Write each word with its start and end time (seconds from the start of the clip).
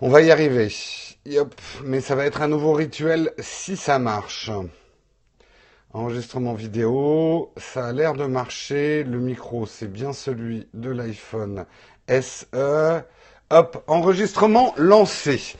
On 0.00 0.08
va 0.08 0.22
y 0.22 0.30
arriver. 0.32 0.74
Mais 1.84 2.00
ça 2.00 2.16
va 2.16 2.26
être 2.26 2.42
un 2.42 2.48
nouveau 2.48 2.72
rituel 2.72 3.32
si 3.38 3.76
ça 3.76 4.00
marche. 4.00 4.50
Enregistrement 5.92 6.54
vidéo, 6.54 7.52
ça 7.56 7.86
a 7.86 7.92
l'air 7.92 8.14
de 8.14 8.26
marcher. 8.26 9.04
Le 9.04 9.20
micro, 9.20 9.66
c'est 9.66 9.90
bien 9.90 10.12
celui 10.12 10.68
de 10.74 10.90
l'iPhone 10.90 11.64
SE. 12.08 13.02
Hop, 13.50 13.84
enregistrement 13.86 14.74
lancé. 14.76 15.54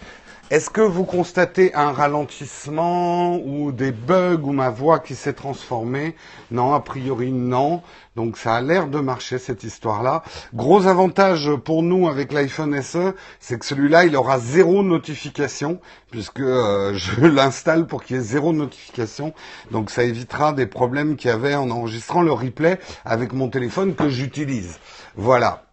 Est-ce 0.51 0.69
que 0.69 0.83
vous 0.83 1.05
constatez 1.05 1.75
un 1.75 1.91
ralentissement 1.91 3.39
ou 3.39 3.73
des 3.73 3.93
bugs 3.93 4.43
ou 4.43 4.53
ma 4.53 4.69
voix 4.69 4.99
qui 4.99 5.15
s'est 5.15 5.33
transformée? 5.33 6.15
Non, 6.51 6.75
a 6.75 6.81
priori 6.81 7.33
non. 7.33 7.83
Donc 8.15 8.37
ça 8.37 8.57
a 8.57 8.61
l'air 8.61 8.89
de 8.89 9.01
marcher 9.01 9.39
cette 9.39 9.65
histoire-là. 9.65 10.23
Gros 10.53 10.87
avantage 10.87 11.51
pour 11.65 11.83
nous 11.83 12.09
avec 12.09 12.31
l'iPhone 12.31 12.81
SE, 12.83 13.15
c'est 13.41 13.59
que 13.59 13.65
celui-là, 13.65 14.05
il 14.05 14.15
aura 14.17 14.39
zéro 14.39 14.83
notification 14.83 15.81
puisque 16.11 16.41
euh, 16.41 16.93
je 16.95 17.23
l'installe 17.23 17.87
pour 17.87 18.05
qu'il 18.05 18.17
y 18.17 18.19
ait 18.19 18.23
zéro 18.23 18.53
notification. 18.53 19.33
Donc 19.71 19.91
ça 19.91 20.05
évitera 20.05 20.53
des 20.53 20.67
problèmes 20.67 21.17
qu'il 21.17 21.31
y 21.31 21.33
avait 21.33 21.55
en 21.55 21.71
enregistrant 21.71 22.21
le 22.21 22.33
replay 22.33 22.79
avec 23.07 23.33
mon 23.33 23.49
téléphone 23.49 23.95
que 23.95 24.11
j'utilise. 24.11 24.79
Voilà. 25.17 25.65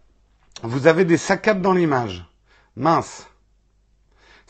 Vous 0.63 0.87
avez 0.87 1.03
des 1.03 1.17
saccades 1.17 1.61
dans 1.61 1.73
l'image. 1.73 2.25
Mince. 2.77 3.27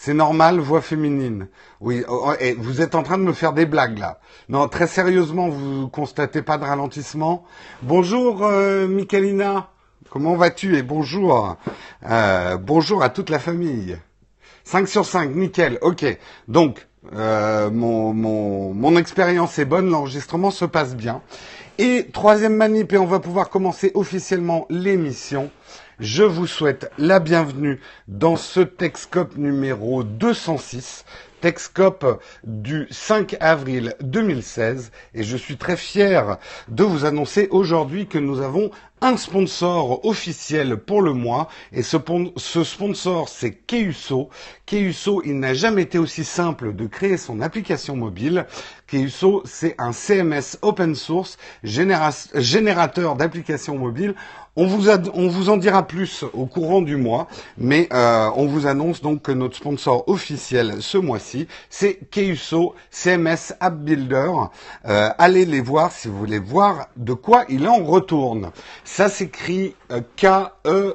C'est 0.03 0.15
normal, 0.15 0.59
voix 0.59 0.81
féminine. 0.81 1.47
Oui, 1.79 2.03
oh, 2.09 2.29
oh, 2.29 2.33
et 2.39 2.53
vous 2.53 2.81
êtes 2.81 2.95
en 2.95 3.03
train 3.03 3.19
de 3.19 3.23
me 3.23 3.33
faire 3.33 3.53
des 3.53 3.67
blagues 3.67 3.99
là. 3.99 4.19
Non, 4.49 4.67
très 4.67 4.87
sérieusement, 4.87 5.47
vous 5.47 5.89
constatez 5.89 6.41
pas 6.41 6.57
de 6.57 6.63
ralentissement 6.63 7.43
Bonjour, 7.83 8.39
euh. 8.41 8.87
Comment 10.09 10.35
vas-tu 10.35 10.75
Et 10.75 10.81
bonjour. 10.81 11.55
Euh, 12.09 12.57
bonjour 12.57 13.03
à 13.03 13.09
toute 13.09 13.29
la 13.29 13.37
famille. 13.37 13.95
5 14.63 14.87
sur 14.87 15.05
5, 15.05 15.35
nickel. 15.35 15.77
Ok. 15.83 16.03
Donc, 16.47 16.87
euh, 17.13 17.69
mon, 17.69 18.11
mon, 18.11 18.73
mon 18.73 18.97
expérience 18.97 19.59
est 19.59 19.65
bonne, 19.65 19.87
l'enregistrement 19.87 20.49
se 20.49 20.65
passe 20.65 20.95
bien. 20.95 21.21
Et 21.77 22.07
troisième 22.11 22.55
manip, 22.55 22.91
et 22.91 22.97
on 22.97 23.05
va 23.05 23.19
pouvoir 23.19 23.49
commencer 23.49 23.91
officiellement 23.93 24.65
l'émission. 24.71 25.51
Je 26.01 26.23
vous 26.23 26.47
souhaite 26.47 26.89
la 26.97 27.19
bienvenue 27.19 27.79
dans 28.07 28.35
ce 28.35 28.59
Texcope 28.59 29.37
numéro 29.37 30.03
206, 30.03 31.05
Texcope 31.41 32.23
du 32.43 32.87
5 32.89 33.37
avril 33.39 33.93
2016 34.01 34.91
et 35.13 35.21
je 35.21 35.37
suis 35.37 35.57
très 35.57 35.77
fier 35.77 36.37
de 36.69 36.83
vous 36.83 37.05
annoncer 37.05 37.47
aujourd'hui 37.51 38.07
que 38.07 38.17
nous 38.17 38.41
avons 38.41 38.71
un 39.01 39.17
sponsor 39.17 40.05
officiel 40.05 40.77
pour 40.77 41.01
le 41.01 41.13
mois 41.13 41.49
et 41.71 41.81
ce, 41.81 41.97
sponsor 42.63 43.29
c'est 43.29 43.51
Keuso. 43.53 44.29
Keuso, 44.67 45.23
il 45.25 45.39
n'a 45.39 45.55
jamais 45.55 45.81
été 45.81 45.97
aussi 45.97 46.23
simple 46.23 46.73
de 46.75 46.85
créer 46.85 47.17
son 47.17 47.41
application 47.41 47.95
mobile. 47.95 48.45
Keuso, 48.87 49.41
c'est 49.45 49.73
un 49.79 49.91
CMS 49.91 50.57
open 50.61 50.93
source 50.93 51.37
générateur 51.63 53.15
d'applications 53.15 53.77
mobiles 53.77 54.13
on 54.55 54.65
vous, 54.65 55.49
en 55.49 55.57
dira 55.57 55.87
plus 55.87 56.25
au 56.33 56.45
courant 56.45 56.81
du 56.81 56.97
mois, 56.97 57.27
mais 57.57 57.87
euh, 57.93 58.29
on 58.35 58.47
vous 58.47 58.67
annonce 58.67 59.01
donc 59.01 59.21
que 59.21 59.31
notre 59.31 59.55
sponsor 59.55 60.03
officiel 60.07 60.81
ce 60.81 60.97
mois-ci, 60.97 61.47
c'est 61.69 61.99
Keuso 62.11 62.75
CMS 62.89 63.53
App 63.61 63.75
Builder. 63.75 64.31
Euh, 64.85 65.09
allez 65.17 65.45
les 65.45 65.61
voir 65.61 65.91
si 65.91 66.09
vous 66.09 66.17
voulez 66.17 66.39
voir 66.39 66.89
de 66.97 67.13
quoi 67.13 67.45
il 67.47 67.65
en 67.67 67.83
retourne. 67.83 68.51
Ça 68.83 69.07
s'écrit 69.07 69.73
euh, 69.91 70.01
K-E-O-S-U. 70.17 70.87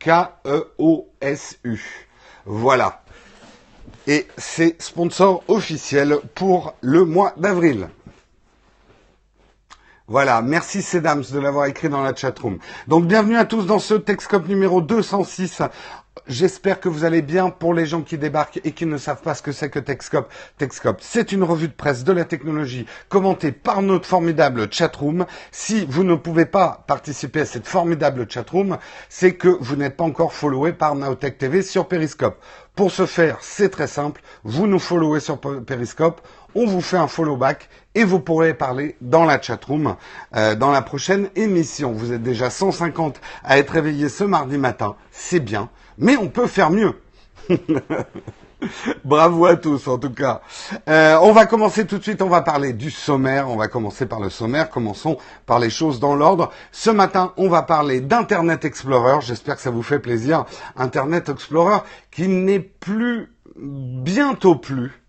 K-E-O-S-U. 0.00 1.80
Voilà. 2.46 3.02
Et 4.06 4.26
c'est 4.36 4.80
sponsor 4.82 5.44
officiel 5.46 6.18
pour 6.34 6.74
le 6.80 7.04
mois 7.04 7.32
d'avril. 7.36 7.88
Voilà, 10.10 10.42
merci 10.42 10.82
Cédams 10.82 11.22
de 11.30 11.38
l'avoir 11.38 11.66
écrit 11.66 11.88
dans 11.88 12.02
la 12.02 12.12
chatroom. 12.12 12.58
Donc 12.88 13.06
bienvenue 13.06 13.36
à 13.36 13.44
tous 13.44 13.64
dans 13.64 13.78
ce 13.78 13.94
Texcop 13.94 14.48
numéro 14.48 14.80
206. 14.80 15.62
J'espère 16.26 16.80
que 16.80 16.88
vous 16.88 17.04
allez 17.04 17.22
bien 17.22 17.48
pour 17.48 17.74
les 17.74 17.86
gens 17.86 18.02
qui 18.02 18.18
débarquent 18.18 18.60
et 18.64 18.72
qui 18.72 18.86
ne 18.86 18.98
savent 18.98 19.22
pas 19.22 19.34
ce 19.34 19.42
que 19.42 19.52
c'est 19.52 19.70
que 19.70 19.78
Texcop. 19.78 20.28
Texcop, 20.58 20.98
c'est 21.00 21.30
une 21.30 21.44
revue 21.44 21.68
de 21.68 21.72
presse 21.72 22.02
de 22.02 22.12
la 22.12 22.24
technologie 22.24 22.86
commentée 23.08 23.52
par 23.52 23.82
notre 23.82 24.04
formidable 24.04 24.66
chatroom. 24.72 25.26
Si 25.52 25.86
vous 25.88 26.02
ne 26.02 26.16
pouvez 26.16 26.44
pas 26.44 26.82
participer 26.88 27.42
à 27.42 27.46
cette 27.46 27.68
formidable 27.68 28.26
chatroom, 28.28 28.78
c'est 29.08 29.34
que 29.34 29.56
vous 29.60 29.76
n'êtes 29.76 29.96
pas 29.96 30.04
encore 30.04 30.32
followé 30.32 30.72
par 30.72 30.96
Naotech 30.96 31.38
TV 31.38 31.62
sur 31.62 31.86
Periscope. 31.86 32.36
Pour 32.74 32.90
ce 32.90 33.06
faire, 33.06 33.38
c'est 33.42 33.68
très 33.68 33.86
simple. 33.86 34.22
Vous 34.42 34.66
nous 34.66 34.78
followez 34.80 35.20
sur 35.20 35.38
Periscope 35.38 36.20
on 36.54 36.66
vous 36.66 36.80
fait 36.80 36.96
un 36.96 37.06
follow 37.06 37.36
back 37.36 37.68
et 37.94 38.04
vous 38.04 38.20
pourrez 38.20 38.54
parler 38.54 38.96
dans 39.00 39.24
la 39.24 39.40
chatroom 39.40 39.96
euh, 40.36 40.54
dans 40.54 40.70
la 40.70 40.82
prochaine 40.82 41.28
émission. 41.36 41.92
Vous 41.92 42.12
êtes 42.12 42.22
déjà 42.22 42.50
150 42.50 43.20
à 43.44 43.58
être 43.58 43.70
réveillés 43.70 44.08
ce 44.08 44.24
mardi 44.24 44.58
matin, 44.58 44.96
c'est 45.10 45.40
bien, 45.40 45.68
mais 45.98 46.16
on 46.16 46.28
peut 46.28 46.46
faire 46.46 46.70
mieux. 46.70 47.00
Bravo 49.04 49.46
à 49.46 49.56
tous 49.56 49.88
en 49.88 49.98
tout 49.98 50.12
cas. 50.12 50.42
Euh, 50.88 51.18
on 51.22 51.32
va 51.32 51.46
commencer 51.46 51.86
tout 51.86 51.98
de 51.98 52.02
suite, 52.02 52.22
on 52.22 52.28
va 52.28 52.42
parler 52.42 52.72
du 52.72 52.90
sommaire, 52.90 53.48
on 53.48 53.56
va 53.56 53.68
commencer 53.68 54.06
par 54.06 54.20
le 54.20 54.30
sommaire, 54.30 54.70
commençons 54.70 55.16
par 55.46 55.58
les 55.58 55.70
choses 55.70 55.98
dans 55.98 56.14
l'ordre. 56.14 56.50
Ce 56.70 56.90
matin, 56.90 57.32
on 57.36 57.48
va 57.48 57.62
parler 57.62 58.00
d'Internet 58.00 58.64
Explorer, 58.64 59.20
j'espère 59.22 59.56
que 59.56 59.62
ça 59.62 59.70
vous 59.70 59.82
fait 59.82 59.98
plaisir. 59.98 60.44
Internet 60.76 61.30
Explorer 61.30 61.78
qui 62.10 62.28
n'est 62.28 62.60
plus, 62.60 63.32
bientôt 63.56 64.56
plus, 64.56 64.99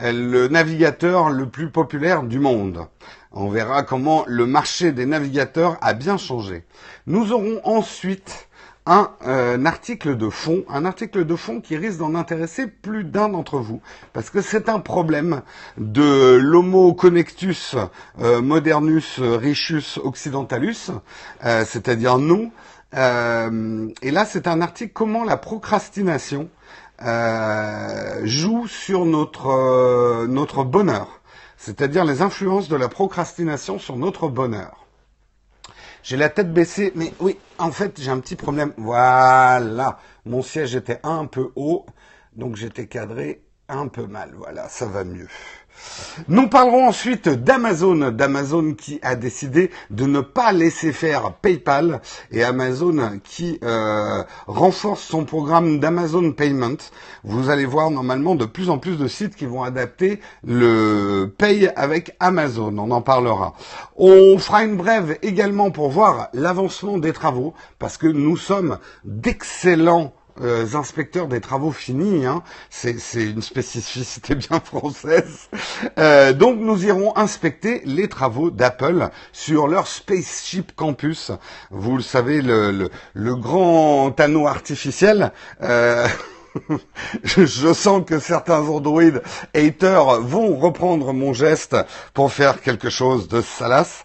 le 0.00 0.48
navigateur 0.48 1.30
le 1.30 1.48
plus 1.48 1.70
populaire 1.70 2.22
du 2.22 2.38
monde. 2.38 2.86
On 3.32 3.48
verra 3.48 3.82
comment 3.82 4.24
le 4.26 4.46
marché 4.46 4.92
des 4.92 5.06
navigateurs 5.06 5.76
a 5.80 5.92
bien 5.92 6.16
changé. 6.16 6.64
Nous 7.06 7.32
aurons 7.32 7.60
ensuite 7.64 8.48
un, 8.86 9.10
euh, 9.26 9.62
article 9.66 10.16
de 10.16 10.30
fond, 10.30 10.64
un 10.70 10.86
article 10.86 11.26
de 11.26 11.36
fond 11.36 11.60
qui 11.60 11.76
risque 11.76 11.98
d'en 11.98 12.14
intéresser 12.14 12.66
plus 12.66 13.04
d'un 13.04 13.28
d'entre 13.28 13.58
vous, 13.58 13.82
parce 14.14 14.30
que 14.30 14.40
c'est 14.40 14.70
un 14.70 14.80
problème 14.80 15.42
de 15.76 16.38
l'Homo 16.40 16.94
connectus 16.94 17.76
euh, 18.20 18.40
modernus 18.40 19.20
richus 19.20 19.98
occidentalus, 20.02 20.90
euh, 21.44 21.64
c'est-à-dire 21.66 22.16
nous. 22.18 22.50
et 22.94 24.10
là, 24.10 24.24
c'est 24.24 24.48
un 24.48 24.62
article 24.62 24.92
comment 24.94 25.22
la 25.22 25.36
procrastination 25.36 26.48
euh, 27.02 28.20
joue 28.24 28.66
sur 28.66 29.04
notre, 29.04 29.48
euh, 29.48 30.26
notre 30.26 30.64
bonheur, 30.64 31.20
c'est-à-dire 31.56 32.04
les 32.04 32.22
influences 32.22 32.68
de 32.68 32.76
la 32.76 32.88
procrastination 32.88 33.78
sur 33.78 33.96
notre 33.96 34.28
bonheur. 34.28 34.84
J'ai 36.02 36.16
la 36.16 36.28
tête 36.28 36.52
baissée, 36.52 36.92
mais 36.94 37.12
oui, 37.20 37.38
en 37.58 37.70
fait, 37.70 38.00
j'ai 38.00 38.10
un 38.10 38.20
petit 38.20 38.36
problème. 38.36 38.72
Voilà, 38.76 39.98
mon 40.24 40.42
siège 40.42 40.74
était 40.74 41.00
un 41.02 41.26
peu 41.26 41.52
haut, 41.54 41.86
donc 42.34 42.56
j'étais 42.56 42.86
cadré 42.86 43.42
un 43.68 43.88
peu 43.88 44.06
mal. 44.06 44.32
Voilà, 44.36 44.68
ça 44.68 44.86
va 44.86 45.04
mieux. 45.04 45.28
Nous 46.28 46.48
parlerons 46.48 46.88
ensuite 46.88 47.28
d'Amazon, 47.28 48.10
d'Amazon 48.10 48.74
qui 48.74 48.98
a 49.02 49.14
décidé 49.14 49.70
de 49.90 50.04
ne 50.04 50.20
pas 50.20 50.52
laisser 50.52 50.92
faire 50.92 51.32
PayPal 51.34 52.00
et 52.32 52.42
Amazon 52.42 53.20
qui 53.22 53.58
euh, 53.62 54.22
renforce 54.46 55.02
son 55.02 55.24
programme 55.24 55.78
d'Amazon 55.78 56.32
Payment. 56.32 56.76
Vous 57.24 57.50
allez 57.50 57.66
voir 57.66 57.90
normalement 57.90 58.34
de 58.34 58.44
plus 58.44 58.70
en 58.70 58.78
plus 58.78 58.96
de 58.96 59.06
sites 59.06 59.36
qui 59.36 59.46
vont 59.46 59.62
adapter 59.62 60.20
le 60.44 61.32
Pay 61.38 61.70
avec 61.76 62.16
Amazon. 62.20 62.76
On 62.78 62.90
en 62.90 63.02
parlera. 63.02 63.54
On 63.96 64.38
fera 64.38 64.64
une 64.64 64.76
brève 64.76 65.18
également 65.22 65.70
pour 65.70 65.90
voir 65.90 66.28
l'avancement 66.32 66.98
des 66.98 67.12
travaux 67.12 67.54
parce 67.78 67.96
que 67.96 68.06
nous 68.06 68.36
sommes 68.36 68.78
d'excellents 69.04 70.12
euh, 70.40 70.66
inspecteurs 70.74 71.28
des 71.28 71.40
travaux 71.40 71.72
finis. 71.72 72.26
Hein. 72.26 72.42
C'est 72.70 72.96
une 73.14 73.42
spécificité 73.42 74.34
bien 74.34 74.60
française. 74.60 75.48
Euh, 75.98 76.32
donc 76.32 76.58
nous 76.58 76.84
irons 76.84 77.16
inspecter 77.16 77.82
les 77.84 78.08
travaux 78.08 78.50
d'Apple 78.50 79.10
sur 79.32 79.68
leur 79.68 79.86
Spaceship 79.86 80.74
Campus. 80.74 81.32
Vous 81.70 81.96
le 81.96 82.02
savez, 82.02 82.42
le, 82.42 82.90
grand 83.14 84.18
anneau 84.20 84.46
artificiel. 84.46 85.32
Euh, 85.62 86.06
je, 87.24 87.72
sens 87.72 88.02
que 88.06 88.18
certains 88.18 88.60
Android 88.60 89.02
haters 89.54 90.20
vont 90.20 90.56
reprendre 90.56 91.12
mon 91.12 91.32
geste 91.32 91.76
pour 92.14 92.32
faire 92.32 92.60
quelque 92.60 92.90
chose 92.90 93.28
de 93.28 93.40
salace. 93.40 94.04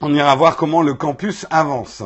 On 0.00 0.12
ira 0.14 0.34
voir 0.34 0.56
comment 0.56 0.82
le 0.82 0.94
campus 0.94 1.46
avance. 1.50 2.02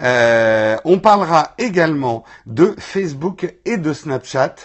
Euh, 0.00 0.76
on 0.84 0.98
parlera 0.98 1.54
également 1.58 2.24
de 2.46 2.74
Facebook 2.78 3.54
et 3.64 3.76
de 3.76 3.92
Snapchat. 3.92 4.56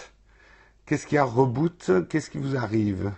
Qu'est-ce 0.86 1.06
qui 1.06 1.18
a 1.18 1.24
reboot? 1.24 2.08
Qu'est-ce 2.08 2.30
qui 2.30 2.38
vous 2.38 2.56
arrive? 2.56 3.12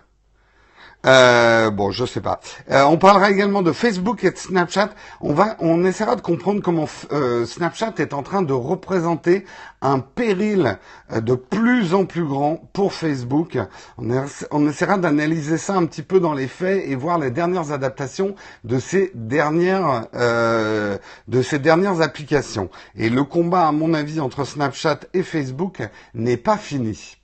Euh, 1.05 1.71
bon, 1.71 1.91
je 1.91 2.05
sais 2.05 2.21
pas. 2.21 2.41
Euh, 2.71 2.85
on 2.85 2.97
parlera 2.97 3.31
également 3.31 3.63
de 3.63 3.73
Facebook 3.73 4.23
et 4.23 4.31
de 4.31 4.37
Snapchat. 4.37 4.91
On 5.21 5.33
va, 5.33 5.57
on 5.59 5.85
essaiera 5.85 6.15
de 6.15 6.21
comprendre 6.21 6.63
comment 6.63 6.87
euh, 7.11 7.45
Snapchat 7.45 7.95
est 7.99 8.15
en 8.15 8.23
train 8.23 8.43
de 8.43 8.53
représenter 8.53 9.45
un 9.81 9.99
péril 9.99 10.79
de 11.13 11.35
plus 11.35 11.93
en 11.93 12.05
plus 12.05 12.25
grand 12.25 12.69
pour 12.73 12.93
Facebook. 12.93 13.59
On, 13.99 14.09
on 14.53 14.69
essaiera 14.69 14.97
d'analyser 14.97 15.59
ça 15.59 15.75
un 15.75 15.87
petit 15.87 16.03
peu 16.03 16.21
dans 16.21 16.35
les 16.35 16.47
faits 16.47 16.85
et 16.87 16.95
voir 16.95 17.19
les 17.19 17.33
dernières 17.33 17.73
adaptations 17.73 18.37
de 18.63 18.79
ces 18.79 19.11
dernières, 19.17 20.07
de 20.13 21.43
ces 21.43 21.59
dernières 21.59 22.01
applications. 22.01 22.71
Et 22.95 23.11
le 23.11 23.25
combat, 23.25 23.67
à 23.67 23.73
mon 23.73 23.93
avis, 23.93 24.21
entre 24.21 24.45
Snapchat 24.45 25.01
et 25.15 25.25
Facebook 25.25 25.83
n'est 26.15 26.37
pas 26.37 26.59
fini. 26.59 27.17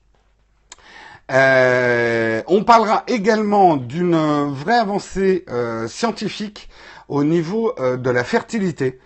Euh, 1.30 2.42
on 2.46 2.64
parlera 2.64 3.04
également 3.06 3.76
d'une 3.76 4.16
vraie 4.50 4.78
avancée 4.78 5.44
euh, 5.50 5.86
scientifique 5.86 6.70
au 7.08 7.22
niveau 7.22 7.74
euh, 7.78 7.98
de 7.98 8.10
la 8.10 8.24
fertilité. 8.24 8.98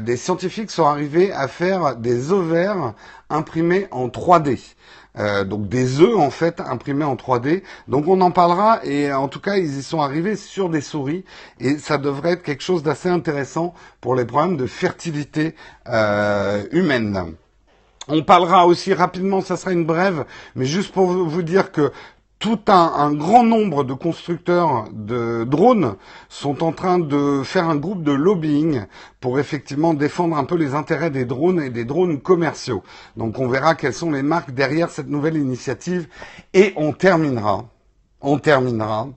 des 0.00 0.16
scientifiques 0.16 0.70
sont 0.70 0.84
arrivés 0.84 1.32
à 1.32 1.48
faire 1.48 1.96
des 1.96 2.32
ovaires 2.32 2.94
imprimés 3.28 3.88
en 3.90 4.08
3D. 4.08 4.60
donc 5.46 5.68
des 5.68 6.00
œufs 6.00 6.16
en 6.16 6.30
fait 6.30 6.60
imprimés 6.60 7.04
en 7.04 7.16
3D. 7.16 7.62
Donc 7.88 8.06
on 8.08 8.20
en 8.20 8.30
parlera 8.30 8.84
et 8.84 9.12
en 9.12 9.28
tout 9.28 9.40
cas 9.40 9.56
ils 9.56 9.78
y 9.78 9.82
sont 9.82 10.00
arrivés 10.00 10.36
sur 10.36 10.68
des 10.68 10.80
souris 10.80 11.24
et 11.58 11.78
ça 11.78 11.98
devrait 11.98 12.32
être 12.32 12.42
quelque 12.42 12.62
chose 12.62 12.82
d'assez 12.82 13.08
intéressant 13.08 13.74
pour 14.00 14.14
les 14.14 14.24
problèmes 14.24 14.56
de 14.56 14.66
fertilité 14.66 15.54
humaine. 16.70 17.34
On 18.08 18.22
parlera 18.22 18.66
aussi 18.66 18.92
rapidement, 18.92 19.40
ça 19.40 19.56
sera 19.56 19.72
une 19.72 19.86
brève, 19.86 20.26
mais 20.54 20.66
juste 20.66 20.92
pour 20.92 21.06
vous 21.06 21.42
dire 21.42 21.72
que 21.72 21.90
tout 22.38 22.60
un, 22.66 23.14
grand 23.14 23.42
nombre 23.42 23.84
de 23.84 23.94
constructeurs 23.94 24.84
de 24.92 25.44
drones 25.44 25.96
sont 26.28 26.62
en 26.62 26.72
train 26.72 26.98
de 26.98 27.40
faire 27.42 27.70
un 27.70 27.76
groupe 27.76 28.02
de 28.02 28.12
lobbying 28.12 28.82
pour 29.20 29.38
effectivement 29.38 29.94
défendre 29.94 30.36
un 30.36 30.44
peu 30.44 30.56
les 30.56 30.74
intérêts 30.74 31.08
des 31.08 31.24
drones 31.24 31.62
et 31.62 31.70
des 31.70 31.86
drones 31.86 32.20
commerciaux. 32.20 32.82
Donc 33.16 33.38
on 33.38 33.48
verra 33.48 33.74
quelles 33.74 33.94
sont 33.94 34.10
les 34.10 34.22
marques 34.22 34.50
derrière 34.50 34.90
cette 34.90 35.08
nouvelle 35.08 35.38
initiative 35.38 36.06
et 36.52 36.74
on 36.76 36.92
terminera, 36.92 37.64
on 38.20 38.38
terminera 38.38 39.08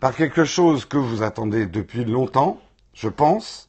par 0.00 0.16
quelque 0.16 0.44
chose 0.44 0.84
que 0.84 0.98
vous 0.98 1.22
attendez 1.22 1.66
depuis 1.66 2.04
longtemps, 2.04 2.58
je 2.94 3.08
pense, 3.08 3.68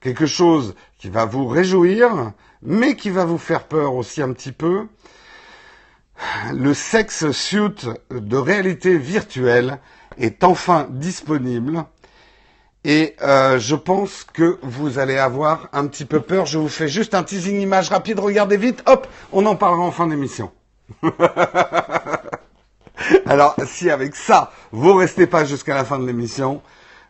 quelque 0.00 0.26
chose 0.26 0.74
qui 0.98 1.08
va 1.08 1.24
vous 1.24 1.46
réjouir, 1.46 2.32
mais 2.62 2.96
qui 2.96 3.10
va 3.10 3.24
vous 3.24 3.38
faire 3.38 3.64
peur 3.64 3.94
aussi 3.94 4.22
un 4.22 4.32
petit 4.32 4.52
peu. 4.52 4.86
Le 6.52 6.74
sex 6.74 7.30
suit 7.30 7.86
de 8.10 8.36
réalité 8.36 8.98
virtuelle 8.98 9.78
est 10.18 10.44
enfin 10.44 10.86
disponible. 10.90 11.84
Et 12.84 13.14
euh, 13.20 13.58
je 13.58 13.74
pense 13.74 14.24
que 14.24 14.58
vous 14.62 14.98
allez 14.98 15.18
avoir 15.18 15.68
un 15.72 15.86
petit 15.86 16.06
peu 16.06 16.20
peur. 16.20 16.46
Je 16.46 16.58
vous 16.58 16.68
fais 16.68 16.88
juste 16.88 17.14
un 17.14 17.22
teasing 17.22 17.60
image 17.60 17.90
rapide. 17.90 18.18
Regardez 18.18 18.56
vite. 18.56 18.82
Hop, 18.86 19.06
on 19.32 19.44
en 19.46 19.54
parlera 19.56 19.82
en 19.82 19.92
fin 19.92 20.06
d'émission. 20.06 20.50
Alors, 23.26 23.54
si 23.66 23.90
avec 23.90 24.16
ça, 24.16 24.52
vous 24.72 24.94
restez 24.94 25.26
pas 25.26 25.44
jusqu'à 25.44 25.74
la 25.74 25.84
fin 25.84 25.98
de 25.98 26.06
l'émission, 26.06 26.62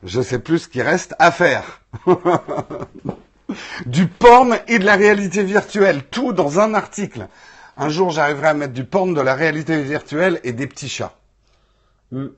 je 0.03 0.21
sais 0.21 0.39
plus 0.39 0.61
ce 0.61 0.69
qu'il 0.69 0.83
reste 0.83 1.15
à 1.19 1.31
faire. 1.31 1.80
du 3.87 4.07
porn 4.07 4.59
et 4.69 4.79
de 4.79 4.85
la 4.85 4.97
réalité 4.97 5.43
virtuelle, 5.43 6.05
tout 6.05 6.33
dans 6.33 6.61
un 6.61 6.75
article. 6.75 7.29
Un 7.77 7.89
jour, 7.89 8.11
j'arriverai 8.11 8.49
à 8.49 8.55
mettre 8.55 8.73
du 8.73 8.85
porn, 8.85 9.15
de 9.15 9.21
la 9.21 9.35
réalité 9.35 9.83
virtuelle 9.83 10.41
et 10.45 10.53
des 10.53 10.67
petits 10.67 10.89
chats. 10.89 11.15
Hmm. 12.13 12.29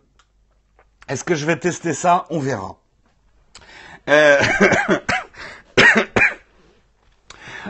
Est-ce 1.09 1.25
que 1.25 1.35
je 1.35 1.47
vais 1.47 1.57
tester 1.57 1.95
ça? 1.95 2.27
On 2.31 2.39
verra. 2.39 2.77
Euh... 4.09 4.41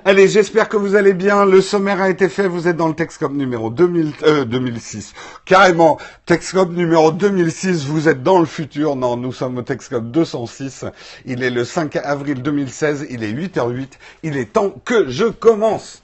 Allez, 0.06 0.26
j'espère 0.26 0.70
que 0.70 0.78
vous 0.78 0.94
allez 0.94 1.12
bien. 1.12 1.44
Le 1.44 1.60
sommaire 1.60 2.00
a 2.00 2.08
été 2.08 2.30
fait. 2.30 2.48
Vous 2.48 2.66
êtes 2.66 2.78
dans 2.78 2.88
le 2.88 2.94
Texcom 2.94 3.36
numéro 3.36 3.68
2000, 3.68 4.12
euh, 4.22 4.44
2006. 4.46 5.12
Carrément, 5.44 5.98
Texcom 6.24 6.72
numéro 6.72 7.12
2006. 7.12 7.84
Vous 7.84 8.08
êtes 8.08 8.22
dans 8.22 8.38
le 8.38 8.46
futur. 8.46 8.96
Non, 8.96 9.18
nous 9.18 9.32
sommes 9.32 9.58
au 9.58 9.62
Texcom 9.62 10.10
206. 10.10 10.86
Il 11.26 11.42
est 11.42 11.50
le 11.50 11.66
5 11.66 11.96
avril 11.96 12.40
2016. 12.40 13.08
Il 13.10 13.22
est 13.22 13.32
8h08. 13.32 13.88
Il 14.22 14.38
est 14.38 14.54
temps 14.54 14.70
que 14.82 15.10
je 15.10 15.26
commence. 15.26 16.02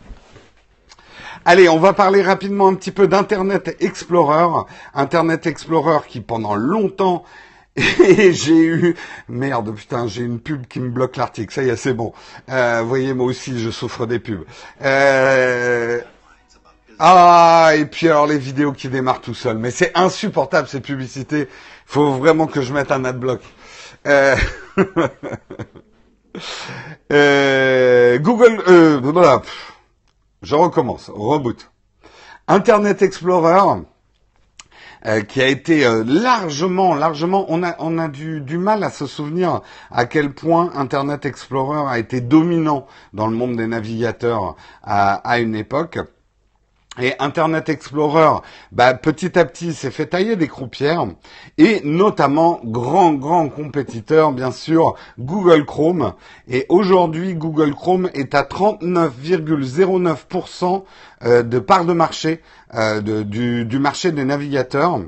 Allez, 1.47 1.71
on 1.71 1.79
va 1.79 1.95
parler 1.95 2.21
rapidement 2.21 2.69
un 2.69 2.75
petit 2.75 2.91
peu 2.91 3.09
d'Internet 3.09 3.75
Explorer. 3.81 4.67
Internet 4.93 5.47
Explorer 5.47 6.01
qui 6.07 6.21
pendant 6.21 6.57
longtemps 6.57 7.25
et 8.05 8.33
j'ai 8.33 8.57
eu 8.57 8.97
merde 9.29 9.75
putain 9.75 10.07
j'ai 10.07 10.23
une 10.23 10.41
pub 10.41 10.67
qui 10.67 10.81
me 10.81 10.89
bloque 10.89 11.17
l'article 11.17 11.53
ça 11.53 11.63
y 11.63 11.69
est 11.69 11.77
c'est 11.77 11.95
bon. 11.95 12.13
Euh, 12.49 12.83
voyez 12.85 13.15
moi 13.15 13.27
aussi 13.27 13.59
je 13.59 13.71
souffre 13.71 14.07
des 14.07 14.19
pubs. 14.19 14.45
Euh... 14.83 16.01
ah 16.99 17.73
et 17.77 17.85
puis 17.87 18.09
alors 18.09 18.27
les 18.27 18.39
vidéos 18.39 18.73
qui 18.73 18.89
démarrent 18.89 19.21
tout 19.21 19.35
seul. 19.35 19.59
Mais 19.59 19.71
c'est 19.71 19.93
insupportable 19.97 20.69
ces 20.69 20.81
publicités. 20.81 21.49
Faut 21.87 22.13
vraiment 22.15 22.47
que 22.47 22.63
je 22.63 22.73
mette 22.73 22.91
un 22.91 23.05
adblock. 23.05 23.41
Euh... 24.07 24.37
euh... 27.13 28.19
Google 28.19 28.63
euh, 28.69 29.01
voilà. 29.03 29.43
Je 30.43 30.55
recommence. 30.55 31.11
Reboot. 31.15 31.71
Internet 32.49 33.03
Explorer 33.03 33.83
euh, 35.07 35.23
qui 35.23 35.41
a 35.41 35.47
été 35.49 35.87
euh, 35.87 36.05
largement, 36.07 36.95
largement, 36.95 37.47
on 37.49 37.63
a, 37.63 37.77
on 37.79 37.99
a 37.99 38.09
du, 38.09 38.41
du 38.41 38.59
mal 38.59 38.83
à 38.83 38.91
se 38.91 39.07
souvenir 39.07 39.61
à 39.91 40.07
quel 40.07 40.33
point 40.33 40.71
Internet 40.75 41.25
Explorer 41.27 41.89
a 41.89 41.99
été 41.99 42.21
dominant 42.21 42.87
dans 43.13 43.27
le 43.27 43.37
monde 43.37 43.57
des 43.57 43.67
navigateurs 43.67 44.57
à, 44.83 45.15
à 45.15 45.39
une 45.39 45.55
époque. 45.55 45.99
Et 47.01 47.15
Internet 47.19 47.69
Explorer, 47.69 48.41
bah, 48.73 48.95
petit 48.95 49.39
à 49.39 49.45
petit, 49.45 49.73
s'est 49.73 49.91
fait 49.91 50.07
tailler 50.07 50.37
des 50.37 50.49
croupières, 50.49 51.07
et 51.57 51.81
notamment 51.85 52.61
grand, 52.65 53.15
grand 53.15 53.49
compétiteur, 53.49 54.33
bien 54.33 54.51
sûr, 54.51 54.97
Google 55.19 55.65
Chrome. 55.65 56.13
Et 56.49 56.67
aujourd'hui, 56.69 57.35
Google 57.35 57.75
Chrome 57.75 58.11
est 58.15 58.35
à 58.35 58.43
39,09% 58.43 60.85
euh, 61.25 61.43
de 61.43 61.59
part 61.59 61.85
de 61.85 61.93
marché 61.93 62.41
euh, 62.75 63.01
du, 63.01 63.65
du 63.65 63.79
marché 63.79 64.13
des 64.13 64.25
navigateurs. 64.25 65.01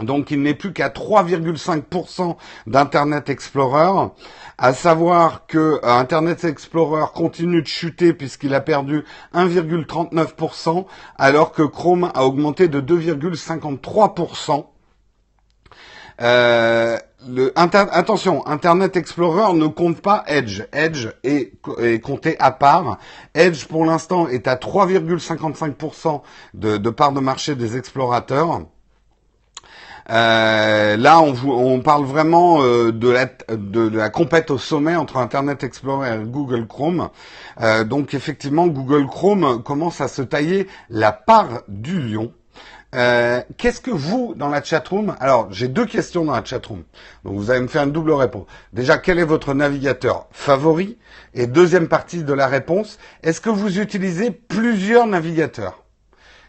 Donc 0.00 0.30
il 0.30 0.42
n'est 0.42 0.54
plus 0.54 0.72
qu'à 0.72 0.88
3,5% 0.88 2.36
d'Internet 2.66 3.28
Explorer. 3.28 4.10
À 4.56 4.72
savoir 4.72 5.46
que 5.46 5.58
euh, 5.58 5.80
Internet 5.82 6.44
Explorer 6.44 7.06
continue 7.14 7.62
de 7.62 7.66
chuter 7.66 8.12
puisqu'il 8.12 8.54
a 8.54 8.60
perdu 8.60 9.04
1,39%, 9.34 10.86
alors 11.16 11.52
que 11.52 11.62
Chrome 11.62 12.10
a 12.14 12.24
augmenté 12.24 12.68
de 12.68 12.80
2,53%. 12.80 14.66
Euh, 16.20 16.98
le, 17.28 17.52
attention, 17.56 18.46
Internet 18.46 18.96
Explorer 18.96 19.52
ne 19.54 19.66
compte 19.66 20.00
pas 20.00 20.24
Edge. 20.26 20.62
Edge 20.72 21.08
est, 21.24 21.52
compté 22.00 22.36
à 22.38 22.50
part. 22.50 22.98
Edge, 23.34 23.66
pour 23.66 23.84
l'instant, 23.84 24.28
est 24.28 24.46
à 24.46 24.56
3,55% 24.56 26.22
de, 26.54 26.76
de 26.76 26.90
part 26.90 27.12
de 27.12 27.20
marché 27.20 27.54
des 27.54 27.76
explorateurs. 27.76 28.62
Euh, 30.10 30.96
là, 30.96 31.20
on, 31.20 31.34
on, 31.46 31.80
parle 31.80 32.04
vraiment 32.04 32.62
euh, 32.62 32.92
de, 32.92 33.10
la, 33.10 33.26
de, 33.26 34.08
compète 34.08 34.50
au 34.50 34.56
sommet 34.56 34.96
entre 34.96 35.18
Internet 35.18 35.64
Explorer 35.64 36.14
et 36.14 36.24
Google 36.24 36.66
Chrome. 36.66 37.10
Euh, 37.60 37.84
donc, 37.84 38.14
effectivement, 38.14 38.66
Google 38.68 39.06
Chrome 39.06 39.62
commence 39.62 40.00
à 40.00 40.08
se 40.08 40.22
tailler 40.22 40.66
la 40.88 41.12
part 41.12 41.62
du 41.68 42.00
lion. 42.00 42.32
Qu'est-ce 42.90 43.82
que 43.82 43.90
vous, 43.90 44.32
dans 44.34 44.48
la 44.48 44.62
chatroom 44.62 45.14
Alors, 45.20 45.48
j'ai 45.52 45.68
deux 45.68 45.84
questions 45.84 46.24
dans 46.24 46.32
la 46.32 46.42
chatroom. 46.42 46.84
Donc, 47.22 47.34
vous 47.34 47.50
allez 47.50 47.60
me 47.60 47.68
faire 47.68 47.82
une 47.82 47.92
double 47.92 48.12
réponse. 48.12 48.46
Déjà, 48.72 48.96
quel 48.96 49.18
est 49.18 49.24
votre 49.24 49.52
navigateur 49.52 50.26
favori? 50.30 50.96
Et 51.34 51.46
deuxième 51.46 51.88
partie 51.88 52.24
de 52.24 52.32
la 52.32 52.46
réponse, 52.46 52.98
est-ce 53.22 53.42
que 53.42 53.50
vous 53.50 53.78
utilisez 53.78 54.30
plusieurs 54.30 55.06
navigateurs? 55.06 55.84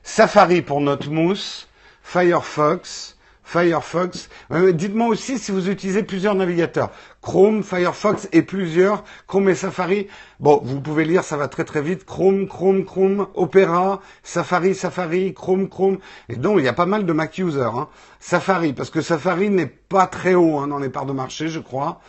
Safari 0.01 0.62
pour 0.62 0.80
Notmousse, 0.80 1.68
Firefox, 2.01 3.18
Firefox. 3.50 4.29
Dites-moi 4.74 5.08
aussi 5.08 5.39
si 5.39 5.51
vous 5.51 5.70
utilisez 5.70 6.03
plusieurs 6.03 6.36
navigateurs. 6.36 6.91
Chrome, 7.20 7.63
Firefox 7.63 8.29
et 8.32 8.44
plusieurs. 8.44 9.03
Chrome 9.25 9.50
et 9.50 9.56
Safari. 9.56 10.06
Bon, 10.39 10.62
vous 10.63 10.79
pouvez 10.79 11.03
lire, 11.03 11.24
ça 11.24 11.36
va 11.36 11.48
très 11.48 11.63
très 11.63 11.82
vite. 11.82 12.06
Chrome, 12.06 12.48
Chrome, 12.48 12.86
Chrome, 12.86 13.25
Opera, 13.34 14.01
Safari, 14.22 14.75
Safari, 14.75 15.34
Chrome, 15.34 15.68
Chrome. 15.68 15.98
Et 16.29 16.36
donc, 16.36 16.60
il 16.60 16.65
y 16.65 16.68
a 16.68 16.74
pas 16.74 16.86
mal 16.86 17.08
de 17.08 17.12
Mac 17.12 17.39
users. 17.39 17.75
Hein. 17.75 17.88
Safari, 18.20 18.74
parce 18.74 18.91
que 18.91 19.01
Safari 19.01 19.50
n'est 19.50 19.65
pas 19.65 20.06
très 20.06 20.36
haut 20.36 20.60
hein, 20.60 20.68
dans 20.68 20.77
les 20.77 20.89
parts 20.89 21.08
de 21.08 21.13
marché, 21.13 21.48
je 21.48 21.60
crois. 21.60 22.01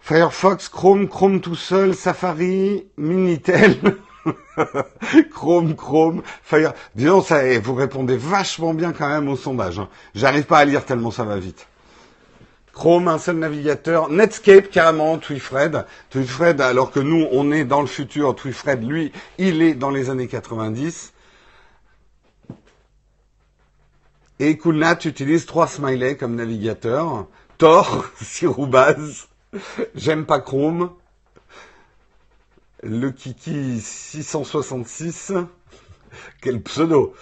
Firefox, 0.00 0.70
Chrome, 0.70 1.08
Chrome 1.08 1.42
tout 1.42 1.56
seul, 1.56 1.94
Safari, 1.94 2.86
Minitel. 2.96 3.76
Chrome, 5.32 5.74
Chrome, 5.74 6.22
Fire. 6.42 6.72
Disons, 6.94 7.22
ça, 7.22 7.44
eh, 7.46 7.58
vous 7.58 7.74
répondez 7.74 8.16
vachement 8.16 8.74
bien 8.74 8.92
quand 8.92 9.08
même 9.08 9.28
au 9.28 9.36
sondage. 9.36 9.78
Hein. 9.78 9.88
J'arrive 10.14 10.44
pas 10.44 10.58
à 10.58 10.64
lire 10.64 10.84
tellement 10.84 11.10
ça 11.10 11.24
va 11.24 11.38
vite. 11.38 11.66
Chrome, 12.72 13.08
un 13.08 13.18
seul 13.18 13.36
navigateur. 13.36 14.08
Netscape, 14.08 14.70
carrément, 14.70 15.18
Twifred. 15.18 15.84
Twifred, 16.10 16.60
alors 16.60 16.92
que 16.92 17.00
nous, 17.00 17.26
on 17.32 17.50
est 17.50 17.64
dans 17.64 17.80
le 17.80 17.88
futur. 17.88 18.36
Twifred, 18.36 18.88
lui, 18.88 19.12
il 19.38 19.62
est 19.62 19.74
dans 19.74 19.90
les 19.90 20.10
années 20.10 20.28
90. 20.28 21.12
Et 24.38 24.56
Coolnat 24.56 24.98
utilise 25.04 25.46
trois 25.46 25.66
smileys 25.66 26.16
comme 26.16 26.36
navigateur. 26.36 27.26
Tor, 27.58 28.04
Sirubaz. 28.22 29.26
J'aime 29.96 30.24
pas 30.24 30.38
Chrome. 30.38 30.90
Le 32.84 33.10
Kiki 33.10 33.80
666. 33.80 35.32
Quel 36.40 36.62
pseudo. 36.62 37.12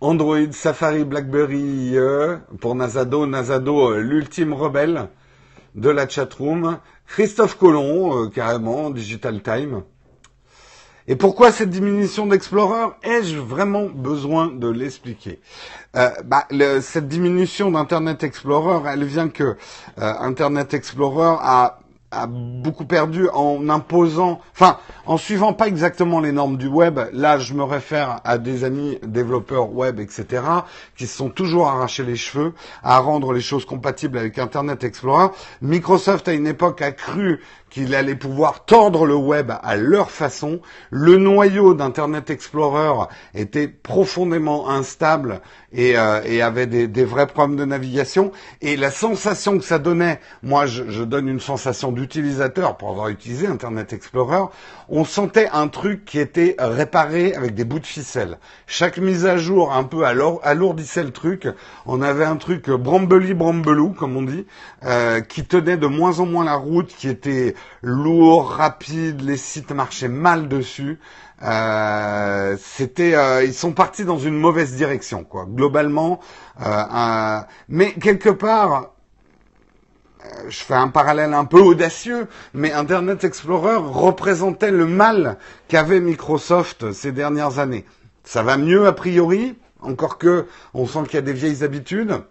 Android, 0.00 0.50
Safari, 0.52 1.04
BlackBerry 1.04 1.98
euh, 1.98 2.38
pour 2.58 2.74
Nazado. 2.74 3.26
Nazado, 3.26 3.90
euh, 3.90 4.00
l'ultime 4.00 4.54
rebelle 4.54 5.08
de 5.74 5.90
la 5.90 6.08
chatroom. 6.08 6.78
Christophe 7.06 7.58
Colomb, 7.58 8.16
euh, 8.16 8.28
carrément, 8.30 8.88
Digital 8.88 9.42
Time. 9.42 9.82
Et 11.06 11.16
pourquoi 11.16 11.52
cette 11.52 11.68
diminution 11.68 12.26
d'Explorer 12.26 12.94
Ai-je 13.02 13.36
vraiment 13.36 13.90
besoin 13.90 14.46
de 14.46 14.68
l'expliquer? 14.68 15.40
Euh, 15.96 16.08
bah, 16.24 16.46
Cette 16.80 17.08
diminution 17.08 17.70
d'Internet 17.70 18.22
Explorer, 18.22 18.88
elle 18.90 19.04
vient 19.04 19.28
que 19.28 19.56
Internet 19.98 20.72
Explorer 20.72 21.36
a 21.42 21.81
a 22.12 22.26
beaucoup 22.28 22.84
perdu 22.84 23.28
en 23.30 23.68
imposant, 23.68 24.40
enfin, 24.52 24.78
en 25.06 25.16
suivant 25.16 25.52
pas 25.52 25.66
exactement 25.66 26.20
les 26.20 26.30
normes 26.30 26.56
du 26.56 26.68
web. 26.68 27.00
Là, 27.12 27.38
je 27.38 27.54
me 27.54 27.64
réfère 27.64 28.20
à 28.24 28.38
des 28.38 28.64
amis 28.64 28.98
développeurs 29.02 29.72
web, 29.72 29.98
etc., 29.98 30.42
qui 30.96 31.06
se 31.06 31.16
sont 31.16 31.30
toujours 31.30 31.68
arrachés 31.68 32.04
les 32.04 32.16
cheveux 32.16 32.52
à 32.82 32.98
rendre 32.98 33.32
les 33.32 33.40
choses 33.40 33.64
compatibles 33.64 34.18
avec 34.18 34.38
Internet 34.38 34.84
Explorer. 34.84 35.28
Microsoft, 35.62 36.28
à 36.28 36.34
une 36.34 36.46
époque, 36.46 36.82
a 36.82 36.92
cru 36.92 37.40
qu'il 37.72 37.94
allait 37.94 38.14
pouvoir 38.14 38.66
tordre 38.66 39.06
le 39.06 39.14
web 39.14 39.50
à 39.62 39.76
leur 39.76 40.10
façon. 40.10 40.60
Le 40.90 41.16
noyau 41.16 41.72
d'Internet 41.72 42.28
Explorer 42.28 43.06
était 43.34 43.66
profondément 43.66 44.68
instable 44.68 45.40
et, 45.72 45.96
euh, 45.96 46.46
avait 46.46 46.66
des, 46.66 47.04
vrais 47.04 47.26
problèmes 47.26 47.56
de 47.56 47.64
navigation. 47.64 48.30
Et 48.60 48.76
la 48.76 48.90
sensation 48.90 49.56
que 49.56 49.64
ça 49.64 49.78
donnait, 49.78 50.20
moi 50.42 50.66
je, 50.66 50.90
je 50.90 51.02
donne 51.02 51.28
une 51.28 51.40
sensation 51.40 51.92
d'utilisateur 51.92 52.76
pour 52.76 52.90
avoir 52.90 53.08
utilisé 53.08 53.46
Internet 53.46 53.94
Explorer, 53.94 54.44
on 54.90 55.06
sentait 55.06 55.48
un 55.54 55.68
truc 55.68 56.04
qui 56.04 56.18
était 56.18 56.56
réparé 56.58 57.34
avec 57.34 57.54
des 57.54 57.64
bouts 57.64 57.78
de 57.78 57.86
ficelle. 57.86 58.36
Chaque 58.66 58.98
mise 58.98 59.24
à 59.24 59.38
jour 59.38 59.72
un 59.72 59.84
peu 59.84 60.04
alourdissait 60.04 61.04
le 61.04 61.10
truc. 61.10 61.48
On 61.86 62.02
avait 62.02 62.26
un 62.26 62.36
truc 62.36 62.68
brambeli 62.68 63.32
brambelou, 63.32 63.90
comme 63.90 64.18
on 64.18 64.22
dit, 64.22 64.44
euh, 64.84 65.20
qui 65.22 65.44
tenait 65.46 65.78
de 65.78 65.86
moins 65.86 66.20
en 66.20 66.26
moins 66.26 66.44
la 66.44 66.56
route, 66.56 66.88
qui 66.94 67.08
était 67.08 67.54
lourd, 67.82 68.50
rapide, 68.50 69.20
les 69.22 69.36
sites 69.36 69.72
marchaient 69.72 70.08
mal 70.08 70.48
dessus. 70.48 70.98
Euh, 71.42 72.56
c'était, 72.60 73.14
euh, 73.14 73.44
ils 73.44 73.54
sont 73.54 73.72
partis 73.72 74.04
dans 74.04 74.18
une 74.18 74.38
mauvaise 74.38 74.76
direction, 74.76 75.24
quoi. 75.24 75.46
Globalement, 75.48 76.20
euh, 76.64 77.40
mais 77.68 77.92
quelque 77.94 78.30
part, 78.30 78.92
je 80.48 80.58
fais 80.58 80.74
un 80.74 80.88
parallèle 80.88 81.34
un 81.34 81.44
peu 81.44 81.60
audacieux, 81.60 82.28
mais 82.54 82.72
Internet 82.72 83.24
Explorer 83.24 83.76
représentait 83.76 84.70
le 84.70 84.86
mal 84.86 85.36
qu'avait 85.66 86.00
Microsoft 86.00 86.92
ces 86.92 87.10
dernières 87.10 87.58
années. 87.58 87.84
Ça 88.22 88.44
va 88.44 88.56
mieux 88.56 88.86
a 88.86 88.92
priori, 88.92 89.56
encore 89.80 90.18
que 90.18 90.46
on 90.74 90.86
sent 90.86 91.04
qu'il 91.06 91.14
y 91.14 91.18
a 91.18 91.22
des 91.22 91.32
vieilles 91.32 91.64
habitudes. 91.64 92.22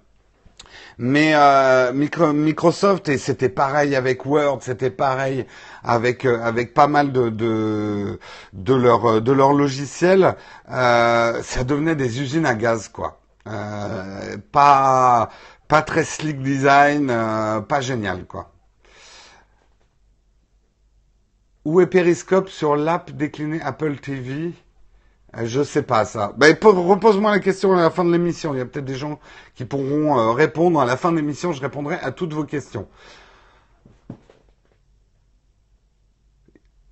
Mais 0.97 1.33
euh, 1.35 1.93
Microsoft, 1.93 3.09
et 3.09 3.17
c'était 3.17 3.49
pareil 3.49 3.95
avec 3.95 4.25
Word, 4.25 4.59
c'était 4.61 4.89
pareil 4.91 5.45
avec 5.83 6.25
euh, 6.25 6.41
avec 6.43 6.73
pas 6.73 6.87
mal 6.87 7.11
de 7.11 7.29
de, 7.29 8.19
de 8.53 8.73
leur 8.73 9.21
de 9.21 9.31
leur 9.31 9.53
logiciel, 9.53 10.35
euh, 10.71 11.41
ça 11.43 11.63
devenait 11.63 11.95
des 11.95 12.21
usines 12.21 12.45
à 12.45 12.55
gaz 12.55 12.87
quoi. 12.89 13.19
pas 14.51 15.29
pas 15.67 15.81
très 15.81 16.03
slick 16.03 16.41
design, 16.41 17.07
pas 17.67 17.81
génial 17.81 18.25
quoi. 18.25 18.51
Où 21.65 21.79
est 21.81 21.87
Periscope 21.87 22.49
sur 22.49 22.75
l'app 22.75 23.11
déclinée 23.11 23.61
Apple 23.61 23.97
TV 23.97 24.47
euh, 24.47 24.70
je 25.43 25.63
sais 25.63 25.81
pas 25.81 26.05
ça. 26.05 26.33
Ben, 26.37 26.55
repose-moi 26.61 27.31
la 27.31 27.39
question 27.39 27.73
à 27.73 27.81
la 27.81 27.89
fin 27.89 28.03
de 28.03 28.11
l'émission. 28.11 28.53
Il 28.53 28.57
y 28.57 28.61
a 28.61 28.65
peut-être 28.65 28.85
des 28.85 28.95
gens 28.95 29.19
qui 29.55 29.65
pourront 29.65 30.19
euh, 30.19 30.31
répondre. 30.31 30.79
À 30.79 30.85
la 30.85 30.97
fin 30.97 31.11
de 31.11 31.17
l'émission, 31.17 31.53
je 31.53 31.61
répondrai 31.61 31.97
à 32.01 32.11
toutes 32.11 32.33
vos 32.33 32.43
questions. 32.43 32.87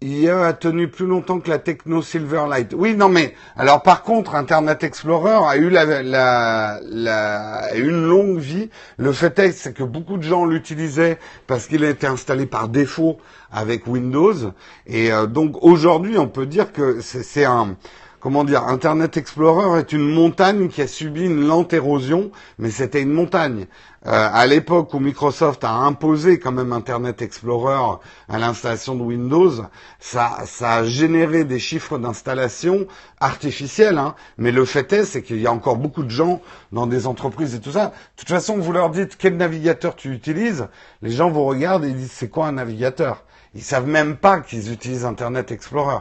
IE 0.01 0.29
a 0.29 0.53
tenu 0.53 0.87
plus 0.87 1.05
longtemps 1.05 1.41
que 1.41 1.49
la 1.49 1.59
Techno 1.59 2.01
Silverlight. 2.01 2.73
Oui, 2.73 2.95
non, 2.95 3.09
mais 3.09 3.33
alors 3.57 3.83
par 3.83 4.03
contre, 4.03 4.33
Internet 4.33 4.81
Explorer 4.85 5.45
a 5.45 5.57
eu 5.57 5.69
la, 5.69 6.01
la, 6.01 6.79
la 6.81 7.75
une 7.75 8.07
longue 8.07 8.37
vie. 8.39 8.69
Le 8.95 9.11
fait 9.11 9.37
est, 9.39 9.51
c'est 9.51 9.73
que 9.73 9.83
beaucoup 9.83 10.15
de 10.15 10.23
gens 10.23 10.45
l'utilisaient 10.45 11.19
parce 11.47 11.67
qu'il 11.67 11.83
a 11.83 11.89
été 11.89 12.07
installé 12.07 12.45
par 12.45 12.69
défaut 12.69 13.17
avec 13.51 13.87
Windows. 13.87 14.53
Et 14.87 15.11
euh, 15.11 15.25
donc 15.25 15.61
aujourd'hui, 15.61 16.17
on 16.17 16.29
peut 16.29 16.45
dire 16.45 16.71
que 16.71 17.01
c'est 17.01 17.43
un 17.43 17.75
comment 18.19 18.43
dire, 18.43 18.63
Internet 18.63 19.17
Explorer 19.17 19.79
est 19.79 19.93
une 19.93 20.09
montagne 20.09 20.67
qui 20.67 20.81
a 20.81 20.87
subi 20.87 21.25
une 21.25 21.47
lente 21.47 21.73
érosion, 21.73 22.31
mais 22.57 22.69
c'était 22.69 23.01
une 23.01 23.11
montagne. 23.11 23.67
Euh, 24.05 24.29
à 24.31 24.47
l'époque 24.47 24.93
où 24.93 24.99
Microsoft 24.99 25.63
a 25.63 25.71
imposé 25.71 26.39
quand 26.39 26.53
même 26.53 26.71
Internet 26.71 27.21
Explorer 27.21 27.99
à 28.29 28.39
l'installation 28.39 28.95
de 28.95 29.03
Windows, 29.03 29.51
ça, 29.99 30.37
ça 30.45 30.75
a 30.75 30.83
généré 30.83 31.43
des 31.43 31.59
chiffres 31.59 31.97
d'installation 31.97 32.87
artificiels. 33.19 33.97
Hein. 33.97 34.15
Mais 34.37 34.51
le 34.51 34.63
fait 34.63 34.91
est, 34.93 35.03
c'est 35.03 35.21
qu'il 35.21 35.41
y 35.41 35.47
a 35.47 35.51
encore 35.51 35.77
beaucoup 35.77 36.03
de 36.03 36.09
gens 36.09 36.41
dans 36.71 36.87
des 36.87 37.07
entreprises 37.07 37.55
et 37.55 37.59
tout 37.59 37.71
ça. 37.71 37.87
De 37.87 37.93
toute 38.15 38.29
façon, 38.29 38.57
vous 38.57 38.71
leur 38.71 38.89
dites 38.89 39.17
quel 39.17 39.35
navigateur 39.35 39.95
tu 39.95 40.13
utilises, 40.13 40.67
les 41.01 41.11
gens 41.11 41.29
vous 41.29 41.43
regardent 41.45 41.83
et 41.85 41.89
ils 41.89 41.97
disent 41.97 42.11
c'est 42.11 42.29
quoi 42.29 42.47
un 42.47 42.53
navigateur? 42.53 43.25
Ils 43.53 43.63
savent 43.63 43.87
même 43.87 44.15
pas 44.15 44.39
qu'ils 44.41 44.71
utilisent 44.71 45.05
Internet 45.05 45.51
Explorer. 45.51 45.99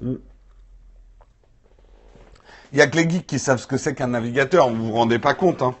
Mm. 0.00 0.14
Il 2.74 2.78
y 2.78 2.82
a 2.82 2.88
que 2.88 2.96
les 2.96 3.08
geeks 3.08 3.28
qui 3.28 3.38
savent 3.38 3.60
ce 3.60 3.68
que 3.68 3.76
c'est 3.76 3.94
qu'un 3.94 4.08
navigateur, 4.08 4.68
vous 4.68 4.86
vous 4.86 4.92
rendez 4.92 5.20
pas 5.20 5.32
compte. 5.32 5.62
Hein. 5.62 5.76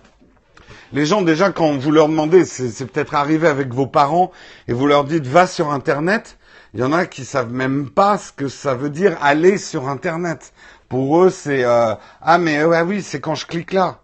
Les 0.92 1.06
gens, 1.06 1.22
déjà, 1.22 1.50
quand 1.50 1.76
vous 1.76 1.90
leur 1.90 2.08
demandez, 2.08 2.44
c'est 2.44 2.86
peut-être 2.86 3.16
arrivé 3.16 3.48
avec 3.48 3.74
vos 3.74 3.88
parents, 3.88 4.30
et 4.68 4.72
vous 4.72 4.86
leur 4.86 5.02
dites 5.02 5.26
va 5.26 5.48
sur 5.48 5.72
Internet, 5.72 6.38
il 6.72 6.78
y 6.78 6.82
en 6.84 6.92
a 6.92 7.06
qui 7.06 7.24
savent 7.24 7.52
même 7.52 7.90
pas 7.90 8.16
ce 8.16 8.30
que 8.30 8.46
ça 8.46 8.76
veut 8.76 8.90
dire 8.90 9.18
aller 9.20 9.58
sur 9.58 9.88
Internet. 9.88 10.52
Pour 10.88 11.20
eux, 11.20 11.30
c'est 11.30 11.64
euh, 11.64 11.96
ah 12.22 12.38
mais 12.38 12.58
euh, 12.60 12.84
oui, 12.84 13.02
c'est 13.02 13.18
quand 13.18 13.34
je 13.34 13.46
clique 13.46 13.72
là. 13.72 13.98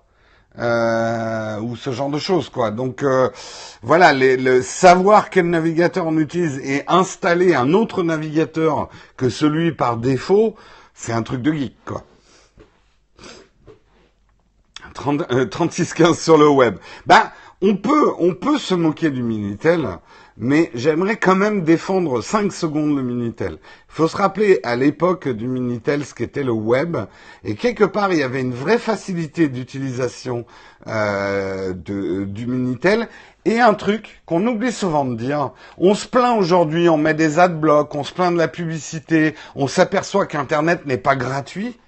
Euh, 0.59 1.61
ou 1.61 1.76
ce 1.76 1.92
genre 1.92 2.11
de 2.11 2.18
choses 2.18 2.49
quoi. 2.49 2.73
Donc 2.73 3.04
voilà, 3.82 4.12
le 4.12 4.62
savoir 4.62 5.30
quel 5.30 5.49
navigateur 5.49 6.09
on 6.09 6.18
utilise 6.18 6.59
et 6.59 6.82
installer 6.88 7.54
un 7.54 7.73
autre 7.73 8.02
navigateur 8.02 8.88
que 9.16 9.28
celui 9.28 9.70
par 9.70 9.97
défaut, 9.97 10.56
c'est 10.92 11.12
un 11.12 11.23
truc 11.23 11.40
de 11.40 11.52
geek 11.52 11.76
quoi. 11.85 12.02
3615 15.00 16.11
euh, 16.11 16.14
sur 16.14 16.38
le 16.38 16.49
web. 16.49 16.76
Ben, 17.07 17.30
on 17.62 17.76
peut, 17.76 18.12
on 18.19 18.35
peut 18.35 18.59
se 18.59 18.75
moquer 18.75 19.11
du 19.11 19.23
Minitel, 19.23 19.87
mais 20.38 20.71
j'aimerais 20.75 21.16
quand 21.16 21.37
même 21.37 21.62
défendre 21.62 22.23
5 22.23 22.52
secondes 22.52 22.97
le 22.97 23.02
Minitel. 23.02 23.59
Il 23.88 23.95
faut 23.95 24.09
se 24.09 24.16
rappeler 24.16 24.61
à 24.62 24.76
l'époque 24.76 25.28
du 25.28 25.47
Minitel 25.47 26.04
ce 26.07 26.14
qu'était 26.14 26.42
le 26.42 26.52
web, 26.52 26.97
et 27.45 27.54
quelque 27.57 27.85
part 27.85 28.12
il 28.12 28.21
y 28.21 28.23
avait 28.23 28.40
une 28.40 28.54
vraie 28.54 28.78
facilité 28.78 29.49
d'utilisation 29.49 30.47
euh, 30.87 31.75
du 31.75 32.47
Minitel, 32.47 33.09
et 33.45 33.61
un 33.61 33.75
truc 33.75 34.23
qu'on 34.25 34.47
oublie 34.47 34.73
souvent 34.73 35.04
de 35.04 35.14
dire, 35.14 35.52
on 35.76 35.95
se 35.95 36.07
plaint 36.07 36.38
aujourd'hui, 36.38 36.88
on 36.88 36.97
met 36.97 37.14
des 37.14 37.38
adblocks, 37.38 37.95
on 37.95 38.04
se 38.04 38.12
plaint 38.12 38.33
de 38.33 38.38
la 38.38 38.49
publicité, 38.49 39.35
on 39.54 39.66
s'aperçoit 39.66 40.26
qu'Internet 40.26 40.87
n'est 40.87 40.99
pas 40.99 41.16
gratuit. 41.16 41.78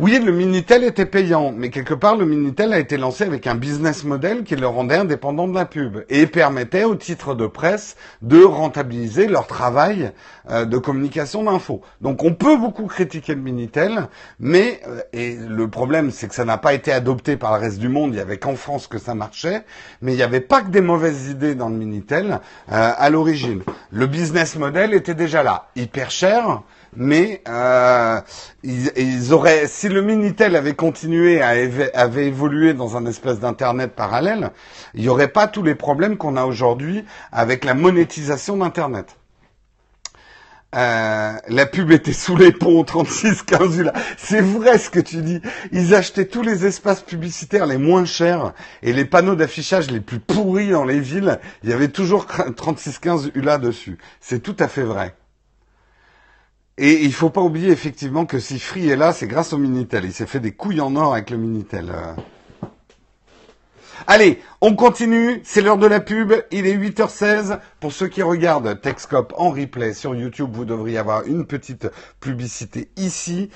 Oui, 0.00 0.18
le 0.18 0.32
Minitel 0.32 0.82
était 0.82 1.06
payant, 1.06 1.52
mais 1.52 1.70
quelque 1.70 1.94
part, 1.94 2.16
le 2.16 2.26
Minitel 2.26 2.72
a 2.72 2.80
été 2.80 2.96
lancé 2.96 3.22
avec 3.22 3.46
un 3.46 3.54
business 3.54 4.02
model 4.02 4.42
qui 4.42 4.56
le 4.56 4.66
rendait 4.66 4.96
indépendant 4.96 5.46
de 5.46 5.54
la 5.54 5.66
pub 5.66 6.04
et 6.08 6.26
permettait 6.26 6.82
aux 6.82 6.96
titres 6.96 7.36
de 7.36 7.46
presse 7.46 7.94
de 8.20 8.42
rentabiliser 8.42 9.28
leur 9.28 9.46
travail 9.46 10.10
euh, 10.50 10.64
de 10.64 10.78
communication 10.78 11.44
d'infos. 11.44 11.80
Donc, 12.00 12.24
on 12.24 12.34
peut 12.34 12.56
beaucoup 12.56 12.86
critiquer 12.86 13.36
le 13.36 13.40
Minitel, 13.40 14.08
mais 14.40 14.80
euh, 14.88 15.00
et 15.12 15.36
le 15.36 15.68
problème, 15.68 16.10
c'est 16.10 16.26
que 16.26 16.34
ça 16.34 16.44
n'a 16.44 16.58
pas 16.58 16.74
été 16.74 16.90
adopté 16.90 17.36
par 17.36 17.54
le 17.54 17.60
reste 17.60 17.78
du 17.78 17.88
monde. 17.88 18.14
Il 18.14 18.16
y 18.16 18.20
avait 18.20 18.38
qu'en 18.38 18.56
France 18.56 18.88
que 18.88 18.98
ça 18.98 19.14
marchait, 19.14 19.62
mais 20.02 20.12
il 20.12 20.16
n'y 20.16 20.24
avait 20.24 20.40
pas 20.40 20.62
que 20.62 20.70
des 20.70 20.80
mauvaises 20.80 21.28
idées 21.28 21.54
dans 21.54 21.68
le 21.68 21.76
Minitel 21.76 22.40
euh, 22.72 22.92
à 22.96 23.10
l'origine. 23.10 23.62
Le 23.92 24.08
business 24.08 24.56
model 24.56 24.92
était 24.92 25.14
déjà 25.14 25.44
là, 25.44 25.68
hyper 25.76 26.10
cher 26.10 26.62
mais 26.96 27.42
euh, 27.48 28.20
ils, 28.62 29.32
auraient, 29.32 29.66
si 29.66 29.88
le 29.88 30.02
Minitel 30.02 30.56
avait 30.56 30.74
continué 30.74 31.42
à 31.42 31.54
avait 31.94 32.26
évolué 32.26 32.74
dans 32.74 32.96
un 32.96 33.06
espèce 33.06 33.40
d'internet 33.40 33.92
parallèle, 33.94 34.50
il 34.94 35.02
n'y 35.02 35.08
aurait 35.08 35.28
pas 35.28 35.46
tous 35.46 35.62
les 35.62 35.74
problèmes 35.74 36.16
qu'on 36.16 36.36
a 36.36 36.44
aujourd'hui 36.44 37.04
avec 37.32 37.64
la 37.64 37.74
monétisation 37.74 38.56
d'internet. 38.56 39.16
Euh, 40.74 41.34
la 41.48 41.66
pub 41.66 41.92
était 41.92 42.12
sous 42.12 42.36
les 42.36 42.50
ponts 42.50 42.82
36 42.82 43.42
15 43.42 43.80
là. 43.82 43.92
C'est 44.16 44.40
vrai 44.40 44.78
ce 44.78 44.90
que 44.90 44.98
tu 44.98 45.18
dis. 45.18 45.40
Ils 45.70 45.94
achetaient 45.94 46.24
tous 46.26 46.42
les 46.42 46.66
espaces 46.66 47.02
publicitaires 47.02 47.66
les 47.66 47.78
moins 47.78 48.04
chers 48.04 48.52
et 48.82 48.92
les 48.92 49.04
panneaux 49.04 49.36
d'affichage 49.36 49.90
les 49.90 50.00
plus 50.00 50.18
pourris 50.18 50.70
dans 50.70 50.84
les 50.84 50.98
villes. 50.98 51.38
Il 51.62 51.70
y 51.70 51.72
avait 51.72 51.88
toujours 51.88 52.26
36 52.26 52.98
15 52.98 53.30
ULA 53.34 53.58
dessus. 53.58 53.98
C'est 54.20 54.42
tout 54.42 54.56
à 54.58 54.66
fait 54.66 54.82
vrai. 54.82 55.14
Et 56.76 57.04
il 57.04 57.12
faut 57.12 57.30
pas 57.30 57.40
oublier 57.40 57.70
effectivement 57.70 58.26
que 58.26 58.40
si 58.40 58.58
Free 58.58 58.88
est 58.88 58.96
là, 58.96 59.12
c'est 59.12 59.28
grâce 59.28 59.52
au 59.52 59.58
Minitel. 59.58 60.04
Il 60.04 60.12
s'est 60.12 60.26
fait 60.26 60.40
des 60.40 60.52
couilles 60.52 60.80
en 60.80 60.96
or 60.96 61.14
avec 61.14 61.30
le 61.30 61.36
Minitel. 61.36 61.90
Euh. 61.90 62.14
Allez, 64.06 64.40
on 64.60 64.74
continue, 64.74 65.40
c'est 65.44 65.62
l'heure 65.62 65.78
de 65.78 65.86
la 65.86 66.00
pub, 66.00 66.34
il 66.50 66.66
est 66.66 66.76
8h16. 66.76 67.60
Pour 67.80 67.92
ceux 67.92 68.08
qui 68.08 68.22
regardent 68.22 68.80
Texcop 68.80 69.32
en 69.36 69.50
replay 69.50 69.94
sur 69.94 70.14
YouTube, 70.14 70.50
vous 70.52 70.64
devriez 70.64 70.98
avoir 70.98 71.24
une 71.26 71.46
petite 71.46 71.88
publicité 72.20 72.90
ici. 72.96 73.50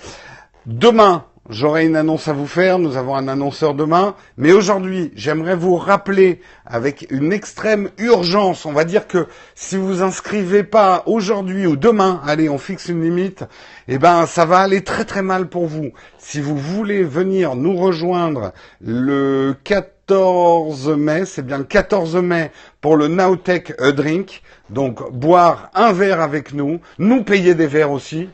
Demain, 0.65 1.27
J'aurai 1.51 1.87
une 1.87 1.97
annonce 1.97 2.29
à 2.29 2.35
vous 2.35 2.47
faire, 2.47 2.79
nous 2.79 2.99
avons 2.99 3.15
un 3.15 3.27
annonceur 3.27 3.73
demain, 3.73 4.15
mais 4.37 4.53
aujourd'hui, 4.53 5.13
j'aimerais 5.17 5.57
vous 5.57 5.77
rappeler 5.77 6.43
avec 6.67 7.07
une 7.09 7.33
extrême 7.33 7.89
urgence, 7.97 8.67
on 8.67 8.73
va 8.73 8.85
dire 8.85 9.07
que 9.07 9.27
si 9.55 9.79
vous 9.79 10.03
inscrivez 10.03 10.63
pas 10.63 11.05
aujourd'hui 11.07 11.67
ou 11.67 11.77
demain, 11.77 12.21
allez, 12.27 12.51
on 12.51 12.59
fixe 12.59 12.89
une 12.89 13.01
limite, 13.01 13.45
eh 13.89 13.97
ben 13.97 14.27
ça 14.27 14.45
va 14.45 14.59
aller 14.59 14.83
très 14.83 15.07
très 15.07 15.23
mal 15.23 15.49
pour 15.49 15.65
vous. 15.65 15.93
Si 16.19 16.39
vous 16.39 16.59
voulez 16.59 17.03
venir 17.03 17.57
nous 17.57 17.77
rejoindre 17.77 18.53
le 18.83 19.57
14 19.65 20.89
mai, 20.99 21.25
c'est 21.25 21.47
bien 21.47 21.57
le 21.57 21.65
14 21.65 22.17
mai 22.17 22.51
pour 22.83 22.95
le 22.95 23.09
Nowtech 23.09 23.75
Drink, 23.95 24.43
donc 24.69 25.11
boire 25.13 25.71
un 25.73 25.95
verre 25.95 26.21
avec 26.21 26.53
nous, 26.53 26.81
nous 26.99 27.25
payer 27.25 27.55
des 27.55 27.67
verres 27.67 27.93
aussi, 27.93 28.29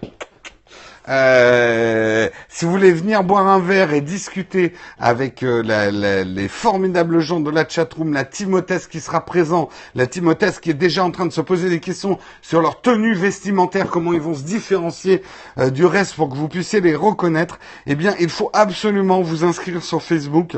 euh, 1.09 2.29
si 2.49 2.65
vous 2.65 2.71
voulez 2.71 2.93
venir 2.93 3.25
boire 3.25 3.47
un 3.47 3.59
verre 3.59 3.93
et 3.93 4.01
discuter 4.01 4.73
avec 4.99 5.43
euh, 5.43 6.25
les 6.25 6.49
formidables 6.49 7.21
gens 7.21 7.41
de 7.41 7.51
la 7.51 7.69
chatroom, 7.69 8.13
la 8.13 8.25
Timothée 8.25 8.79
qui 8.91 9.01
sera 9.01 9.25
présent, 9.25 9.69
la 9.95 10.07
Timothée 10.07 10.51
qui 10.63 10.71
est 10.71 10.75
déjà 10.75 11.05
en 11.05 11.11
train 11.11 11.27
de 11.27 11.33
se 11.33 11.41
poser 11.41 11.69
des 11.69 11.81
questions 11.81 12.19
sur 12.41 12.61
leur 12.61 12.81
tenue 12.81 13.15
vestimentaire, 13.15 13.89
comment 13.89 14.13
ils 14.13 14.21
vont 14.21 14.35
se 14.35 14.45
différencier 14.45 15.23
euh, 15.59 15.71
du 15.71 15.85
reste 15.85 16.15
pour 16.15 16.29
que 16.31 16.37
vous 16.37 16.49
puissiez 16.49 16.81
les 16.81 16.95
reconnaître, 16.95 17.59
eh 17.87 17.95
bien, 17.95 18.15
il 18.19 18.31
faut 18.31 18.51
absolument 18.53 19.21
vous 19.21 19.45
inscrire 19.45 19.83
sur 19.83 20.03
Facebook. 20.03 20.57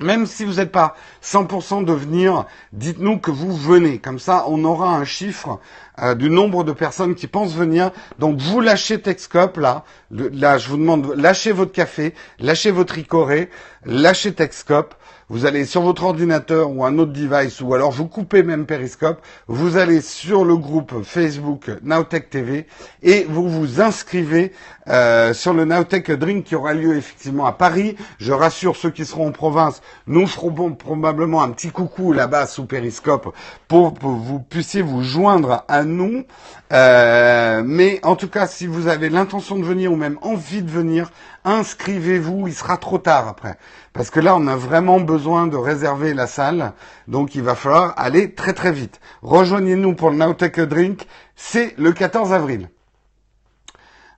Même 0.00 0.26
si 0.26 0.44
vous 0.44 0.54
n'êtes 0.54 0.70
pas 0.70 0.94
100% 1.24 1.84
de 1.84 1.92
venir, 1.92 2.44
dites-nous 2.72 3.18
que 3.18 3.30
vous 3.30 3.56
venez. 3.56 3.98
Comme 3.98 4.18
ça, 4.18 4.44
on 4.48 4.64
aura 4.64 4.96
un 4.96 5.04
chiffre 5.04 5.58
euh, 6.00 6.14
du 6.14 6.30
nombre 6.30 6.62
de 6.62 6.72
personnes 6.72 7.16
qui 7.16 7.26
pensent 7.26 7.54
venir. 7.54 7.90
Donc, 8.18 8.38
vous 8.38 8.60
lâchez 8.60 9.00
Texcop, 9.00 9.56
là. 9.56 9.84
là, 10.10 10.58
je 10.58 10.68
vous 10.68 10.76
demande, 10.76 11.14
lâchez 11.16 11.50
votre 11.50 11.72
café, 11.72 12.14
lâchez 12.38 12.70
votre 12.70 12.96
icoré, 12.98 13.50
lâchez 13.84 14.32
Texcop 14.34 14.94
vous 15.30 15.44
allez 15.44 15.66
sur 15.66 15.82
votre 15.82 16.04
ordinateur 16.04 16.70
ou 16.70 16.86
un 16.86 16.98
autre 16.98 17.12
device, 17.12 17.60
ou 17.60 17.74
alors 17.74 17.90
vous 17.90 18.06
coupez 18.06 18.42
même 18.42 18.64
Periscope, 18.64 19.20
vous 19.46 19.76
allez 19.76 20.00
sur 20.00 20.42
le 20.42 20.56
groupe 20.56 21.02
Facebook 21.04 21.70
Nowtech 21.82 22.30
TV 22.30 22.66
et 23.02 23.26
vous 23.28 23.46
vous 23.46 23.82
inscrivez 23.82 24.52
euh, 24.88 25.34
sur 25.34 25.52
le 25.52 25.66
Nowtech 25.66 26.10
Drink 26.12 26.44
qui 26.44 26.54
aura 26.54 26.72
lieu 26.72 26.96
effectivement 26.96 27.44
à 27.44 27.52
Paris. 27.52 27.94
Je 28.18 28.32
rassure 28.32 28.74
ceux 28.74 28.88
qui 28.88 29.04
seront 29.04 29.28
en 29.28 29.32
province, 29.32 29.82
nous 30.06 30.26
ferons 30.26 30.72
probablement 30.72 31.42
un 31.42 31.50
petit 31.50 31.68
coucou 31.68 32.14
là-bas 32.14 32.46
sous 32.46 32.64
Periscope 32.64 33.34
pour 33.68 33.92
que 33.92 34.06
vous 34.06 34.40
puissiez 34.40 34.80
vous 34.80 35.02
joindre 35.02 35.66
à 35.68 35.84
nous. 35.84 36.24
Euh, 36.72 37.62
mais 37.66 38.00
en 38.02 38.16
tout 38.16 38.28
cas, 38.28 38.46
si 38.46 38.66
vous 38.66 38.88
avez 38.88 39.10
l'intention 39.10 39.58
de 39.58 39.64
venir 39.64 39.92
ou 39.92 39.96
même 39.96 40.18
envie 40.22 40.62
de 40.62 40.70
venir, 40.70 41.10
inscrivez-vous. 41.48 42.48
Il 42.48 42.54
sera 42.54 42.76
trop 42.76 42.98
tard 42.98 43.26
après. 43.28 43.58
Parce 43.92 44.10
que 44.10 44.20
là, 44.20 44.36
on 44.36 44.46
a 44.46 44.56
vraiment 44.56 45.00
besoin 45.00 45.46
de 45.46 45.56
réserver 45.56 46.14
la 46.14 46.26
salle. 46.26 46.72
Donc, 47.08 47.34
il 47.34 47.42
va 47.42 47.54
falloir 47.54 47.94
aller 47.96 48.34
très 48.34 48.52
très 48.52 48.72
vite. 48.72 49.00
Rejoignez-nous 49.22 49.94
pour 49.94 50.10
le 50.10 50.16
Nowtech 50.16 50.60
Drink. 50.60 51.06
C'est 51.34 51.74
le 51.78 51.92
14 51.92 52.32
avril. 52.32 52.68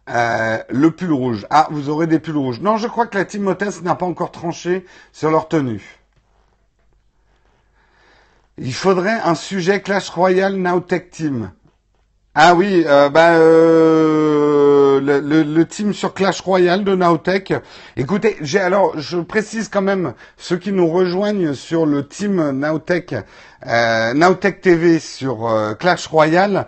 Euh, 0.09 0.59
le 0.69 0.91
pull 0.91 1.13
rouge. 1.13 1.47
Ah, 1.51 1.69
vous 1.71 1.89
aurez 1.89 2.07
des 2.07 2.19
pulls 2.19 2.37
rouges. 2.37 2.61
Non, 2.61 2.77
je 2.77 2.89
crois 2.89 3.07
que 3.07 3.17
la 3.17 3.25
Team 3.25 3.47
Hotess 3.47 3.83
n'a 3.83 3.95
pas 3.95 4.07
encore 4.07 4.33
tranché 4.33 4.85
sur 5.13 5.31
leur 5.31 5.49
tenue. 5.49 6.01
Il 8.59 8.75
faudrait 8.75 9.21
un 9.25 9.35
sujet 9.35 9.81
Clash 9.81 10.11
Royale 10.11 10.57
Nowtech 10.57 11.11
Team. 11.11 11.53
Ah 12.35 12.55
oui, 12.55 12.85
euh, 12.87 13.09
bah, 13.09 13.33
euh, 13.33 14.20
le, 15.01 15.63
team 15.65 15.93
sur 15.93 16.15
Clash 16.15 16.41
Royale 16.41 16.85
de 16.85 16.95
Nowtech. 16.95 17.53
Écoutez, 17.97 18.37
j'ai 18.41 18.61
alors, 18.61 18.99
je 18.99 19.19
précise 19.19 19.69
quand 19.69 19.83
même 19.83 20.15
ceux 20.37 20.57
qui 20.57 20.73
nous 20.73 20.89
rejoignent 20.89 21.55
sur 21.55 21.87
le 21.87 22.07
team 22.07 22.51
Nowtech, 22.51 23.15
euh, 23.67 24.15
Nowtech 24.15 24.61
TV 24.61 24.99
sur 24.99 25.49
euh, 25.49 25.75
Clash 25.75 26.07
Royale. 26.07 26.67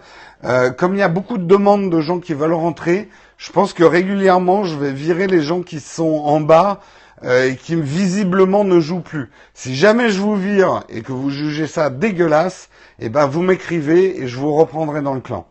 comme 0.77 0.95
il 0.95 0.99
y 0.99 1.03
a 1.03 1.09
beaucoup 1.09 1.39
de 1.39 1.45
demandes 1.45 1.91
de 1.91 2.01
gens 2.01 2.19
qui 2.19 2.35
veulent 2.35 2.53
rentrer, 2.53 3.09
je 3.39 3.53
pense 3.53 3.73
que 3.73 3.85
régulièrement, 3.85 4.65
je 4.65 4.77
vais 4.77 4.93
virer 4.93 5.27
les 5.27 5.43
gens 5.43 5.63
qui 5.63 5.79
sont 5.79 6.23
en 6.25 6.41
bas 6.41 6.81
et 7.25 7.55
qui 7.55 7.77
visiblement 7.77 8.65
ne 8.65 8.81
jouent 8.81 9.01
plus. 9.01 9.31
Si 9.55 9.77
jamais 9.77 10.11
je 10.11 10.21
vous 10.21 10.35
vire 10.35 10.83
et 10.89 11.03
que 11.03 11.13
vous 11.13 11.31
jugez 11.31 11.69
ça 11.69 11.91
dégueulasse, 11.91 12.69
eh 12.99 13.09
ben 13.09 13.27
vous 13.27 13.43
m'écrivez 13.43 14.21
et 14.21 14.27
je 14.27 14.37
vous 14.37 14.55
reprendrai 14.55 15.03
dans 15.03 15.15
le 15.15 15.21
clan. 15.21 15.47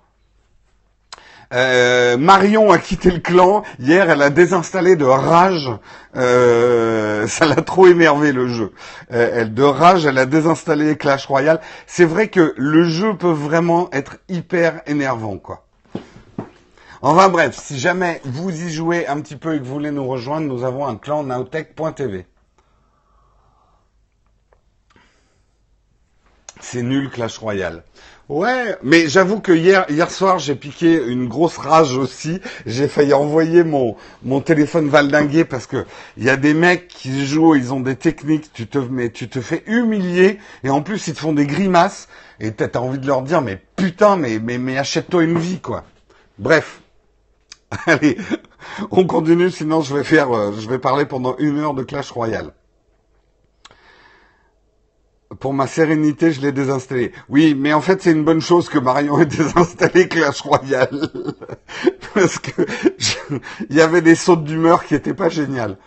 Euh, 1.53 2.17
Marion 2.17 2.71
a 2.71 2.77
quitté 2.77 3.11
le 3.11 3.19
clan. 3.19 3.63
Hier, 3.79 4.09
elle 4.09 4.21
a 4.21 4.29
désinstallé 4.29 4.95
de 4.95 5.05
rage. 5.05 5.69
Euh, 6.15 7.27
ça 7.27 7.45
l'a 7.45 7.55
trop 7.55 7.87
énervé 7.87 8.31
le 8.31 8.47
jeu. 8.47 8.71
Euh, 9.11 9.45
de 9.45 9.63
rage, 9.63 10.05
elle 10.05 10.17
a 10.17 10.25
désinstallé 10.25 10.97
Clash 10.97 11.25
Royale. 11.25 11.59
C'est 11.87 12.05
vrai 12.05 12.29
que 12.29 12.53
le 12.57 12.83
jeu 12.85 13.15
peut 13.15 13.31
vraiment 13.31 13.89
être 13.91 14.17
hyper 14.29 14.81
énervant, 14.85 15.37
quoi. 15.37 15.65
Enfin 17.03 17.29
bref, 17.29 17.57
si 17.59 17.79
jamais 17.79 18.21
vous 18.25 18.51
y 18.51 18.71
jouez 18.71 19.07
un 19.07 19.21
petit 19.21 19.35
peu 19.35 19.55
et 19.55 19.59
que 19.59 19.63
vous 19.63 19.73
voulez 19.73 19.89
nous 19.89 20.07
rejoindre, 20.07 20.45
nous 20.45 20.63
avons 20.63 20.85
un 20.85 20.97
clan 20.97 21.23
nowtech.tv. 21.23 22.27
C'est 26.59 26.83
nul 26.83 27.09
Clash 27.09 27.39
Royale. 27.39 27.83
Ouais, 28.31 28.77
mais 28.81 29.09
j'avoue 29.09 29.41
que 29.41 29.51
hier, 29.51 29.85
hier 29.89 30.09
soir, 30.09 30.39
j'ai 30.39 30.55
piqué 30.55 31.03
une 31.05 31.27
grosse 31.27 31.57
rage 31.57 31.97
aussi. 31.97 32.39
J'ai 32.65 32.87
failli 32.87 33.13
envoyer 33.13 33.65
mon, 33.65 33.97
mon 34.23 34.39
téléphone 34.39 34.87
valdinguer 34.87 35.43
parce 35.43 35.67
que 35.67 35.85
il 36.15 36.23
y 36.23 36.29
a 36.29 36.37
des 36.37 36.53
mecs 36.53 36.87
qui 36.87 37.25
jouent, 37.25 37.55
ils 37.55 37.73
ont 37.73 37.81
des 37.81 37.97
techniques, 37.97 38.53
tu 38.53 38.67
te, 38.67 38.77
mais 38.77 39.09
tu 39.09 39.27
te 39.27 39.41
fais 39.41 39.63
humilier 39.67 40.39
et 40.63 40.69
en 40.69 40.81
plus 40.81 41.09
ils 41.09 41.13
te 41.13 41.19
font 41.19 41.33
des 41.33 41.45
grimaces 41.45 42.07
et 42.39 42.53
t'as 42.53 42.79
envie 42.79 42.99
de 42.99 43.05
leur 43.05 43.21
dire, 43.21 43.41
mais 43.41 43.61
putain, 43.75 44.15
mais, 44.15 44.39
mais, 44.39 44.57
mais 44.57 44.77
achète-toi 44.77 45.23
une 45.23 45.37
vie, 45.37 45.59
quoi. 45.59 45.83
Bref. 46.39 46.79
Allez, 47.85 48.17
on 48.91 49.05
continue, 49.05 49.51
sinon 49.51 49.81
je 49.81 49.93
vais 49.93 50.05
faire, 50.05 50.31
euh, 50.31 50.53
je 50.57 50.69
vais 50.69 50.79
parler 50.79 51.05
pendant 51.05 51.35
une 51.37 51.59
heure 51.59 51.73
de 51.73 51.83
Clash 51.83 52.11
Royale 52.11 52.53
pour 55.39 55.53
ma 55.53 55.67
sérénité, 55.67 56.31
je 56.31 56.41
l'ai 56.41 56.51
désinstallé. 56.51 57.13
Oui, 57.29 57.55
mais 57.57 57.73
en 57.73 57.81
fait, 57.81 58.01
c'est 58.01 58.11
une 58.11 58.23
bonne 58.23 58.41
chose 58.41 58.69
que 58.69 58.77
Marion 58.77 59.19
ait 59.19 59.25
désinstallé 59.27 60.07
Clash 60.07 60.41
Royale. 60.41 61.09
Parce 62.13 62.39
que 62.39 62.61
il 63.69 63.75
y 63.75 63.81
avait 63.81 64.01
des 64.01 64.15
sautes 64.15 64.43
d'humeur 64.43 64.83
qui 64.83 64.95
étaient 64.95 65.13
pas 65.13 65.29
géniales. 65.29 65.77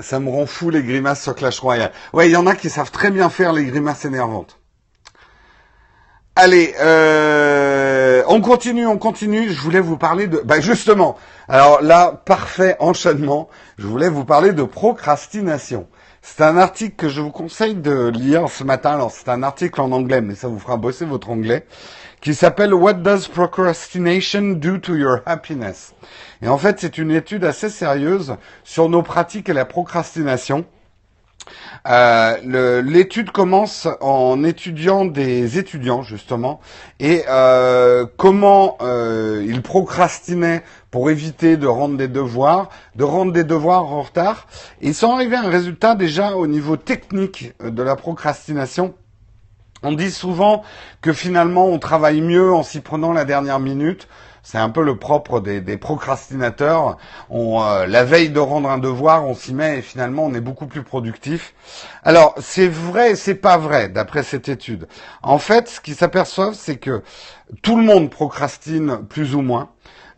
Ça 0.00 0.20
me 0.20 0.30
rend 0.30 0.46
fou 0.46 0.70
les 0.70 0.82
grimaces 0.82 1.22
sur 1.22 1.34
Clash 1.34 1.60
Royale. 1.60 1.92
Ouais, 2.12 2.28
il 2.28 2.32
y 2.32 2.36
en 2.36 2.46
a 2.46 2.54
qui 2.54 2.70
savent 2.70 2.90
très 2.90 3.10
bien 3.10 3.28
faire 3.30 3.52
les 3.52 3.64
grimaces 3.64 4.04
énervantes. 4.04 4.58
Allez, 6.38 6.74
euh, 6.80 8.22
on 8.28 8.42
continue, 8.42 8.86
on 8.86 8.98
continue. 8.98 9.50
Je 9.50 9.60
voulais 9.60 9.80
vous 9.80 9.96
parler 9.96 10.26
de... 10.26 10.42
Bah 10.44 10.60
justement, 10.60 11.16
alors 11.48 11.80
là, 11.80 12.22
parfait 12.26 12.76
enchaînement. 12.78 13.48
Je 13.78 13.86
voulais 13.86 14.10
vous 14.10 14.26
parler 14.26 14.52
de 14.52 14.62
procrastination. 14.62 15.86
C'est 16.28 16.42
un 16.42 16.58
article 16.58 16.96
que 16.96 17.08
je 17.08 17.20
vous 17.20 17.30
conseille 17.30 17.76
de 17.76 18.08
lire 18.08 18.50
ce 18.50 18.64
matin. 18.64 18.90
Alors, 18.90 19.12
c'est 19.12 19.28
un 19.30 19.44
article 19.44 19.80
en 19.80 19.92
anglais, 19.92 20.20
mais 20.20 20.34
ça 20.34 20.48
vous 20.48 20.58
fera 20.58 20.76
bosser 20.76 21.06
votre 21.06 21.30
anglais, 21.30 21.64
qui 22.20 22.34
s'appelle 22.34 22.74
What 22.74 22.94
does 22.94 23.28
procrastination 23.28 24.54
do 24.54 24.76
to 24.76 24.96
your 24.96 25.20
happiness? 25.24 25.94
Et 26.42 26.48
en 26.48 26.58
fait, 26.58 26.80
c'est 26.80 26.98
une 26.98 27.12
étude 27.12 27.44
assez 27.44 27.70
sérieuse 27.70 28.36
sur 28.64 28.88
nos 28.90 29.02
pratiques 29.02 29.48
et 29.48 29.54
la 29.54 29.64
procrastination. 29.64 30.66
Euh, 31.86 32.82
L'étude 32.82 33.30
commence 33.30 33.86
en 34.00 34.42
étudiant 34.44 35.04
des 35.04 35.58
étudiants 35.58 36.02
justement 36.02 36.60
et 36.98 37.22
euh, 37.28 38.06
comment 38.16 38.76
euh, 38.80 39.44
ils 39.46 39.62
procrastinaient 39.62 40.62
pour 40.90 41.10
éviter 41.10 41.56
de 41.56 41.66
rendre 41.66 41.96
des 41.96 42.08
devoirs, 42.08 42.70
de 42.96 43.04
rendre 43.04 43.32
des 43.32 43.44
devoirs 43.44 43.92
en 43.92 44.02
retard. 44.02 44.46
ils 44.80 44.94
sont 44.94 45.12
arrivés 45.12 45.36
à 45.36 45.42
un 45.42 45.50
résultat 45.50 45.94
déjà 45.94 46.34
au 46.34 46.46
niveau 46.46 46.76
technique 46.76 47.52
de 47.62 47.82
la 47.82 47.96
procrastination. 47.96 48.94
On 49.82 49.92
dit 49.92 50.10
souvent 50.10 50.62
que 51.02 51.12
finalement 51.12 51.66
on 51.66 51.78
travaille 51.78 52.20
mieux 52.20 52.52
en 52.52 52.62
s'y 52.62 52.80
prenant 52.80 53.12
la 53.12 53.24
dernière 53.24 53.60
minute. 53.60 54.08
C'est 54.48 54.58
un 54.58 54.70
peu 54.70 54.84
le 54.84 54.96
propre 54.96 55.40
des, 55.40 55.76
procrastinateurs. 55.76 56.98
On, 57.30 57.64
euh, 57.64 57.84
la 57.86 58.04
veille 58.04 58.30
de 58.30 58.38
rendre 58.38 58.70
un 58.70 58.78
devoir, 58.78 59.24
on 59.24 59.34
s'y 59.34 59.52
met 59.52 59.78
et 59.78 59.82
finalement 59.82 60.24
on 60.24 60.34
est 60.34 60.40
beaucoup 60.40 60.66
plus 60.66 60.84
productif. 60.84 61.52
Alors 62.04 62.32
c'est 62.38 62.68
vrai 62.68 63.10
et 63.10 63.16
c'est 63.16 63.34
pas 63.34 63.56
vrai 63.56 63.88
d'après 63.88 64.22
cette 64.22 64.48
étude. 64.48 64.86
En 65.24 65.38
fait, 65.38 65.68
ce 65.68 65.80
qu'ils 65.80 65.96
s'aperçoivent, 65.96 66.54
c'est 66.54 66.76
que 66.76 67.02
tout 67.62 67.76
le 67.76 67.82
monde 67.82 68.08
procrastine 68.08 68.98
plus 69.08 69.34
ou 69.34 69.42
moins. 69.42 69.70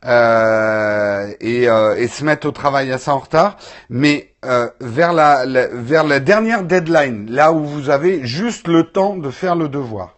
Euh, 0.04 1.32
euh, 1.42 1.96
et, 1.96 2.06
se 2.06 2.22
mettent 2.22 2.44
au 2.44 2.52
travail 2.52 2.92
assez 2.92 3.10
en 3.10 3.18
retard, 3.18 3.56
mais 3.88 4.34
vers 4.78 5.14
la 5.14 6.20
dernière 6.20 6.64
deadline, 6.64 7.30
là 7.30 7.52
où 7.52 7.64
vous 7.64 7.88
avez 7.88 8.26
juste 8.26 8.68
le 8.68 8.84
temps 8.84 9.16
de 9.16 9.30
faire 9.30 9.56
le 9.56 9.70
devoir. 9.70 10.17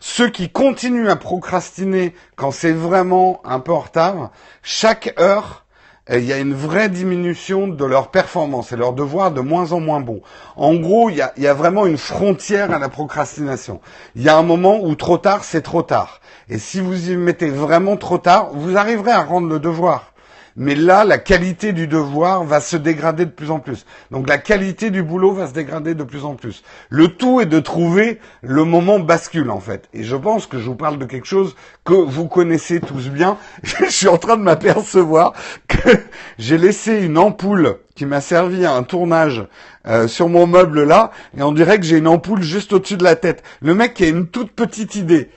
Ceux 0.00 0.30
qui 0.30 0.48
continuent 0.48 1.08
à 1.08 1.16
procrastiner 1.16 2.14
quand 2.36 2.50
c'est 2.50 2.72
vraiment 2.72 3.40
un 3.44 3.58
peu 3.58 3.72
en 3.72 3.80
retard, 3.80 4.30
chaque 4.62 5.14
heure, 5.18 5.64
il 6.10 6.24
y 6.24 6.32
a 6.32 6.38
une 6.38 6.54
vraie 6.54 6.88
diminution 6.88 7.68
de 7.68 7.84
leur 7.84 8.10
performance 8.10 8.72
et 8.72 8.76
leur 8.76 8.92
devoir 8.92 9.30
de 9.30 9.40
moins 9.40 9.72
en 9.72 9.80
moins 9.80 10.00
bon. 10.00 10.22
En 10.56 10.74
gros, 10.74 11.10
il 11.10 11.16
y 11.16 11.46
a 11.46 11.54
vraiment 11.54 11.84
une 11.84 11.98
frontière 11.98 12.72
à 12.72 12.78
la 12.78 12.88
procrastination. 12.88 13.80
Il 14.14 14.22
y 14.22 14.28
a 14.28 14.36
un 14.36 14.42
moment 14.42 14.80
où 14.82 14.94
trop 14.94 15.18
tard, 15.18 15.44
c'est 15.44 15.62
trop 15.62 15.82
tard. 15.82 16.20
Et 16.48 16.58
si 16.58 16.80
vous 16.80 17.10
y 17.10 17.16
mettez 17.16 17.50
vraiment 17.50 17.96
trop 17.96 18.18
tard, 18.18 18.50
vous 18.54 18.76
arriverez 18.76 19.10
à 19.10 19.22
rendre 19.22 19.48
le 19.48 19.58
devoir 19.58 20.12
mais 20.58 20.74
là, 20.74 21.04
la 21.04 21.18
qualité 21.18 21.72
du 21.72 21.86
devoir 21.86 22.42
va 22.42 22.60
se 22.60 22.76
dégrader 22.76 23.24
de 23.24 23.30
plus 23.30 23.52
en 23.52 23.60
plus. 23.60 23.86
Donc 24.10 24.28
la 24.28 24.38
qualité 24.38 24.90
du 24.90 25.04
boulot 25.04 25.32
va 25.32 25.46
se 25.46 25.52
dégrader 25.52 25.94
de 25.94 26.02
plus 26.02 26.24
en 26.24 26.34
plus. 26.34 26.64
Le 26.88 27.06
tout 27.06 27.40
est 27.40 27.46
de 27.46 27.60
trouver 27.60 28.18
le 28.42 28.64
moment 28.64 28.98
bascule, 28.98 29.52
en 29.52 29.60
fait. 29.60 29.88
Et 29.94 30.02
je 30.02 30.16
pense 30.16 30.48
que 30.48 30.58
je 30.58 30.64
vous 30.64 30.74
parle 30.74 30.98
de 30.98 31.04
quelque 31.04 31.28
chose 31.28 31.54
que 31.84 31.92
vous 31.92 32.26
connaissez 32.26 32.80
tous 32.80 33.08
bien. 33.08 33.38
je 33.62 33.88
suis 33.88 34.08
en 34.08 34.18
train 34.18 34.36
de 34.36 34.42
m'apercevoir 34.42 35.32
que 35.68 35.90
j'ai 36.38 36.58
laissé 36.58 37.04
une 37.04 37.18
ampoule 37.18 37.76
qui 37.94 38.04
m'a 38.04 38.20
servi 38.20 38.66
à 38.66 38.74
un 38.74 38.82
tournage 38.82 39.44
euh, 39.86 40.08
sur 40.08 40.28
mon 40.28 40.48
meuble 40.48 40.82
là, 40.82 41.12
et 41.36 41.42
on 41.42 41.52
dirait 41.52 41.78
que 41.78 41.86
j'ai 41.86 41.98
une 41.98 42.08
ampoule 42.08 42.42
juste 42.42 42.72
au-dessus 42.72 42.96
de 42.96 43.04
la 43.04 43.14
tête. 43.14 43.44
Le 43.60 43.74
mec 43.74 43.94
qui 43.94 44.04
a 44.04 44.08
une 44.08 44.26
toute 44.26 44.50
petite 44.50 44.96
idée. 44.96 45.30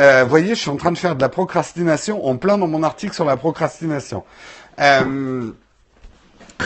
Euh, 0.00 0.24
voyez, 0.24 0.54
je 0.54 0.60
suis 0.60 0.70
en 0.70 0.76
train 0.76 0.92
de 0.92 0.98
faire 0.98 1.14
de 1.14 1.20
la 1.20 1.28
procrastination 1.28 2.26
en 2.26 2.36
plein 2.36 2.56
dans 2.56 2.66
mon 2.66 2.82
article 2.82 3.14
sur 3.14 3.26
la 3.26 3.36
procrastination. 3.36 4.24
Euh, 4.78 5.50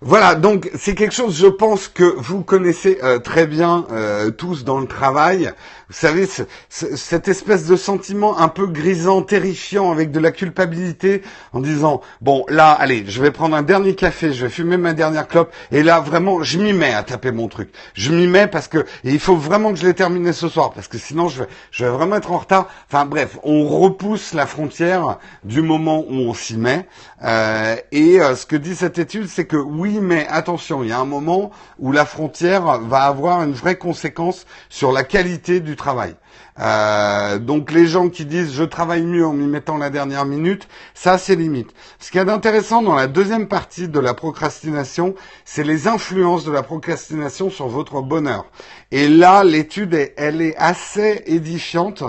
voilà, 0.00 0.34
donc 0.34 0.70
c'est 0.74 0.94
quelque 0.94 1.14
chose, 1.14 1.36
je 1.36 1.46
pense, 1.46 1.88
que 1.88 2.04
vous 2.04 2.42
connaissez 2.42 2.98
euh, 3.02 3.18
très 3.18 3.46
bien 3.46 3.86
euh, 3.90 4.30
tous 4.30 4.64
dans 4.64 4.80
le 4.80 4.86
travail. 4.86 5.52
Vous 5.88 5.94
savez, 5.94 6.26
cette 6.70 7.28
espèce 7.28 7.66
de 7.66 7.76
sentiment 7.76 8.38
un 8.38 8.48
peu 8.48 8.66
grisant, 8.66 9.20
terrifiant, 9.20 9.92
avec 9.92 10.10
de 10.10 10.18
la 10.18 10.32
culpabilité, 10.32 11.22
en 11.52 11.60
disant, 11.60 12.00
bon, 12.22 12.46
là, 12.48 12.70
allez, 12.70 13.04
je 13.06 13.20
vais 13.20 13.30
prendre 13.30 13.54
un 13.54 13.62
dernier 13.62 13.94
café, 13.94 14.32
je 14.32 14.46
vais 14.46 14.50
fumer 14.50 14.78
ma 14.78 14.94
dernière 14.94 15.28
clope, 15.28 15.52
et 15.72 15.82
là, 15.82 16.00
vraiment, 16.00 16.42
je 16.42 16.58
m'y 16.58 16.72
mets 16.72 16.94
à 16.94 17.02
taper 17.02 17.32
mon 17.32 17.48
truc. 17.48 17.70
Je 17.92 18.12
m'y 18.12 18.26
mets 18.26 18.46
parce 18.46 18.66
que 18.66 18.86
il 19.04 19.20
faut 19.20 19.36
vraiment 19.36 19.72
que 19.72 19.78
je 19.78 19.86
l'ai 19.86 19.92
terminé 19.92 20.32
ce 20.32 20.48
soir, 20.48 20.72
parce 20.72 20.88
que 20.88 20.96
sinon, 20.96 21.28
je 21.28 21.42
vais, 21.42 21.48
je 21.70 21.84
vais 21.84 21.90
vraiment 21.90 22.16
être 22.16 22.32
en 22.32 22.38
retard. 22.38 22.68
Enfin, 22.88 23.04
bref, 23.04 23.38
on 23.42 23.66
repousse 23.68 24.32
la 24.32 24.46
frontière 24.46 25.18
du 25.44 25.60
moment 25.60 26.04
où 26.08 26.14
on 26.14 26.34
s'y 26.34 26.56
met. 26.56 26.88
Euh, 27.22 27.76
et 27.92 28.20
euh, 28.20 28.36
ce 28.36 28.46
que 28.46 28.56
dit 28.56 28.74
cette 28.74 28.98
étude, 28.98 29.28
c'est 29.28 29.46
que 29.46 29.56
oui, 29.56 29.98
mais 30.00 30.26
attention, 30.28 30.82
il 30.82 30.90
y 30.90 30.92
a 30.92 30.98
un 30.98 31.04
moment 31.04 31.50
où 31.78 31.92
la 31.92 32.04
frontière 32.04 32.80
va 32.80 33.02
avoir 33.02 33.42
une 33.42 33.52
vraie 33.52 33.76
conséquence 33.76 34.46
sur 34.68 34.92
la 34.92 35.04
qualité 35.04 35.60
du 35.60 35.73
travail. 35.76 36.14
Euh, 36.60 37.38
donc 37.38 37.72
les 37.72 37.86
gens 37.86 38.08
qui 38.08 38.24
disent 38.24 38.54
je 38.54 38.62
travaille 38.62 39.02
mieux 39.02 39.26
en 39.26 39.32
m'y 39.32 39.46
mettant 39.46 39.76
la 39.76 39.90
dernière 39.90 40.24
minute, 40.24 40.68
ça 40.94 41.18
c'est 41.18 41.34
limite. 41.34 41.70
Ce 41.98 42.10
qu'il 42.10 42.18
y 42.18 42.22
a 42.22 42.24
d'intéressant 42.24 42.82
dans 42.82 42.94
la 42.94 43.06
deuxième 43.06 43.48
partie 43.48 43.88
de 43.88 43.98
la 43.98 44.14
procrastination, 44.14 45.14
c'est 45.44 45.64
les 45.64 45.88
influences 45.88 46.44
de 46.44 46.52
la 46.52 46.62
procrastination 46.62 47.50
sur 47.50 47.68
votre 47.68 48.02
bonheur. 48.02 48.46
Et 48.92 49.08
là, 49.08 49.42
l'étude, 49.42 50.12
elle 50.16 50.40
est 50.40 50.56
assez 50.56 51.22
édifiante 51.26 52.04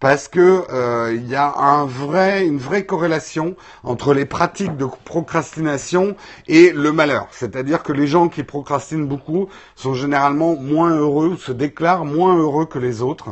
parce 0.00 0.28
que 0.28 0.64
euh, 0.70 1.12
il 1.14 1.28
y 1.28 1.34
a 1.34 1.52
un 1.58 1.84
vrai, 1.84 2.46
une 2.46 2.58
vraie 2.58 2.84
corrélation 2.84 3.56
entre 3.82 4.14
les 4.14 4.24
pratiques 4.24 4.76
de 4.76 4.86
procrastination 5.04 6.14
et 6.46 6.70
le 6.70 6.92
malheur. 6.92 7.26
C'est-à-dire 7.32 7.82
que 7.82 7.92
les 7.92 8.06
gens 8.06 8.28
qui 8.28 8.44
procrastinent 8.44 9.06
beaucoup 9.06 9.48
sont 9.74 9.94
généralement 9.94 10.54
moins 10.54 10.90
heureux, 10.90 11.36
se 11.36 11.50
déclarent 11.50 12.04
moins 12.04 12.36
heureux 12.36 12.66
que 12.66 12.78
les 12.78 13.02
autres. 13.02 13.30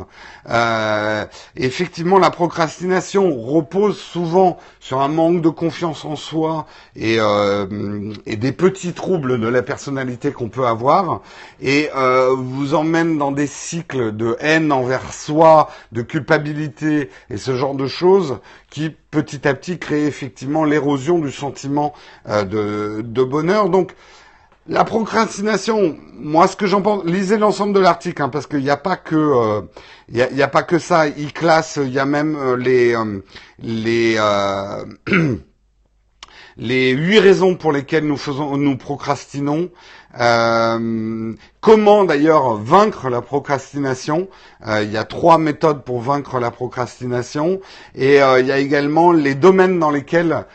Euh, 0.49 1.25
effectivement, 1.55 2.19
la 2.19 2.31
procrastination 2.31 3.33
repose 3.33 3.97
souvent 3.97 4.57
sur 4.79 5.01
un 5.01 5.07
manque 5.07 5.41
de 5.41 5.49
confiance 5.49 6.03
en 6.03 6.15
soi 6.15 6.65
et, 6.95 7.17
euh, 7.19 8.13
et 8.25 8.35
des 8.35 8.51
petits 8.51 8.93
troubles 8.93 9.39
de 9.39 9.47
la 9.47 9.61
personnalité 9.61 10.31
qu'on 10.31 10.49
peut 10.49 10.65
avoir 10.65 11.21
et 11.61 11.89
euh, 11.95 12.35
vous 12.37 12.73
emmène 12.73 13.17
dans 13.17 13.31
des 13.31 13.47
cycles 13.47 14.15
de 14.15 14.35
haine 14.39 14.71
envers 14.71 15.13
soi, 15.13 15.69
de 15.91 16.01
culpabilité 16.01 16.56
et 17.29 17.37
ce 17.37 17.55
genre 17.55 17.75
de 17.75 17.87
choses 17.87 18.39
qui 18.69 18.89
petit 19.11 19.47
à 19.47 19.53
petit 19.53 19.79
créent 19.79 20.05
effectivement 20.05 20.63
l'érosion 20.63 21.19
du 21.19 21.31
sentiment 21.31 21.93
euh, 22.27 23.01
de, 23.01 23.23
bonheur. 23.23 23.69
Donc 23.69 23.93
la 24.67 24.83
procrastination, 24.83 25.97
moi 26.13 26.47
ce 26.47 26.55
que 26.55 26.67
j'en 26.67 26.81
pense, 26.81 27.05
lisez 27.05 27.37
l'ensemble 27.37 27.73
de 27.73 27.79
l'article 27.79 28.21
hein, 28.21 28.29
parce 28.29 28.47
qu'il 28.47 28.59
n'y 28.61 28.69
a 28.69 28.77
pas 28.77 28.97
que 28.97 29.15
euh, 29.15 29.61
il 30.09 30.17
y, 30.17 30.41
a, 30.41 30.47
pas 30.47 30.63
que 30.63 30.79
ça. 30.79 31.07
Il 31.07 31.33
classe, 31.33 31.79
il 31.81 31.91
y 31.91 31.99
a 31.99 32.05
même 32.05 32.35
euh, 32.35 32.55
les 32.55 32.95
les 33.59 34.17
les 36.57 36.91
huit 36.91 37.19
raisons 37.19 37.55
pour 37.55 37.71
lesquelles 37.71 38.05
nous 38.05 38.17
faisons 38.17 38.57
nous 38.57 38.77
procrastinons. 38.77 39.69
Euh, 40.19 41.33
comment 41.67 42.05
d'ailleurs 42.05 42.53
vaincre 42.53 43.09
la 43.09 43.21
procrastination. 43.21 44.29
Euh, 44.65 44.83
Il 44.83 44.91
y 44.91 44.95
a 44.95 45.03
trois 45.03 45.37
méthodes 45.37 45.83
pour 45.83 45.99
vaincre 45.99 46.39
la 46.39 46.49
procrastination. 46.49 47.59
Et 47.93 48.21
euh, 48.21 48.39
il 48.39 48.47
y 48.47 48.53
a 48.53 48.57
également 48.57 49.11
les 49.11 49.35
domaines 49.35 49.77
dans 49.77 49.91
lesquels 49.91 50.45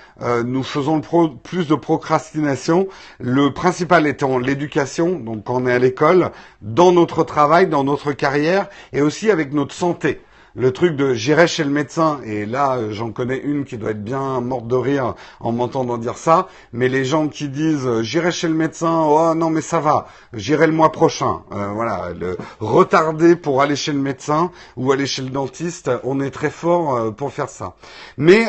nous 0.45 0.63
faisons 0.63 0.97
le 0.97 1.37
plus 1.37 1.67
de 1.67 1.75
procrastination. 1.75 2.87
Le 3.21 3.53
principal 3.53 4.07
étant 4.07 4.39
l'éducation, 4.39 5.19
donc 5.19 5.45
quand 5.45 5.63
on 5.63 5.67
est 5.67 5.73
à 5.73 5.79
l'école, 5.79 6.31
dans 6.63 6.93
notre 6.93 7.25
travail, 7.25 7.67
dans 7.67 7.85
notre 7.85 8.13
carrière 8.13 8.69
et 8.95 9.03
aussi 9.03 9.31
avec 9.31 9.53
notre 9.53 9.75
santé 9.75 10.21
le 10.55 10.73
truc 10.73 10.97
de 10.97 11.15
j'irai 11.15 11.47
chez 11.47 11.65
le 11.65 11.71
médecin, 11.71 12.21
et 12.25 12.47
là 12.47 12.77
euh, 12.77 12.93
j'en 12.93 13.11
connais 13.11 13.39
une 13.39 13.65
qui 13.65 13.79
doit 13.79 13.91
être 13.91 14.05
bien 14.05 14.41
morte 14.41 14.67
de 14.67 14.77
rire 14.77 15.15
en 15.41 15.53
m'entendant 15.53 15.99
dire 15.99 16.19
ça, 16.19 16.49
mais 16.73 16.89
les 16.89 17.05
gens 17.05 17.29
qui 17.29 17.49
disent 17.49 17.87
euh, 17.87 18.03
j'irai 18.03 18.33
chez 18.33 18.49
le 18.49 18.55
médecin, 18.55 19.03
oh 19.05 19.35
non 19.35 19.51
mais 19.51 19.63
ça 19.63 19.81
va, 19.81 20.07
j'irai 20.35 20.67
le 20.67 20.73
mois 20.73 20.93
prochain, 20.93 21.43
euh, 21.53 21.69
voilà, 21.69 22.11
le 22.19 22.37
retarder 22.61 23.37
pour 23.37 23.63
aller 23.63 23.77
chez 23.77 23.93
le 23.93 23.99
médecin 23.99 24.51
ou 24.77 24.93
aller 24.93 25.07
chez 25.07 25.23
le 25.23 25.31
dentiste, 25.31 25.91
on 26.05 26.21
est 26.21 26.31
très 26.31 26.51
fort 26.51 27.15
pour 27.15 27.33
faire 27.33 27.49
ça. 27.49 27.75
Mais 28.17 28.45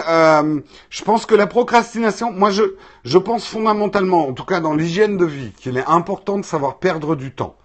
je 0.90 1.04
pense 1.04 1.26
que 1.26 1.36
la 1.36 1.48
procrastination, 1.48 2.32
moi 2.32 2.50
je, 2.52 2.64
je 3.04 3.18
pense 3.18 3.48
fondamentalement, 3.48 4.28
en 4.28 4.34
tout 4.34 4.46
cas 4.46 4.60
dans 4.60 4.74
l'hygiène 4.74 5.18
de 5.18 5.26
vie, 5.26 5.52
qu'il 5.54 5.78
est 5.78 5.86
important 5.88 6.38
de 6.38 6.46
savoir 6.46 6.78
perdre 6.78 7.16
du 7.16 7.32
temps. 7.32 7.56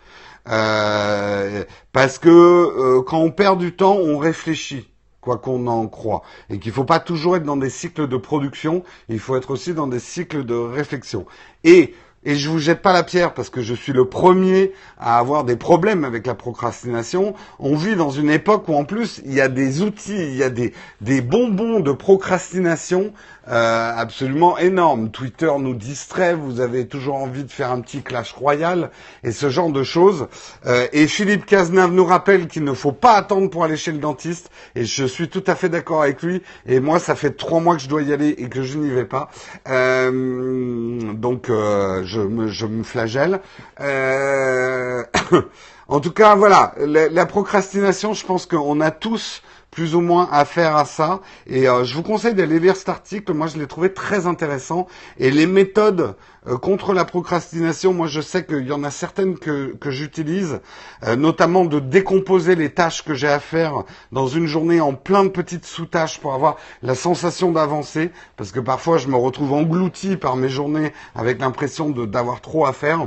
Euh, 0.49 1.65
parce 1.93 2.19
que 2.19 2.29
euh, 2.29 3.03
quand 3.03 3.19
on 3.19 3.31
perd 3.31 3.59
du 3.59 3.73
temps, 3.73 3.97
on 3.97 4.19
réfléchit 4.19 4.89
quoi 5.21 5.39
qu'on 5.39 5.67
en 5.67 5.87
croit, 5.89 6.23
et 6.49 6.59
qu'il 6.59 6.71
ne 6.71 6.75
faut 6.75 6.85
pas 6.85 7.01
toujours 7.01 7.37
être 7.37 7.43
dans 7.43 7.57
des 7.57 7.71
cycles 7.71 8.07
de 8.07 8.17
production, 8.17 8.83
il 9.09 9.19
faut 9.19 9.37
être 9.37 9.51
aussi 9.51 9.75
dans 9.75 9.87
des 9.87 9.99
cycles 9.99 10.45
de 10.45 10.55
réflexion. 10.55 11.27
Et 11.65 11.95
et 12.25 12.35
je 12.35 12.51
vous 12.51 12.59
jette 12.59 12.83
pas 12.83 12.93
la 12.93 13.05
pierre 13.05 13.33
parce 13.33 13.49
que 13.49 13.63
je 13.63 13.75
suis 13.75 13.93
le 13.93 14.05
premier 14.05 14.73
à 14.99 15.19
avoir 15.19 15.45
des 15.45 15.55
problèmes 15.55 16.05
avec 16.05 16.27
la 16.27 16.35
procrastination. 16.35 17.35
On 17.61 17.77
vit 17.77 17.95
dans 17.95 18.11
une 18.11 18.29
époque 18.29 18.69
où 18.69 18.75
en 18.75 18.85
plus 18.85 19.23
il 19.25 19.33
y 19.33 19.41
a 19.41 19.49
des 19.49 19.83
outils, 19.83 20.17
il 20.17 20.35
y 20.35 20.43
a 20.43 20.51
des, 20.51 20.75
des 21.01 21.21
bonbons 21.21 21.79
de 21.79 21.93
procrastination 21.93 23.13
euh, 23.51 23.93
absolument 23.97 24.59
énormes. 24.59 25.11
Twitter 25.11 25.51
nous 25.59 25.75
distrait, 25.75 26.35
vous 26.35 26.61
avez 26.61 26.87
toujours 26.87 27.17
envie 27.17 27.45
de 27.45 27.51
faire 27.51 27.71
un 27.71 27.81
petit 27.81 28.03
clash 28.03 28.33
royal 28.33 28.91
et 29.25 29.33
ce 29.33 29.49
genre 29.49 29.71
de 29.71 29.83
choses. 29.83 30.29
Euh, 30.67 30.87
et 30.93 31.07
Philippe 31.07 31.47
Cazenave 31.47 31.93
nous 31.93 32.05
rappelle 32.05 32.47
qu'il 32.47 32.65
ne 32.65 32.73
faut 32.75 32.93
pas 32.93 33.13
attendre 33.13 33.49
pour 33.51 33.65
aller 33.65 33.77
chez 33.77 33.93
le 33.93 33.99
dentiste 33.99 34.51
et 34.75 34.85
je 34.85 35.05
suis 35.05 35.29
tout 35.29 35.45
à 35.47 35.55
fait 35.55 35.69
d'accord 35.69 36.03
avec 36.03 36.23
lui. 36.23 36.43
Et 36.67 36.81
moi, 36.81 36.99
ça 36.99 37.15
fait 37.15 37.37
trois 37.37 37.61
mois 37.61 37.77
que 37.77 37.83
je 37.83 37.89
dois 37.89 38.03
y 38.03 38.13
aller 38.13 38.35
et 38.39 38.49
que 38.49 38.63
je 38.63 38.79
n'y 38.79 38.91
vais 38.91 39.05
pas. 39.05 39.31
Euh, 39.69 41.13
donc 41.15 41.49
je 41.49 42.21
me, 42.21 42.49
je 42.49 42.67
me 42.67 42.83
flagelle. 42.83 43.41
Euh, 43.81 45.05
en 45.89 46.01
tout 46.01 46.13
cas, 46.13 46.35
voilà, 46.35 46.75
la 46.79 47.27
procrastination, 47.27 48.15
je 48.15 48.25
pense 48.25 48.47
qu'on 48.47 48.81
a 48.81 48.91
tous 48.91 49.43
plus 49.71 49.95
ou 49.95 50.01
moins 50.01 50.29
affaire 50.33 50.77
à 50.77 50.85
ça. 50.85 51.21
Et 51.47 51.69
euh, 51.69 51.85
je 51.85 51.95
vous 51.95 52.03
conseille 52.03 52.35
d'aller 52.35 52.59
lire 52.59 52.77
cet 52.77 52.89
article. 52.89 53.33
Moi, 53.33 53.47
je 53.47 53.59
l'ai 53.59 53.67
trouvé 53.67 53.93
très 53.93 54.27
intéressant. 54.27 54.87
Et 55.19 55.31
les 55.31 55.47
méthodes 55.47 56.17
euh, 56.47 56.57
contre 56.57 56.95
la 56.95 57.05
procrastination, 57.05 57.93
moi, 57.93 58.07
je 58.07 58.21
sais 58.21 58.45
qu'il 58.45 58.67
y 58.67 58.73
en 58.73 58.85
a 58.85 58.91
certaines 58.91 59.39
que, 59.39 59.75
que 59.77 59.91
j'utilise, 59.91 60.61
euh, 61.05 61.17
notamment 61.17 61.65
de 61.65 61.81
décomposer 61.81 62.55
les 62.55 62.71
tâches 62.71 63.05
que 63.05 63.15
j'ai 63.15 63.29
à 63.29 63.41
faire 63.41 63.85
dans 64.13 64.27
une 64.27 64.47
journée 64.47 64.81
en 64.81 64.95
plein 64.95 65.25
de 65.25 65.31
petites 65.31 65.67
sous-tâches 65.67 66.19
pour 66.19 66.35
avoir 66.35 66.57
la 66.83 66.95
sensation 66.95 67.53
d'avancer. 67.53 68.11
Parce 68.37 68.53
que 68.53 68.61
parfois, 68.61 68.99
je 68.99 69.09
me 69.09 69.17
retrouve 69.17 69.53
englouti 69.53 70.17
par 70.17 70.37
mes 70.37 70.49
journées 70.49 70.93
avec 71.15 71.41
l'impression 71.41 71.91
d'avoir 71.91 72.41
trop 72.41 72.67
à 72.67 72.73
faire. 72.73 73.07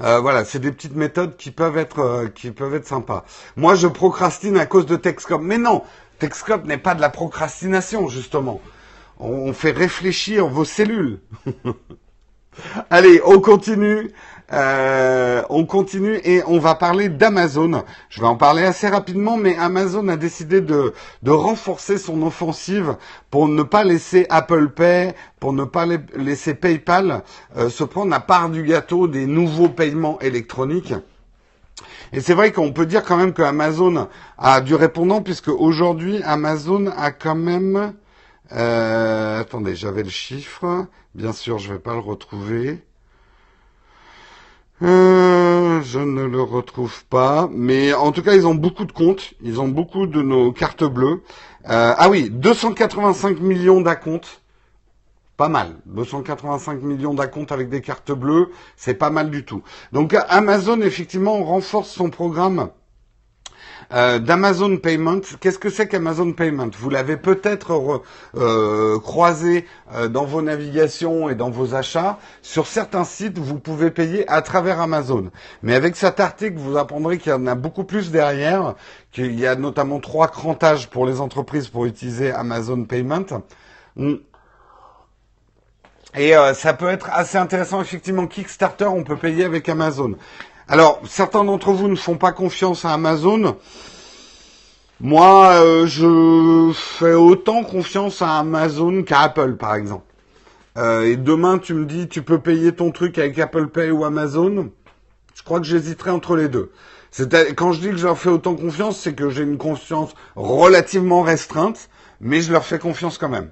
Euh, 0.00 0.20
voilà, 0.20 0.44
c'est 0.44 0.60
des 0.60 0.70
petites 0.70 0.94
méthodes 0.94 1.36
qui 1.36 1.50
peuvent 1.50 1.76
être 1.76 1.98
euh, 2.00 2.28
qui 2.28 2.50
peuvent 2.50 2.74
être 2.74 2.86
sympas. 2.86 3.24
Moi, 3.56 3.74
je 3.74 3.88
procrastine 3.88 4.56
à 4.56 4.66
cause 4.66 4.86
de 4.86 4.96
Texcop, 4.96 5.40
mais 5.42 5.58
non, 5.58 5.82
Texcop 6.18 6.64
n'est 6.64 6.78
pas 6.78 6.94
de 6.94 7.00
la 7.00 7.10
procrastination 7.10 8.08
justement. 8.08 8.60
On 9.18 9.52
fait 9.52 9.72
réfléchir 9.72 10.46
vos 10.46 10.64
cellules. 10.64 11.20
Allez, 12.90 13.20
on 13.24 13.40
continue. 13.40 14.12
Euh, 14.52 15.42
on 15.50 15.66
continue 15.66 16.20
et 16.24 16.42
on 16.46 16.58
va 16.58 16.74
parler 16.74 17.08
d'Amazon. 17.08 17.84
Je 18.08 18.20
vais 18.20 18.26
en 18.26 18.36
parler 18.36 18.62
assez 18.62 18.88
rapidement, 18.88 19.36
mais 19.36 19.56
Amazon 19.58 20.08
a 20.08 20.16
décidé 20.16 20.60
de, 20.60 20.92
renforcer 21.26 21.98
son 21.98 22.22
offensive 22.22 22.96
pour 23.30 23.48
ne 23.48 23.62
pas 23.62 23.84
laisser 23.84 24.26
Apple 24.30 24.70
Pay, 24.70 25.12
pour 25.38 25.52
ne 25.52 25.64
pas 25.64 25.86
laisser 26.14 26.54
PayPal 26.54 27.22
euh, 27.56 27.68
se 27.68 27.84
prendre 27.84 28.10
la 28.10 28.20
part 28.20 28.48
du 28.48 28.62
gâteau 28.62 29.06
des 29.06 29.26
nouveaux 29.26 29.68
paiements 29.68 30.18
électroniques. 30.20 30.94
Et 32.12 32.20
c'est 32.20 32.34
vrai 32.34 32.52
qu'on 32.52 32.72
peut 32.72 32.86
dire 32.86 33.04
quand 33.04 33.18
même 33.18 33.34
que 33.34 33.42
Amazon 33.42 34.08
a 34.38 34.62
du 34.62 34.74
répondant 34.74 35.20
puisque 35.20 35.48
aujourd'hui 35.48 36.22
Amazon 36.24 36.86
a 36.96 37.10
quand 37.12 37.34
même 37.34 37.92
euh, 38.52 39.40
attendez, 39.40 39.74
j'avais 39.74 40.02
le 40.02 40.08
chiffre. 40.08 40.86
Bien 41.14 41.32
sûr, 41.32 41.58
je 41.58 41.72
vais 41.72 41.78
pas 41.78 41.92
le 41.92 42.00
retrouver. 42.00 42.82
Euh, 44.82 45.82
je 45.82 45.98
ne 45.98 46.24
le 46.24 46.40
retrouve 46.40 47.04
pas, 47.06 47.48
mais 47.52 47.92
en 47.92 48.12
tout 48.12 48.22
cas, 48.22 48.34
ils 48.34 48.46
ont 48.46 48.54
beaucoup 48.54 48.84
de 48.84 48.92
comptes. 48.92 49.34
Ils 49.42 49.60
ont 49.60 49.68
beaucoup 49.68 50.06
de 50.06 50.22
nos 50.22 50.52
cartes 50.52 50.84
bleues. 50.84 51.22
Euh, 51.68 51.94
ah 51.96 52.08
oui, 52.08 52.30
285 52.30 53.40
millions 53.40 53.80
d'acomptes. 53.80 54.42
Pas 55.36 55.48
mal. 55.48 55.76
285 55.86 56.82
millions 56.82 57.14
d'acomptes 57.14 57.52
avec 57.52 57.68
des 57.68 57.80
cartes 57.80 58.12
bleues, 58.12 58.50
c'est 58.76 58.94
pas 58.94 59.10
mal 59.10 59.30
du 59.30 59.44
tout. 59.44 59.62
Donc 59.92 60.16
Amazon, 60.28 60.80
effectivement, 60.80 61.44
renforce 61.44 61.90
son 61.90 62.10
programme 62.10 62.70
euh, 63.92 64.18
d'Amazon 64.18 64.76
Payment. 64.76 65.20
Qu'est-ce 65.40 65.58
que 65.58 65.70
c'est 65.70 65.88
qu'Amazon 65.88 66.32
Payment? 66.32 66.68
Vous 66.78 66.90
l'avez 66.90 67.16
peut-être 67.16 68.02
euh, 68.36 68.98
croisé 68.98 69.66
euh, 69.94 70.08
dans 70.08 70.24
vos 70.24 70.42
navigations 70.42 71.30
et 71.30 71.34
dans 71.34 71.48
vos 71.48 71.74
achats. 71.74 72.18
Sur 72.42 72.66
certains 72.66 73.04
sites, 73.04 73.38
vous 73.38 73.58
pouvez 73.58 73.90
payer 73.90 74.28
à 74.28 74.42
travers 74.42 74.80
Amazon. 74.80 75.30
Mais 75.62 75.74
avec 75.74 75.96
cet 75.96 76.20
article, 76.20 76.58
vous 76.58 76.76
apprendrez 76.76 77.16
qu'il 77.16 77.32
y 77.32 77.34
en 77.34 77.46
a 77.46 77.54
beaucoup 77.54 77.84
plus 77.84 78.10
derrière, 78.10 78.74
qu'il 79.10 79.38
y 79.40 79.46
a 79.46 79.54
notamment 79.54 80.00
trois 80.00 80.28
crantages 80.28 80.90
pour 80.90 81.06
les 81.06 81.20
entreprises 81.22 81.68
pour 81.68 81.86
utiliser 81.86 82.30
Amazon 82.30 82.84
Payment. 82.84 83.42
Hmm. 83.96 84.16
Et 86.16 86.32
ça 86.54 86.72
peut 86.72 86.88
être 86.88 87.10
assez 87.12 87.36
intéressant, 87.36 87.82
effectivement, 87.82 88.26
Kickstarter, 88.26 88.86
on 88.86 89.04
peut 89.04 89.16
payer 89.16 89.44
avec 89.44 89.68
Amazon. 89.68 90.14
Alors, 90.70 91.00
certains 91.08 91.44
d'entre 91.44 91.72
vous 91.72 91.88
ne 91.88 91.96
font 91.96 92.18
pas 92.18 92.32
confiance 92.32 92.84
à 92.84 92.92
Amazon. 92.92 93.56
Moi, 95.00 95.62
euh, 95.62 95.86
je 95.86 96.72
fais 96.74 97.14
autant 97.14 97.64
confiance 97.64 98.20
à 98.20 98.38
Amazon 98.38 99.02
qu'à 99.02 99.20
Apple, 99.20 99.56
par 99.56 99.74
exemple. 99.74 100.04
Euh, 100.76 101.06
et 101.06 101.16
demain, 101.16 101.56
tu 101.56 101.72
me 101.72 101.86
dis, 101.86 102.06
tu 102.06 102.20
peux 102.20 102.38
payer 102.38 102.72
ton 102.72 102.90
truc 102.90 103.16
avec 103.16 103.38
Apple 103.38 103.68
Pay 103.68 103.90
ou 103.90 104.04
Amazon. 104.04 104.70
Je 105.34 105.42
crois 105.42 105.58
que 105.58 105.66
j'hésiterai 105.66 106.10
entre 106.10 106.36
les 106.36 106.48
deux. 106.48 106.70
Quand 107.56 107.72
je 107.72 107.80
dis 107.80 107.88
que 107.88 107.96
je 107.96 108.04
leur 108.04 108.18
fais 108.18 108.28
autant 108.28 108.54
confiance, 108.54 109.00
c'est 109.00 109.14
que 109.14 109.30
j'ai 109.30 109.44
une 109.44 109.56
confiance 109.56 110.14
relativement 110.36 111.22
restreinte, 111.22 111.88
mais 112.20 112.42
je 112.42 112.52
leur 112.52 112.64
fais 112.64 112.78
confiance 112.78 113.16
quand 113.16 113.30
même. 113.30 113.50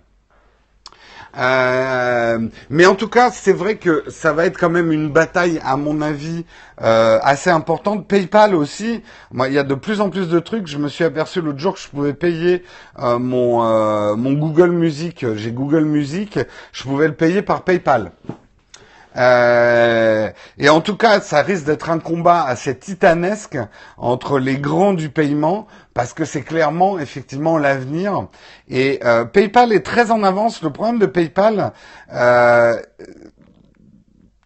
Euh, 1.36 2.48
mais 2.70 2.86
en 2.86 2.94
tout 2.94 3.08
cas, 3.08 3.30
c'est 3.30 3.52
vrai 3.52 3.76
que 3.76 4.04
ça 4.08 4.32
va 4.32 4.46
être 4.46 4.58
quand 4.58 4.70
même 4.70 4.90
une 4.92 5.10
bataille, 5.10 5.60
à 5.64 5.76
mon 5.76 6.00
avis, 6.00 6.44
euh, 6.82 7.18
assez 7.22 7.50
importante. 7.50 8.06
PayPal 8.08 8.54
aussi. 8.54 9.02
Moi, 9.32 9.48
il 9.48 9.54
y 9.54 9.58
a 9.58 9.64
de 9.64 9.74
plus 9.74 10.00
en 10.00 10.10
plus 10.10 10.28
de 10.28 10.38
trucs. 10.38 10.66
Je 10.66 10.78
me 10.78 10.88
suis 10.88 11.04
aperçu 11.04 11.40
l'autre 11.40 11.58
jour 11.58 11.74
que 11.74 11.80
je 11.80 11.88
pouvais 11.88 12.14
payer 12.14 12.64
euh, 12.98 13.18
mon 13.18 14.16
mon 14.16 14.32
Google 14.32 14.70
Music. 14.70 15.26
J'ai 15.34 15.52
Google 15.52 15.84
Music. 15.84 16.38
Je 16.72 16.82
pouvais 16.82 17.08
le 17.08 17.14
payer 17.14 17.42
par 17.42 17.62
PayPal. 17.62 18.12
Euh, 19.16 20.30
et 20.58 20.68
en 20.68 20.80
tout 20.80 20.96
cas, 20.96 21.20
ça 21.20 21.42
risque 21.42 21.64
d'être 21.64 21.90
un 21.90 21.98
combat 21.98 22.44
assez 22.44 22.76
titanesque 22.76 23.58
entre 23.96 24.38
les 24.38 24.58
grands 24.58 24.92
du 24.92 25.08
paiement, 25.08 25.66
parce 25.96 26.12
que 26.12 26.26
c'est 26.26 26.42
clairement 26.42 26.98
effectivement 26.98 27.56
l'avenir. 27.56 28.28
Et 28.68 29.00
euh, 29.02 29.24
PayPal 29.24 29.72
est 29.72 29.80
très 29.80 30.10
en 30.10 30.22
avance. 30.24 30.60
Le 30.60 30.68
problème 30.70 30.98
de 30.98 31.06
PayPal, 31.06 31.72
euh, 32.12 32.78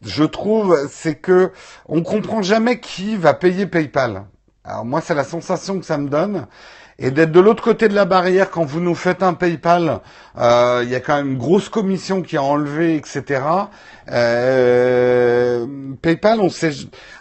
je 0.00 0.22
trouve, 0.22 0.88
c'est 0.88 1.16
que 1.16 1.50
on 1.88 2.04
comprend 2.04 2.40
jamais 2.40 2.78
qui 2.78 3.16
va 3.16 3.34
payer 3.34 3.66
PayPal. 3.66 4.26
Alors 4.62 4.84
moi, 4.84 5.00
c'est 5.00 5.16
la 5.16 5.24
sensation 5.24 5.80
que 5.80 5.84
ça 5.84 5.98
me 5.98 6.08
donne 6.08 6.46
et 7.00 7.10
d'être 7.10 7.32
de 7.32 7.40
l'autre 7.40 7.62
côté 7.62 7.88
de 7.88 7.94
la 7.94 8.04
barrière 8.04 8.50
quand 8.50 8.64
vous 8.64 8.80
nous 8.80 8.94
faites 8.94 9.22
un 9.22 9.32
PayPal, 9.32 10.00
euh, 10.38 10.82
il 10.84 10.90
y 10.90 10.94
a 10.94 11.00
quand 11.00 11.16
même 11.16 11.32
une 11.32 11.38
grosse 11.38 11.70
commission 11.70 12.20
qui 12.20 12.36
est 12.36 12.38
enlevée, 12.38 12.94
etc. 12.94 13.42
Euh, 14.12 15.66
PayPal, 16.02 16.40
on 16.40 16.50
sait. 16.50 16.72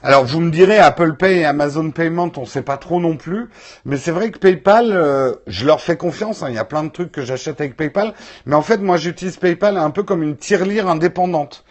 Alors 0.03 0.25
vous 0.25 0.41
me 0.41 0.51
direz 0.51 0.77
Apple 0.77 1.13
Pay 1.13 1.39
et 1.39 1.45
Amazon 1.45 1.91
Payment, 1.91 2.31
on 2.35 2.45
sait 2.45 2.61
pas 2.61 2.75
trop 2.75 2.99
non 2.99 3.15
plus, 3.15 3.49
mais 3.85 3.95
c'est 3.95 4.11
vrai 4.11 4.31
que 4.31 4.37
PayPal, 4.37 4.91
euh, 4.91 5.33
je 5.47 5.65
leur 5.65 5.79
fais 5.79 5.95
confiance. 5.95 6.43
Hein. 6.43 6.47
Il 6.49 6.55
y 6.55 6.59
a 6.59 6.65
plein 6.65 6.83
de 6.83 6.89
trucs 6.89 7.13
que 7.13 7.21
j'achète 7.21 7.61
avec 7.61 7.77
PayPal, 7.77 8.13
mais 8.45 8.55
en 8.55 8.61
fait 8.61 8.81
moi 8.81 8.97
j'utilise 8.97 9.37
PayPal 9.37 9.77
un 9.77 9.91
peu 9.91 10.03
comme 10.03 10.23
une 10.23 10.35
tirelire 10.35 10.89
indépendante. 10.89 11.63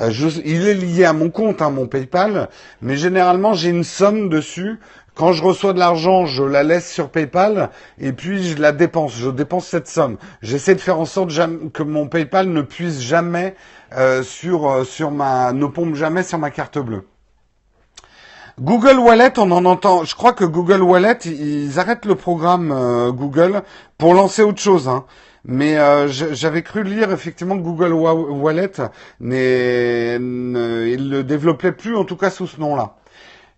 Euh, 0.00 0.10
il 0.44 0.68
est 0.68 0.74
lié 0.74 1.04
à 1.04 1.12
mon 1.12 1.30
compte, 1.30 1.62
hein, 1.62 1.70
mon 1.70 1.86
PayPal, 1.86 2.48
mais 2.80 2.96
généralement 2.96 3.54
j'ai 3.54 3.70
une 3.70 3.84
somme 3.84 4.28
dessus 4.28 4.78
quand 5.20 5.34
je 5.34 5.44
reçois 5.44 5.74
de 5.74 5.78
l'argent, 5.78 6.24
je 6.24 6.42
la 6.42 6.62
laisse 6.62 6.90
sur 6.90 7.10
PayPal 7.10 7.68
et 7.98 8.14
puis 8.14 8.42
je 8.42 8.56
la 8.58 8.72
dépense. 8.72 9.14
Je 9.14 9.28
dépense 9.28 9.66
cette 9.66 9.86
somme. 9.86 10.16
J'essaie 10.40 10.74
de 10.74 10.80
faire 10.80 10.98
en 10.98 11.04
sorte 11.04 11.30
que 11.74 11.82
mon 11.82 12.08
PayPal 12.08 12.48
ne 12.48 12.62
puisse 12.62 13.02
jamais 13.02 13.54
euh, 13.98 14.22
sur 14.22 14.66
euh, 14.70 14.84
sur 14.84 15.10
ma 15.10 15.52
ne 15.52 15.66
pompe 15.66 15.94
jamais 15.94 16.22
sur 16.22 16.38
ma 16.38 16.50
carte 16.50 16.78
bleue. 16.78 17.06
Google 18.58 18.98
Wallet, 18.98 19.38
on 19.38 19.50
en 19.50 19.66
entend. 19.66 20.04
Je 20.04 20.14
crois 20.14 20.32
que 20.32 20.46
Google 20.46 20.80
Wallet, 20.80 21.18
ils 21.26 21.78
arrêtent 21.78 22.06
le 22.06 22.14
programme 22.14 22.72
euh, 22.72 23.12
Google 23.12 23.62
pour 23.98 24.14
lancer 24.14 24.40
autre 24.42 24.62
chose. 24.62 24.88
Hein. 24.88 25.04
Mais 25.44 25.76
j'avais 26.08 26.62
cru 26.62 26.82
lire 26.82 27.12
effectivement 27.12 27.56
que 27.56 27.62
Google 27.62 27.92
Wallet 27.92 28.72
ne, 29.20 30.86
il 30.86 31.10
le 31.10 31.24
développait 31.24 31.72
plus, 31.72 31.96
en 31.96 32.04
tout 32.04 32.16
cas 32.16 32.30
sous 32.30 32.46
ce 32.46 32.60
nom-là. 32.60 32.96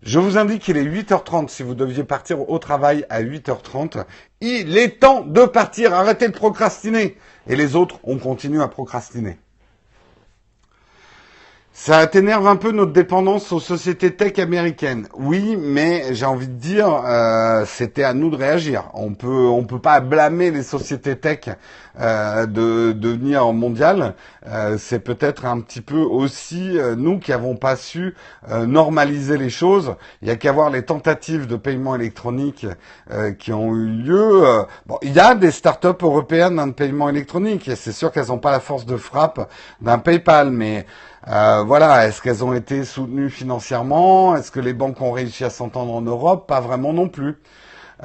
Je 0.05 0.19
vous 0.19 0.37
indique 0.37 0.63
qu'il 0.63 0.75
est 0.75 0.83
8h30 0.83 1.47
si 1.47 1.63
vous 1.63 1.75
deviez 1.75 2.03
partir 2.03 2.49
au 2.49 2.59
travail 2.59 3.05
à 3.09 3.23
8h30. 3.23 4.03
Il 4.41 4.77
est 4.77 4.99
temps 4.99 5.21
de 5.21 5.45
partir, 5.45 5.93
arrêtez 5.93 6.27
de 6.27 6.33
procrastiner. 6.33 7.17
Et 7.47 7.55
les 7.55 7.77
autres, 7.77 7.99
on 8.03 8.17
continue 8.17 8.61
à 8.61 8.67
procrastiner. 8.67 9.37
Ça 11.75 12.05
t'énerve 12.05 12.45
un 12.45 12.55
peu 12.55 12.71
notre 12.71 12.93
dépendance 12.93 13.51
aux 13.51 13.59
sociétés 13.59 14.15
tech 14.15 14.37
américaines. 14.37 15.07
Oui, 15.17 15.57
mais 15.59 16.13
j'ai 16.13 16.27
envie 16.27 16.47
de 16.47 16.53
dire, 16.53 16.87
euh, 17.03 17.65
c'était 17.65 18.03
à 18.03 18.13
nous 18.13 18.29
de 18.29 18.35
réagir. 18.35 18.91
On 18.93 19.15
peut, 19.15 19.47
on 19.47 19.63
peut 19.63 19.79
pas 19.79 19.99
blâmer 19.99 20.51
les 20.51 20.61
sociétés 20.61 21.15
tech 21.15 21.49
euh, 21.99 22.45
de, 22.45 22.91
devenir 22.91 23.51
mondiales. 23.53 24.13
Euh, 24.45 24.77
c'est 24.77 24.99
peut-être 24.99 25.45
un 25.45 25.61
petit 25.61 25.81
peu 25.81 25.97
aussi 25.97 26.77
nous 26.95 27.17
qui 27.17 27.33
avons 27.33 27.55
pas 27.55 27.75
su 27.75 28.13
normaliser 28.47 29.37
les 29.37 29.49
choses. 29.49 29.95
Il 30.21 30.27
y 30.27 30.31
a 30.31 30.35
qu'à 30.35 30.51
voir 30.51 30.69
les 30.69 30.83
tentatives 30.83 31.47
de 31.47 31.55
paiement 31.55 31.95
électronique 31.95 32.67
qui 33.39 33.51
ont 33.51 33.73
eu 33.73 33.87
lieu. 33.87 34.43
bon, 34.85 34.99
il 35.01 35.13
y 35.13 35.19
a 35.19 35.33
des 35.33 35.51
startups 35.51 35.87
européennes 36.03 36.63
de 36.63 36.71
paiement 36.71 37.09
électronique 37.09 37.71
c'est 37.75 37.91
sûr 37.91 38.11
qu'elles 38.11 38.27
n'ont 38.27 38.37
pas 38.37 38.51
la 38.51 38.59
force 38.59 38.85
de 38.85 38.95
frappe 38.95 39.49
d'un 39.81 39.97
PayPal, 39.97 40.51
mais 40.51 40.85
euh, 41.27 41.63
voilà, 41.63 42.07
est-ce 42.07 42.21
qu'elles 42.21 42.43
ont 42.43 42.53
été 42.53 42.83
soutenues 42.83 43.29
financièrement? 43.29 44.35
Est-ce 44.35 44.51
que 44.51 44.59
les 44.59 44.73
banques 44.73 44.99
ont 45.01 45.11
réussi 45.11 45.43
à 45.45 45.49
s'entendre 45.49 45.93
en 45.93 46.01
Europe? 46.01 46.47
Pas 46.47 46.59
vraiment 46.59 46.91
non 46.93 47.07
plus. 47.07 47.37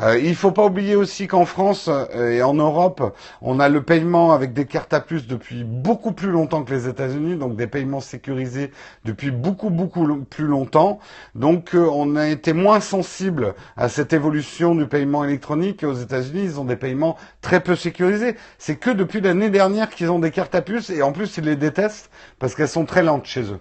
Euh, 0.00 0.16
il 0.18 0.36
faut 0.36 0.52
pas 0.52 0.64
oublier 0.64 0.94
aussi 0.94 1.26
qu'en 1.26 1.44
France 1.44 1.88
euh, 1.88 2.30
et 2.30 2.42
en 2.42 2.54
Europe, 2.54 3.16
on 3.42 3.58
a 3.58 3.68
le 3.68 3.82
paiement 3.82 4.32
avec 4.32 4.52
des 4.52 4.64
cartes 4.64 4.94
à 4.94 5.00
puce 5.00 5.26
depuis 5.26 5.64
beaucoup 5.64 6.12
plus 6.12 6.30
longtemps 6.30 6.62
que 6.62 6.72
les 6.72 6.86
États-Unis, 6.86 7.36
donc 7.36 7.56
des 7.56 7.66
paiements 7.66 8.00
sécurisés 8.00 8.70
depuis 9.04 9.32
beaucoup 9.32 9.70
beaucoup 9.70 10.06
plus 10.24 10.46
longtemps. 10.46 11.00
Donc 11.34 11.74
euh, 11.74 11.88
on 11.92 12.14
a 12.14 12.28
été 12.28 12.52
moins 12.52 12.78
sensible 12.80 13.54
à 13.76 13.88
cette 13.88 14.12
évolution 14.12 14.76
du 14.76 14.86
paiement 14.86 15.24
électronique. 15.24 15.82
Aux 15.82 15.94
États-Unis, 15.94 16.42
ils 16.44 16.60
ont 16.60 16.64
des 16.64 16.76
paiements 16.76 17.16
très 17.40 17.60
peu 17.60 17.74
sécurisés. 17.74 18.36
C'est 18.58 18.76
que 18.76 18.90
depuis 18.90 19.20
l'année 19.20 19.50
dernière 19.50 19.90
qu'ils 19.90 20.12
ont 20.12 20.20
des 20.20 20.30
cartes 20.30 20.54
à 20.54 20.62
puce 20.62 20.90
et 20.90 21.02
en 21.02 21.12
plus 21.12 21.36
ils 21.38 21.44
les 21.44 21.56
détestent 21.56 22.10
parce 22.38 22.54
qu'elles 22.54 22.68
sont 22.68 22.84
très 22.84 23.02
lentes 23.02 23.26
chez 23.26 23.42
eux. 23.42 23.58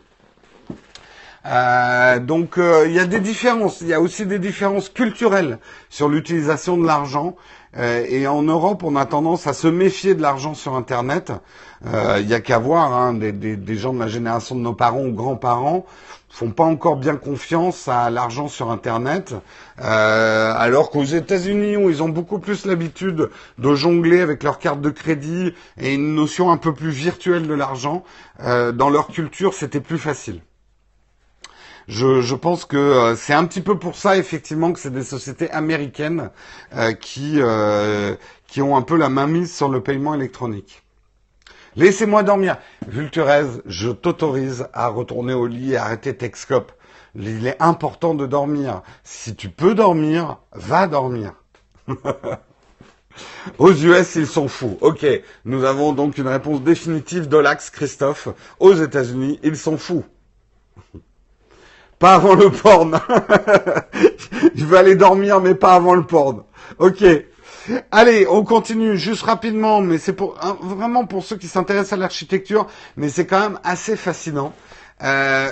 Euh, 1.48 2.20
donc 2.20 2.58
euh, 2.58 2.86
il 2.88 2.94
y 2.94 3.00
a 3.00 3.06
des 3.06 3.22
différences, 3.22 3.80
il 3.82 3.88
y 3.88 3.94
a 3.94 4.02
aussi 4.02 4.26
des 4.26 4.40
différences 4.40 4.90
culturelles 4.90 5.60
sur 5.90 6.10
l'utilisation 6.10 6.78
de 6.78 6.86
l'argent. 6.86 7.36
Euh, 7.78 8.06
et 8.10 8.28
en 8.28 8.42
Europe, 8.42 8.84
on 8.84 8.96
a 8.96 9.06
tendance 9.06 9.48
à 9.48 9.54
se 9.54 9.68
méfier 9.68 10.14
de 10.14 10.22
l'argent 10.22 10.54
sur 10.54 10.76
Internet. 10.76 11.32
Il 11.86 12.28
y 12.28 12.34
a 12.34 12.40
qu'à 12.40 12.58
voir, 12.58 12.92
hein, 12.92 13.14
des, 13.14 13.76
gens 13.76 13.94
de 13.94 14.00
la 14.00 14.08
génération 14.08 14.56
de 14.56 14.62
nos 14.62 14.74
parents 14.74 15.04
ou 15.04 15.12
grands-parents 15.12 15.86
font 16.28 16.50
pas 16.50 16.64
encore 16.64 16.98
bien 16.98 17.16
confiance 17.16 17.88
à 17.88 18.10
l'argent 18.10 18.48
sur 18.48 18.72
Internet, 18.72 19.36
alors 19.78 20.90
qu'aux 20.90 21.04
États-Unis, 21.04 21.78
où 21.78 21.92
ils 21.92 22.02
ont 22.02 22.10
beaucoup 22.10 22.40
plus 22.40 22.66
l'habitude 22.66 23.30
de 23.60 23.76
jongler 23.76 24.22
avec 24.22 24.42
leur 24.44 24.58
carte 24.58 24.82
de 24.82 24.90
crédit 24.90 25.54
et 25.80 25.94
une 25.94 26.16
notion 26.16 26.52
un 26.52 26.58
peu 26.58 26.74
plus 26.74 26.90
virtuelle 26.90 27.48
de 27.48 27.54
l'argent, 27.54 28.04
dans 28.40 28.90
leur 28.90 29.08
culture, 29.08 29.54
c'était 29.54 29.80
plus 29.80 30.00
facile 30.00 30.42
je, 31.88 32.36
pense 32.36 32.66
que 32.66 32.76
euh, 32.76 33.16
c'est 33.16 33.34
un 33.34 33.46
petit 33.46 33.62
peu 33.62 33.80
pour 33.80 33.96
ça 33.96 34.18
effectivement 34.18 34.74
que 34.74 34.80
c'est 34.80 34.92
des 34.92 35.04
sociétés 35.04 35.50
américaines 35.52 36.32
euh, 36.76 36.92
qui 36.94 37.36
euh, 37.38 38.16
qui 38.48 38.62
ont 38.62 38.76
un 38.76 38.82
peu 38.82 38.98
la 38.98 39.10
main 39.10 39.28
mise 39.28 39.56
sur 39.56 39.70
le 39.70 39.82
paiement 39.82 40.14
électronique. 40.14 40.84
Laissez-moi 41.78 42.24
dormir. 42.24 42.58
Vulturez, 42.88 43.46
je 43.66 43.90
t'autorise 43.90 44.68
à 44.74 44.88
retourner 44.88 45.34
au 45.34 45.48
lit 45.48 45.74
et 45.74 45.78
arrêter 45.78 46.16
Texcope. 46.16 46.72
Il 47.16 47.48
est 47.48 47.62
important 47.62 48.16
de 48.16 48.26
dormir. 48.26 48.82
Si 49.04 49.36
tu 49.36 49.50
peux 49.50 49.74
dormir, 49.76 50.40
va 50.54 50.88
dormir. 50.88 51.34
Aux 53.58 53.72
US, 53.72 54.16
ils 54.16 54.28
sont 54.28 54.48
fous. 54.48 54.78
Ok, 54.82 55.06
nous 55.46 55.64
avons 55.64 55.94
donc 55.94 56.18
une 56.18 56.28
réponse 56.28 56.62
définitive 56.62 57.28
d'Olax 57.28 57.70
Christophe. 57.70 58.28
Aux 58.60 58.74
États-Unis, 58.74 59.40
ils 59.44 59.58
sont 59.58 59.78
fous. 59.78 60.04
Pas 62.00 62.16
avant 62.16 62.36
le 62.36 62.52
porn. 62.52 63.00
Je 64.56 64.66
vais 64.66 64.78
aller 64.78 64.96
dormir, 64.96 65.42
mais 65.42 65.56
pas 65.56 65.74
avant 65.74 65.96
le 65.96 66.04
porn. 66.04 66.44
Ok. 66.80 67.04
Allez, 67.92 68.28
on 68.30 68.44
continue 68.44 68.98
juste 68.98 69.24
rapidement, 69.24 69.82
mais 69.82 69.98
c'est 69.98 70.14
pour 70.14 70.36
vraiment 70.62 71.06
pour 71.06 71.24
ceux 71.24 71.38
qui 71.38 71.48
s'intéressent 71.48 71.94
à 71.94 71.98
l'architecture, 71.98 72.68
mais 72.96 73.10
c'est 73.10 73.26
quand 73.26 73.40
même 73.40 73.60
assez 73.64 73.96
fascinant. 73.96 74.54
Euh... 75.04 75.52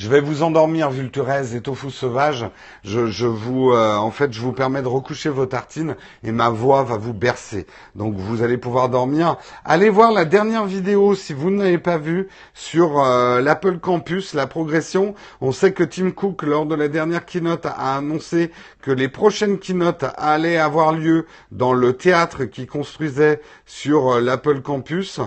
Je 0.00 0.08
vais 0.08 0.22
vous 0.22 0.42
endormir, 0.42 0.90
Vulturez 0.90 1.54
et 1.54 1.60
Tofu 1.60 1.90
Sauvage. 1.90 2.46
Je, 2.84 3.26
vous, 3.26 3.70
euh, 3.72 3.96
en 3.96 4.10
fait, 4.10 4.32
je 4.32 4.40
vous 4.40 4.54
permets 4.54 4.80
de 4.80 4.88
recoucher 4.88 5.28
vos 5.28 5.44
tartines 5.44 5.94
et 6.22 6.32
ma 6.32 6.48
voix 6.48 6.84
va 6.84 6.96
vous 6.96 7.12
bercer. 7.12 7.66
Donc, 7.96 8.14
vous 8.14 8.42
allez 8.42 8.56
pouvoir 8.56 8.88
dormir. 8.88 9.36
Allez 9.62 9.90
voir 9.90 10.10
la 10.10 10.24
dernière 10.24 10.64
vidéo 10.64 11.14
si 11.14 11.34
vous 11.34 11.50
ne 11.50 11.62
l'avez 11.62 11.76
pas 11.76 11.98
vue 11.98 12.28
sur 12.54 12.98
euh, 12.98 13.42
l'Apple 13.42 13.78
Campus, 13.78 14.32
la 14.32 14.46
progression. 14.46 15.14
On 15.42 15.52
sait 15.52 15.74
que 15.74 15.84
Tim 15.84 16.12
Cook, 16.12 16.44
lors 16.44 16.64
de 16.64 16.74
la 16.74 16.88
dernière 16.88 17.26
keynote, 17.26 17.66
a 17.66 17.98
annoncé 17.98 18.52
que 18.82 18.90
les 18.90 19.08
prochaines 19.08 19.58
keynotes 19.58 20.04
allaient 20.16 20.56
avoir 20.56 20.92
lieu 20.92 21.26
dans 21.52 21.72
le 21.72 21.92
théâtre 21.92 22.44
qui 22.44 22.66
construisait 22.66 23.40
sur 23.66 24.14
euh, 24.14 24.20
l'Apple 24.20 24.60
Campus. 24.60 25.20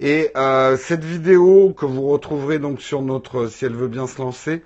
Et 0.00 0.30
euh, 0.36 0.76
cette 0.76 1.02
vidéo 1.02 1.74
que 1.76 1.84
vous 1.84 2.08
retrouverez 2.08 2.58
donc 2.58 2.80
sur 2.80 3.02
notre, 3.02 3.48
si 3.48 3.64
elle 3.64 3.74
veut 3.74 3.88
bien 3.88 4.06
se 4.06 4.20
lancer, 4.20 4.62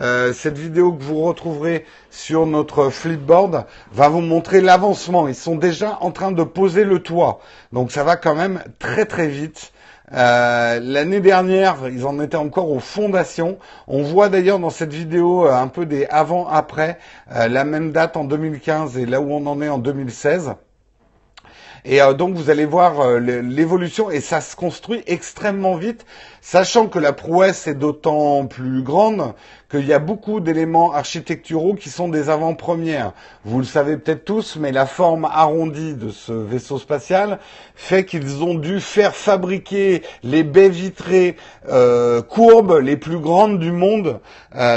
euh, 0.00 0.32
cette 0.32 0.58
vidéo 0.58 0.92
que 0.92 1.02
vous 1.02 1.22
retrouverez 1.22 1.84
sur 2.10 2.46
notre 2.46 2.90
flipboard 2.90 3.66
va 3.92 4.08
vous 4.08 4.20
montrer 4.20 4.60
l'avancement. 4.60 5.26
Ils 5.26 5.34
sont 5.34 5.56
déjà 5.56 5.98
en 6.02 6.12
train 6.12 6.30
de 6.30 6.44
poser 6.44 6.84
le 6.84 7.00
toit, 7.00 7.40
donc 7.72 7.90
ça 7.90 8.04
va 8.04 8.16
quand 8.16 8.36
même 8.36 8.62
très 8.78 9.06
très 9.06 9.26
vite. 9.26 9.72
Euh, 10.12 10.80
l'année 10.80 11.20
dernière, 11.20 11.88
ils 11.88 12.06
en 12.06 12.20
étaient 12.20 12.36
encore 12.36 12.70
aux 12.70 12.80
fondations. 12.80 13.58
On 13.88 14.02
voit 14.02 14.28
d'ailleurs 14.28 14.58
dans 14.58 14.70
cette 14.70 14.92
vidéo 14.92 15.46
un 15.46 15.68
peu 15.68 15.86
des 15.86 16.06
avant-après, 16.06 16.98
la 17.30 17.64
même 17.64 17.92
date 17.92 18.16
en 18.16 18.24
2015 18.24 18.98
et 18.98 19.06
là 19.06 19.20
où 19.20 19.32
on 19.32 19.46
en 19.46 19.60
est 19.60 19.68
en 19.68 19.78
2016. 19.78 20.54
Et 21.88 22.02
euh, 22.02 22.14
donc 22.14 22.34
vous 22.34 22.50
allez 22.50 22.64
voir 22.64 23.00
euh, 23.00 23.20
l'évolution 23.20 24.10
et 24.10 24.20
ça 24.20 24.40
se 24.40 24.56
construit 24.56 25.04
extrêmement 25.06 25.76
vite, 25.76 26.04
sachant 26.40 26.88
que 26.88 26.98
la 26.98 27.12
prouesse 27.12 27.68
est 27.68 27.74
d'autant 27.74 28.46
plus 28.46 28.82
grande 28.82 29.34
qu'il 29.70 29.86
y 29.86 29.92
a 29.92 30.00
beaucoup 30.00 30.40
d'éléments 30.40 30.92
architecturaux 30.92 31.74
qui 31.74 31.88
sont 31.88 32.08
des 32.08 32.28
avant-premières. 32.28 33.12
Vous 33.44 33.58
le 33.58 33.64
savez 33.64 33.96
peut-être 33.98 34.24
tous, 34.24 34.56
mais 34.56 34.72
la 34.72 34.86
forme 34.86 35.26
arrondie 35.26 35.94
de 35.94 36.10
ce 36.10 36.32
vaisseau 36.32 36.78
spatial 36.78 37.38
fait 37.76 38.04
qu'ils 38.04 38.42
ont 38.42 38.54
dû 38.54 38.80
faire 38.80 39.14
fabriquer 39.14 40.02
les 40.24 40.42
baies 40.42 40.68
vitrées 40.68 41.36
euh, 41.68 42.20
courbes 42.20 42.80
les 42.82 42.96
plus 42.96 43.18
grandes 43.18 43.60
du 43.60 43.70
monde. 43.70 44.20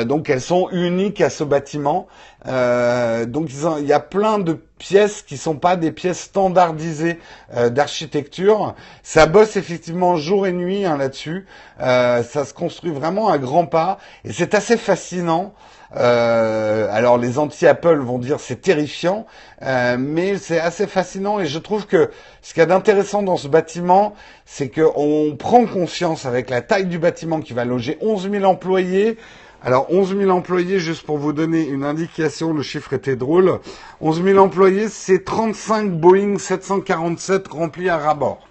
donc 0.05 0.29
elles 0.29 0.41
sont 0.41 0.69
uniques 0.71 1.21
à 1.21 1.31
ce 1.31 1.43
bâtiment. 1.43 2.07
Euh, 2.47 3.25
donc 3.25 3.49
il 3.79 3.85
y 3.85 3.93
a 3.93 3.99
plein 3.99 4.39
de 4.39 4.57
pièces 4.79 5.21
qui 5.21 5.37
sont 5.37 5.57
pas 5.57 5.75
des 5.75 5.91
pièces 5.91 6.21
standardisées 6.21 7.19
euh, 7.55 7.69
d'architecture. 7.69 8.73
Ça 9.03 9.27
bosse 9.27 9.57
effectivement 9.57 10.15
jour 10.15 10.47
et 10.47 10.53
nuit 10.53 10.85
hein, 10.85 10.97
là-dessus. 10.97 11.45
Euh, 11.81 12.23
ça 12.23 12.45
se 12.45 12.53
construit 12.55 12.91
vraiment 12.91 13.29
à 13.29 13.37
grands 13.37 13.67
pas 13.67 13.99
et 14.25 14.33
c'est 14.33 14.55
assez 14.55 14.77
fascinant. 14.77 15.53
alors 15.91 17.17
les 17.17 17.37
anti-Apple 17.37 17.97
vont 17.99 18.19
dire 18.19 18.39
c'est 18.39 18.61
terrifiant, 18.61 19.25
mais 19.61 20.37
c'est 20.37 20.59
assez 20.59 20.87
fascinant 20.87 21.39
et 21.39 21.47
je 21.47 21.59
trouve 21.59 21.87
que 21.87 22.11
ce 22.41 22.53
qu'il 22.53 22.61
y 22.61 22.63
a 22.63 22.67
d'intéressant 22.67 23.23
dans 23.23 23.37
ce 23.37 23.47
bâtiment, 23.47 24.13
c'est 24.45 24.69
qu'on 24.69 25.35
prend 25.37 25.65
conscience 25.65 26.25
avec 26.25 26.49
la 26.49 26.61
taille 26.61 26.85
du 26.85 26.99
bâtiment 26.99 27.41
qui 27.41 27.53
va 27.53 27.65
loger 27.65 27.97
11 28.01 28.29
000 28.31 28.45
employés, 28.45 29.17
alors 29.61 29.87
11 29.91 30.17
000 30.17 30.29
employés, 30.29 30.79
juste 30.79 31.05
pour 31.05 31.17
vous 31.17 31.33
donner 31.33 31.67
une 31.67 31.83
indication, 31.83 32.53
le 32.53 32.61
chiffre 32.61 32.93
était 32.93 33.17
drôle. 33.17 33.59
11 33.99 34.23
000 34.23 34.39
employés, 34.39 34.87
c'est 34.87 35.25
35 35.25 35.91
Boeing 35.91 36.37
747 36.37 37.47
remplis 37.49 37.89
à 37.89 37.97
rabord. 37.97 38.47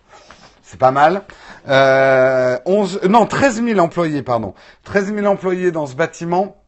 C'est 0.62 0.78
pas 0.78 0.90
mal. 0.90 1.22
Euh, 1.66 2.58
11, 2.66 3.00
non, 3.08 3.24
13 3.24 3.64
000 3.64 3.78
employés, 3.80 4.22
pardon. 4.22 4.52
13 4.84 5.14
000 5.14 5.26
employés 5.26 5.70
dans 5.70 5.86
ce 5.86 5.94
bâtiment. 5.94 6.58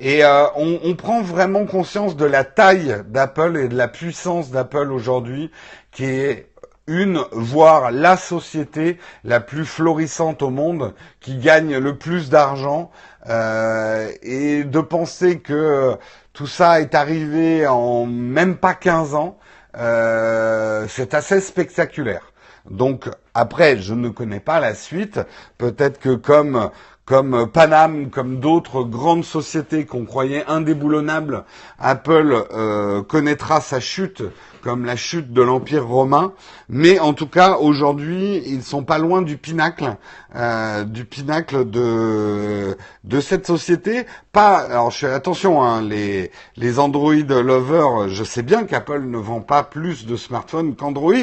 Et 0.00 0.24
euh, 0.24 0.46
on, 0.56 0.94
prend 0.94 1.22
vraiment 1.22 1.64
conscience 1.64 2.16
de 2.16 2.24
la 2.24 2.44
taille 2.44 3.02
d'Apple 3.06 3.56
et 3.56 3.68
de 3.68 3.76
la 3.76 3.88
puissance 3.88 4.50
d'Apple 4.50 4.92
aujourd'hui, 4.92 5.50
qui 5.92 6.04
est 6.04 6.50
une, 6.88 7.20
voire 7.32 7.90
la 7.90 8.16
société 8.16 8.98
la 9.22 9.40
plus 9.40 9.64
florissante 9.64 10.42
au 10.42 10.50
monde, 10.50 10.94
qui 11.20 11.36
gagne 11.36 11.76
le 11.76 11.98
plus 11.98 12.30
d'argent, 12.30 12.90
euh, 13.28 14.10
et 14.22 14.64
de 14.64 14.80
penser 14.80 15.40
que 15.40 15.96
tout 16.32 16.46
ça 16.46 16.80
est 16.80 16.94
arrivé 16.94 17.66
en 17.66 18.06
même 18.06 18.56
pas 18.56 18.74
15 18.74 19.14
ans, 19.14 19.38
euh, 19.76 20.86
c'est 20.88 21.14
assez 21.14 21.40
spectaculaire. 21.40 22.32
Donc 22.70 23.08
après, 23.34 23.78
je 23.78 23.94
ne 23.94 24.08
connais 24.08 24.40
pas 24.40 24.60
la 24.60 24.74
suite. 24.74 25.20
Peut-être 25.58 25.98
que 25.98 26.14
comme 26.14 26.70
comme 27.08 27.46
Panam, 27.50 28.10
comme 28.10 28.38
d'autres 28.38 28.82
grandes 28.82 29.24
sociétés 29.24 29.86
qu'on 29.86 30.04
croyait 30.04 30.44
indéboulonnables, 30.46 31.44
Apple 31.78 32.44
euh, 32.52 33.02
connaîtra 33.02 33.62
sa 33.62 33.80
chute 33.80 34.22
comme 34.60 34.84
la 34.84 34.94
chute 34.94 35.32
de 35.32 35.40
l'Empire 35.40 35.86
romain. 35.86 36.34
Mais 36.68 36.98
en 36.98 37.14
tout 37.14 37.26
cas, 37.26 37.56
aujourd'hui, 37.56 38.42
ils 38.44 38.62
sont 38.62 38.84
pas 38.84 38.98
loin 38.98 39.22
du 39.22 39.38
pinacle, 39.38 39.96
euh, 40.36 40.84
du 40.84 41.06
pinacle 41.06 41.70
de 41.70 42.76
de 43.04 43.20
cette 43.20 43.46
société. 43.46 44.04
Pas, 44.32 44.58
alors 44.58 44.92
attention, 45.04 45.62
hein, 45.62 45.80
les 45.80 46.30
les 46.56 46.78
Android 46.78 47.14
lovers, 47.14 48.10
je 48.10 48.22
sais 48.22 48.42
bien 48.42 48.64
qu'Apple 48.64 49.04
ne 49.06 49.16
vend 49.16 49.40
pas 49.40 49.62
plus 49.62 50.04
de 50.04 50.16
smartphones 50.16 50.76
qu'Android. 50.76 51.14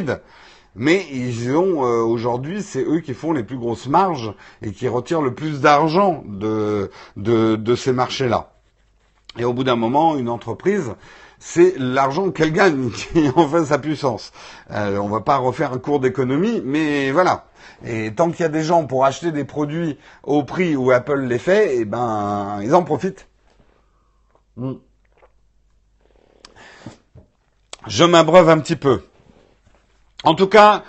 Mais 0.75 1.05
ils 1.11 1.55
ont 1.55 1.85
euh, 1.85 2.01
aujourd'hui, 2.01 2.61
c'est 2.61 2.83
eux 2.83 2.99
qui 2.99 3.13
font 3.13 3.31
les 3.31 3.43
plus 3.43 3.57
grosses 3.57 3.87
marges 3.87 4.33
et 4.61 4.71
qui 4.71 4.87
retirent 4.87 5.21
le 5.21 5.33
plus 5.33 5.61
d'argent 5.61 6.23
de, 6.27 6.91
de, 7.15 7.55
de 7.55 7.75
ces 7.75 7.93
marchés-là. 7.93 8.51
Et 9.37 9.45
au 9.45 9.53
bout 9.53 9.63
d'un 9.63 9.75
moment, 9.75 10.17
une 10.17 10.29
entreprise, 10.29 10.93
c'est 11.39 11.75
l'argent 11.77 12.31
qu'elle 12.31 12.51
gagne 12.51 12.89
qui 12.91 13.29
en 13.35 13.47
fait 13.47 13.65
sa 13.65 13.79
puissance. 13.79 14.31
Euh, 14.71 14.97
on 14.97 15.09
va 15.09 15.21
pas 15.21 15.37
refaire 15.37 15.73
un 15.73 15.77
cours 15.77 15.99
d'économie, 15.99 16.61
mais 16.63 17.11
voilà. 17.11 17.45
Et 17.85 18.13
tant 18.13 18.31
qu'il 18.31 18.41
y 18.41 18.45
a 18.45 18.49
des 18.49 18.63
gens 18.63 18.85
pour 18.85 19.05
acheter 19.05 19.31
des 19.31 19.43
produits 19.45 19.97
au 20.23 20.43
prix 20.43 20.75
où 20.75 20.91
Apple 20.91 21.21
les 21.21 21.39
fait, 21.39 21.77
eh 21.77 21.85
ben 21.85 22.59
ils 22.63 22.73
en 22.75 22.83
profitent. 22.83 23.27
Mm. 24.57 24.73
je 27.87 28.03
m'abreuve 28.05 28.49
un 28.49 28.59
petit 28.59 28.77
peu. 28.77 29.01
En 30.25 30.33
tout 30.33 30.47
cas, 30.47 30.83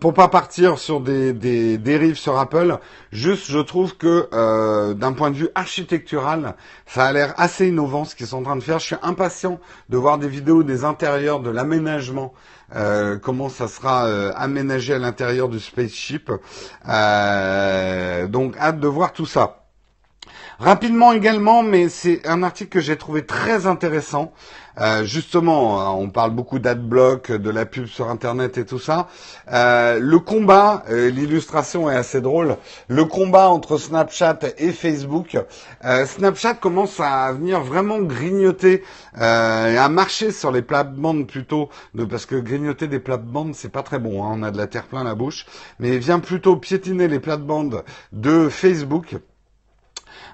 pour 0.00 0.14
pas 0.14 0.28
partir 0.28 0.78
sur 0.78 1.00
des, 1.00 1.78
dérives 1.78 2.16
sur 2.16 2.38
Apple, 2.38 2.78
juste 3.12 3.50
je 3.50 3.58
trouve 3.58 3.96
que 3.96 4.28
euh, 4.32 4.94
d'un 4.94 5.12
point 5.12 5.30
de 5.30 5.36
vue 5.36 5.48
architectural, 5.54 6.54
ça 6.86 7.04
a 7.04 7.12
l'air 7.12 7.34
assez 7.36 7.68
innovant 7.68 8.04
ce 8.04 8.16
qu'ils 8.16 8.26
sont 8.26 8.38
en 8.38 8.42
train 8.42 8.56
de 8.56 8.62
faire. 8.62 8.78
Je 8.78 8.86
suis 8.86 8.96
impatient 9.02 9.60
de 9.90 9.96
voir 9.96 10.18
des 10.18 10.28
vidéos 10.28 10.62
des 10.62 10.84
intérieurs, 10.84 11.40
de 11.40 11.50
l'aménagement, 11.50 12.32
euh, 12.74 13.18
comment 13.18 13.48
ça 13.48 13.68
sera 13.68 14.06
euh, 14.06 14.32
aménagé 14.34 14.94
à 14.94 14.98
l'intérieur 14.98 15.48
du 15.48 15.60
spaceship. 15.60 16.28
donc 16.28 16.40
hâte 16.86 18.80
de 18.80 18.88
voir 18.88 19.12
tout 19.12 19.26
ça. 19.26 19.59
Rapidement 20.60 21.14
également, 21.14 21.62
mais 21.62 21.88
c'est 21.88 22.28
un 22.28 22.42
article 22.42 22.68
que 22.68 22.80
j'ai 22.80 22.98
trouvé 22.98 23.24
très 23.24 23.66
intéressant. 23.66 24.30
Euh, 24.78 25.04
justement, 25.04 25.98
on 25.98 26.10
parle 26.10 26.32
beaucoup 26.32 26.58
d'adblock, 26.58 27.32
de 27.32 27.48
la 27.48 27.64
pub 27.64 27.86
sur 27.86 28.10
Internet 28.10 28.58
et 28.58 28.66
tout 28.66 28.78
ça. 28.78 29.08
Euh, 29.50 29.98
le 29.98 30.18
combat, 30.18 30.84
euh, 30.90 31.08
l'illustration 31.08 31.90
est 31.90 31.96
assez 31.96 32.20
drôle, 32.20 32.58
le 32.88 33.06
combat 33.06 33.48
entre 33.48 33.78
Snapchat 33.78 34.40
et 34.58 34.72
Facebook. 34.72 35.38
Snapchat 35.82 36.54
commence 36.54 37.00
à 37.00 37.32
venir 37.32 37.60
vraiment 37.62 37.98
grignoter 37.98 38.84
et 39.16 39.22
à 39.22 39.88
marcher 39.88 40.30
sur 40.30 40.52
les 40.52 40.60
plates-bandes 40.60 41.26
plutôt, 41.26 41.70
parce 42.10 42.26
que 42.26 42.36
grignoter 42.36 42.86
des 42.86 43.00
plates-bandes, 43.00 43.54
c'est 43.54 43.72
pas 43.72 43.82
très 43.82 43.98
bon, 43.98 44.22
hein, 44.22 44.32
on 44.34 44.42
a 44.42 44.50
de 44.50 44.58
la 44.58 44.66
terre 44.66 44.84
plein 44.84 45.04
la 45.04 45.14
bouche, 45.14 45.46
mais 45.78 45.96
vient 45.96 46.20
plutôt 46.20 46.56
piétiner 46.56 47.08
les 47.08 47.18
plates-bandes 47.18 47.82
de 48.12 48.50
Facebook. 48.50 49.16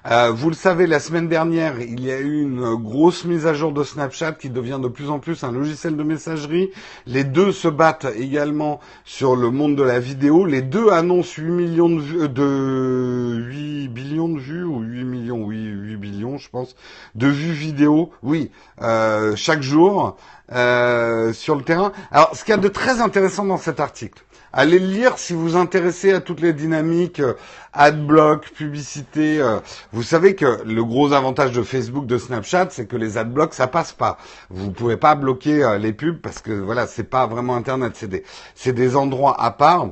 Euh, 0.09 0.31
vous 0.31 0.49
le 0.49 0.55
savez, 0.55 0.87
la 0.87 1.01
semaine 1.01 1.27
dernière, 1.27 1.81
il 1.81 1.99
y 1.99 2.11
a 2.11 2.19
eu 2.19 2.41
une 2.41 2.75
grosse 2.75 3.25
mise 3.25 3.45
à 3.45 3.53
jour 3.53 3.73
de 3.73 3.83
Snapchat 3.83 4.33
qui 4.33 4.49
devient 4.49 4.79
de 4.81 4.87
plus 4.87 5.09
en 5.09 5.19
plus 5.19 5.43
un 5.43 5.51
logiciel 5.51 5.97
de 5.97 6.03
messagerie. 6.03 6.69
Les 7.07 7.25
deux 7.25 7.51
se 7.51 7.67
battent 7.67 8.07
également 8.15 8.79
sur 9.03 9.35
le 9.35 9.51
monde 9.51 9.75
de 9.75 9.83
la 9.83 9.99
vidéo. 9.99 10.45
Les 10.45 10.61
deux 10.61 10.91
annoncent 10.91 11.41
8 11.41 11.51
millions 11.51 11.89
de 11.89 11.99
vues, 11.99 12.29
de 12.29 13.47
8 13.49 13.87
billions 13.89 14.29
de 14.29 14.39
vues 14.39 14.63
ou 14.63 14.79
8 14.79 15.03
millions, 15.03 15.43
oui, 15.43 15.65
8 15.65 15.97
billions, 15.97 16.37
je 16.37 16.49
pense, 16.49 16.77
de 17.15 17.27
vues 17.27 17.51
vidéo. 17.51 18.11
Oui, 18.23 18.49
euh, 18.81 19.35
chaque 19.35 19.61
jour 19.61 20.15
euh, 20.53 21.33
sur 21.33 21.55
le 21.55 21.63
terrain. 21.63 21.91
Alors, 22.11 22.33
ce 22.33 22.45
qu'il 22.45 22.51
y 22.51 22.57
a 22.57 22.61
de 22.61 22.69
très 22.69 23.01
intéressant 23.01 23.43
dans 23.43 23.57
cet 23.57 23.81
article, 23.81 24.23
Allez 24.59 24.79
le 24.79 24.87
lire 24.87 25.19
si 25.19 25.33
vous 25.33 25.55
intéressez 25.55 26.13
à 26.13 26.19
toutes 26.19 26.41
les 26.41 26.51
dynamiques, 26.51 27.19
euh, 27.19 27.35
adblock, 27.73 28.49
publicité. 28.49 29.39
Euh. 29.39 29.59
vous 29.91 30.01
savez 30.01 30.33
que 30.33 30.63
le 30.65 30.83
gros 30.83 31.13
avantage 31.13 31.51
de 31.51 31.61
Facebook, 31.61 32.07
de 32.07 32.17
Snapchat, 32.17 32.69
c'est 32.71 32.87
que 32.87 32.95
les 32.95 33.19
adblocks, 33.19 33.53
ça 33.53 33.67
passe 33.67 33.93
pas. 33.93 34.17
Vous 34.49 34.71
pouvez 34.71 34.97
pas 34.97 35.13
bloquer 35.13 35.63
euh, 35.63 35.77
les 35.77 35.93
pubs 35.93 36.19
parce 36.19 36.39
que 36.39 36.51
voilà, 36.53 36.87
c'est 36.87 37.03
pas 37.03 37.27
vraiment 37.27 37.55
Internet, 37.55 37.91
c'est 37.93 38.07
des, 38.07 38.23
c'est 38.55 38.73
des 38.73 38.95
endroits 38.95 39.39
à 39.39 39.51
part 39.51 39.89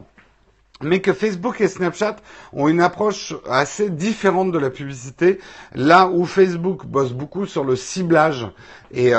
mais 0.82 0.99
que 0.99 1.13
Facebook 1.13 1.61
et 1.61 1.70
Snapchat 1.70 2.18
ont 2.51 2.68
une 2.68 2.82
approche 2.82 3.34
assez 3.49 3.89
différente 3.89 4.51
de 4.51 4.59
la 4.59 4.70
publicité, 4.70 5.39
là 5.74 6.07
où 6.07 6.26
Facebook 6.26 6.86
bosse 6.86 7.13
beaucoup 7.13 7.45
sur 7.45 7.63
le 7.63 7.78
ciblage 7.78 8.45
et, 8.93 9.13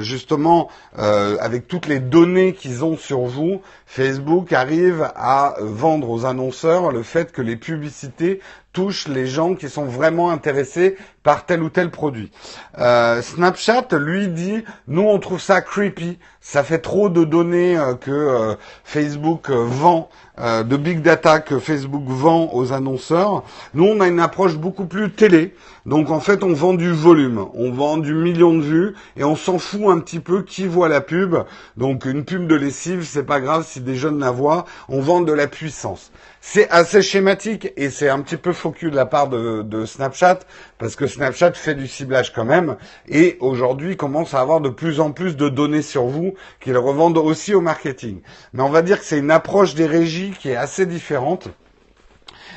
justement 0.00 0.68
avec 0.94 1.66
toutes 1.66 1.86
les 1.86 1.98
données 1.98 2.52
qu'ils 2.52 2.84
ont 2.84 2.98
sur 2.98 3.20
vous, 3.20 3.62
Facebook 3.92 4.52
arrive 4.52 5.10
à 5.16 5.56
vendre 5.58 6.10
aux 6.10 6.24
annonceurs 6.24 6.92
le 6.92 7.02
fait 7.02 7.32
que 7.32 7.42
les 7.42 7.56
publicités 7.56 8.38
touchent 8.72 9.08
les 9.08 9.26
gens 9.26 9.56
qui 9.56 9.68
sont 9.68 9.86
vraiment 9.86 10.30
intéressés 10.30 10.96
par 11.24 11.44
tel 11.44 11.60
ou 11.60 11.70
tel 11.70 11.90
produit. 11.90 12.30
Snapchat 12.76 13.88
lui 13.98 14.28
dit, 14.28 14.62
nous 14.86 15.02
on 15.02 15.18
trouve 15.18 15.40
ça 15.40 15.60
creepy, 15.60 16.20
ça 16.40 16.62
fait 16.62 16.78
trop 16.78 17.08
de 17.08 17.24
données 17.24 17.76
que 18.00 18.56
Facebook 18.84 19.50
vend 19.50 20.08
euh, 20.40 20.62
de 20.62 20.76
big 20.78 21.02
data 21.02 21.40
que 21.40 21.58
Facebook 21.58 22.04
vend 22.06 22.48
aux 22.54 22.72
annonceurs. 22.72 23.42
Nous, 23.74 23.84
on 23.84 24.00
a 24.00 24.08
une 24.08 24.20
approche 24.20 24.56
beaucoup 24.56 24.86
plus 24.86 25.10
télé. 25.10 25.54
Donc 25.86 26.10
en 26.10 26.20
fait, 26.20 26.44
on 26.44 26.52
vend 26.52 26.74
du 26.74 26.92
volume, 26.92 27.46
on 27.54 27.70
vend 27.70 27.96
du 27.96 28.12
million 28.12 28.54
de 28.54 28.62
vues 28.62 28.94
et 29.16 29.24
on 29.24 29.36
s'en 29.36 29.58
fout 29.58 29.88
un 29.88 29.98
petit 29.98 30.20
peu 30.20 30.42
qui 30.42 30.66
voit 30.66 30.88
la 30.88 31.00
pub. 31.00 31.36
Donc 31.76 32.04
une 32.04 32.24
pub 32.24 32.46
de 32.46 32.54
lessive, 32.54 33.04
c'est 33.04 33.22
pas 33.22 33.40
grave 33.40 33.66
si 33.66 33.80
des 33.80 33.94
jeunes 33.94 34.18
la 34.18 34.30
voient. 34.30 34.66
On 34.88 35.00
vend 35.00 35.22
de 35.22 35.32
la 35.32 35.46
puissance. 35.46 36.12
C'est 36.42 36.68
assez 36.70 37.02
schématique 37.02 37.72
et 37.76 37.90
c'est 37.90 38.08
un 38.08 38.20
petit 38.20 38.36
peu 38.36 38.52
focus 38.52 38.90
de 38.90 38.96
la 38.96 39.06
part 39.06 39.28
de, 39.28 39.84
Snapchat 39.84 40.40
parce 40.78 40.96
que 40.96 41.06
Snapchat 41.06 41.52
fait 41.52 41.74
du 41.74 41.86
ciblage 41.86 42.32
quand 42.32 42.44
même 42.44 42.76
et 43.08 43.36
aujourd'hui 43.40 43.96
commence 43.96 44.34
à 44.34 44.40
avoir 44.40 44.60
de 44.60 44.68
plus 44.68 45.00
en 45.00 45.12
plus 45.12 45.36
de 45.36 45.48
données 45.48 45.82
sur 45.82 46.04
vous 46.04 46.34
qu'ils 46.60 46.78
revendent 46.78 47.18
aussi 47.18 47.54
au 47.54 47.60
marketing. 47.60 48.20
Mais 48.52 48.62
on 48.62 48.70
va 48.70 48.82
dire 48.82 48.98
que 48.98 49.04
c'est 49.04 49.18
une 49.18 49.30
approche 49.30 49.74
des 49.74 49.86
régies 49.86 50.32
qui 50.38 50.50
est 50.50 50.56
assez 50.56 50.86
différente. 50.86 51.48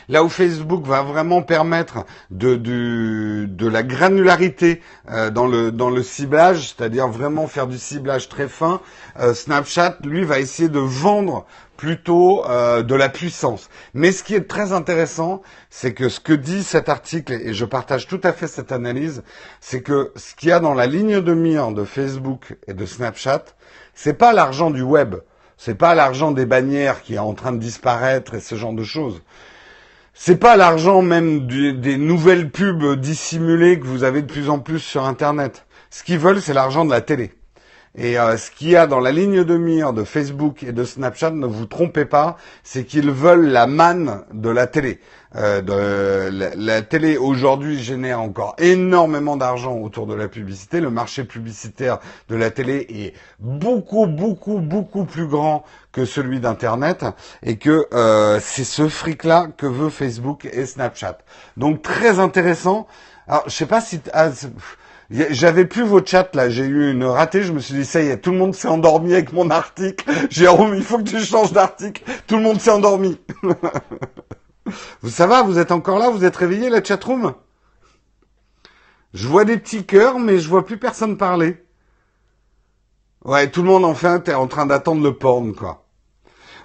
Là 0.09 0.23
où 0.23 0.29
Facebook 0.29 0.85
va 0.85 1.01
vraiment 1.01 1.41
permettre 1.41 2.05
de, 2.31 2.55
de 2.55 3.67
la 3.67 3.83
granularité 3.83 4.81
euh, 5.09 5.29
dans, 5.29 5.47
le, 5.47 5.71
dans 5.71 5.89
le 5.89 6.03
ciblage, 6.03 6.69
c'est-à-dire 6.69 7.07
vraiment 7.07 7.47
faire 7.47 7.67
du 7.67 7.77
ciblage 7.77 8.29
très 8.29 8.47
fin, 8.47 8.81
euh, 9.19 9.33
Snapchat, 9.33 9.97
lui, 10.03 10.23
va 10.23 10.39
essayer 10.39 10.69
de 10.69 10.79
vendre 10.79 11.45
plutôt 11.77 12.45
euh, 12.45 12.83
de 12.83 12.95
la 12.95 13.09
puissance. 13.09 13.69
Mais 13.93 14.11
ce 14.11 14.23
qui 14.23 14.35
est 14.35 14.47
très 14.47 14.71
intéressant, 14.71 15.41
c'est 15.69 15.93
que 15.93 16.09
ce 16.09 16.19
que 16.19 16.33
dit 16.33 16.63
cet 16.63 16.87
article, 16.87 17.33
et 17.33 17.53
je 17.53 17.65
partage 17.65 18.07
tout 18.07 18.21
à 18.23 18.31
fait 18.31 18.47
cette 18.47 18.71
analyse, 18.71 19.23
c'est 19.59 19.81
que 19.81 20.11
ce 20.15 20.35
qu'il 20.35 20.49
y 20.49 20.51
a 20.51 20.59
dans 20.59 20.73
la 20.73 20.85
ligne 20.85 21.21
de 21.21 21.33
mire 21.33 21.71
de 21.71 21.83
Facebook 21.83 22.55
et 22.67 22.73
de 22.73 22.85
Snapchat, 22.85 23.45
c'est 23.93 24.13
pas 24.13 24.33
l'argent 24.33 24.71
du 24.71 24.81
web, 24.81 25.15
c'est 25.57 25.75
pas 25.75 25.95
l'argent 25.95 26.31
des 26.31 26.45
bannières 26.45 27.01
qui 27.01 27.15
est 27.15 27.19
en 27.19 27.33
train 27.33 27.51
de 27.51 27.59
disparaître 27.59 28.33
et 28.33 28.39
ce 28.39 28.55
genre 28.55 28.73
de 28.73 28.83
choses. 28.83 29.21
C'est 30.16 30.38
pas 30.38 30.57
l'argent 30.57 31.01
même 31.01 31.47
des 31.47 31.97
nouvelles 31.97 32.51
pubs 32.51 32.99
dissimulées 32.99 33.80
que 33.80 33.88
vous 33.88 34.03
avez 34.03 34.22
de 34.22 34.32
plus 34.32 34.47
en 34.47 34.59
plus 34.59 34.78
sur 34.78 35.05
Internet. 35.05 35.66
Ce 35.89 36.03
qu'ils 36.03 36.20
veulent, 36.20 36.39
c'est 36.39 36.53
l'argent 36.53 36.86
de 36.86 36.91
la 36.91 37.01
télé. 37.01 37.32
Et 37.95 38.20
euh, 38.20 38.38
ce 38.38 38.51
qu'il 38.51 38.70
y 38.70 38.76
a 38.76 38.86
dans 38.86 38.99
la 38.99 39.11
ligne 39.11 39.43
de 39.43 39.57
mire 39.57 39.91
de 39.91 40.03
Facebook 40.03 40.61
et 40.61 40.72
de 40.72 40.84
Snapchat, 40.84 41.32
ne 41.32 41.47
vous 41.47 41.66
trompez 41.66 42.05
pas, 42.05 42.38
c'est 42.64 42.86
qu'ils 42.86 43.09
veulent 43.09 43.47
la 43.47 43.66
manne 43.66 44.24
de 44.34 44.49
la 44.49 44.68
télé. 44.68 44.99
Euh, 45.36 45.61
de, 45.61 46.53
la, 46.55 46.81
télé 46.84 47.17
aujourd'hui 47.17 47.81
génère 47.81 48.21
encore 48.21 48.55
énormément 48.59 49.36
d'argent 49.36 49.75
autour 49.77 50.05
de 50.05 50.13
la 50.13 50.27
publicité. 50.27 50.79
Le 50.79 50.91
marché 50.91 51.23
publicitaire 51.23 51.99
de 52.29 52.36
la 52.36 52.51
télé 52.51 52.86
est 52.89 53.13
beaucoup, 53.39 54.05
beaucoup, 54.05 54.59
beaucoup 54.59 55.05
plus 55.05 55.25
grand 55.25 55.63
que 55.91 56.05
celui 56.05 56.39
d'Internet 56.39 57.05
et 57.41 57.57
que 57.57 57.88
euh, 57.93 58.39
c'est 58.41 58.63
ce 58.63 58.88
fric-là 58.88 59.47
que 59.57 59.65
veut 59.65 59.89
Facebook 59.89 60.45
et 60.51 60.65
Snapchat. 60.65 61.17
Donc 61.57 61.81
très 61.81 62.19
intéressant. 62.19 62.88
Alors 63.27 63.43
je 63.47 63.51
sais 63.51 63.65
pas 63.65 63.81
si... 63.81 64.01
Ah, 64.13 64.29
j'avais 65.09 65.65
plus 65.65 65.84
vos 65.84 66.03
chats 66.03 66.29
là, 66.34 66.49
j'ai 66.49 66.65
eu 66.65 66.91
une 66.91 67.03
ratée, 67.03 67.43
je 67.43 67.51
me 67.51 67.59
suis 67.59 67.73
dit 67.73 67.86
ça 67.86 68.01
y 68.01 68.07
est, 68.07 68.17
tout 68.17 68.31
le 68.31 68.38
monde 68.38 68.55
s'est 68.55 68.67
endormi 68.67 69.13
avec 69.13 69.34
mon 69.34 69.49
article. 69.49 70.09
Jérôme, 70.29 70.73
il 70.75 70.84
faut 70.84 70.97
que 70.97 71.03
tu 71.03 71.19
changes 71.19 71.53
d'article. 71.53 72.03
Tout 72.27 72.38
le 72.38 72.43
monde 72.43 72.61
s'est 72.61 72.71
endormi. 72.71 73.19
vous 75.01 75.09
ça 75.09 75.28
va, 75.28 75.43
vous 75.43 75.59
êtes 75.59 75.72
encore 75.72 75.99
là, 75.99 76.09
vous 76.09 76.26
êtes 76.26 76.36
réveillé 76.36 76.70
la 76.70 76.84
chatroom? 76.84 77.34
Je 79.14 79.28
vois 79.28 79.45
des 79.45 79.57
petits 79.57 79.86
cœurs, 79.86 80.20
mais 80.20 80.39
je 80.39 80.49
vois 80.49 80.66
plus 80.66 80.78
personne 80.78 81.18
parler. 81.18 81.64
Ouais, 83.26 83.49
tout 83.49 83.61
le 83.61 83.68
monde 83.68 83.86
enfin 83.86 84.22
est 84.24 84.34
en 84.34 84.47
train 84.47 84.66
d'attendre 84.66 85.03
le 85.03 85.14
porn 85.14 85.53
quoi. 85.53 85.86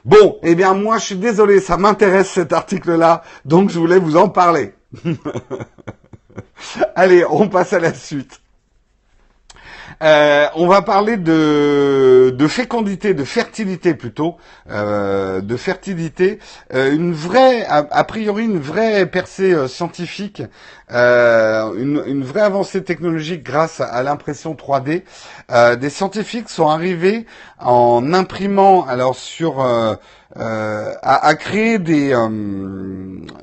Bon, 0.05 0.39
eh 0.43 0.55
bien 0.55 0.75
moi 0.75 0.99
je 0.99 1.05
suis 1.05 1.17
désolé, 1.17 1.61
ça 1.61 1.77
m'intéresse 1.77 2.31
cet 2.31 2.53
article-là, 2.53 3.23
donc 3.45 3.71
je 3.71 3.79
voulais 3.79 3.99
vous 3.99 4.17
en 4.17 4.29
parler. 4.29 4.75
Allez, 6.95 7.25
on 7.29 7.49
passe 7.49 7.73
à 7.73 7.79
la 7.79 7.95
suite. 7.95 8.41
Euh, 10.03 10.47
on 10.55 10.69
va 10.69 10.83
parler 10.83 11.17
de, 11.17 12.47
fécondité, 12.49 13.15
de 13.15 13.25
fertilité 13.25 13.95
plutôt, 13.95 14.37
euh, 14.71 15.41
de 15.41 15.57
fertilité, 15.57 16.39
euh, 16.73 16.93
une 16.93 17.13
vraie, 17.13 17.67
a, 17.67 18.05
priori 18.05 18.45
une 18.45 18.61
vraie 18.61 19.07
percée 19.07 19.67
scientifique, 19.69 20.43
une, 20.91 22.23
vraie 22.23 22.43
avancée 22.43 22.83
technologique 22.85 23.43
grâce 23.43 23.81
à, 23.81 24.03
l'impression 24.03 24.55
3D. 24.55 25.03
des 25.77 25.91
scientifiques 25.91 26.49
sont 26.49 26.69
arrivés 26.69 27.27
en 27.59 28.13
imprimant, 28.15 28.87
alors 28.87 29.17
sur 29.17 29.61
à, 29.61 29.99
à, 31.03 31.35
créer 31.35 31.79
des 31.79 32.15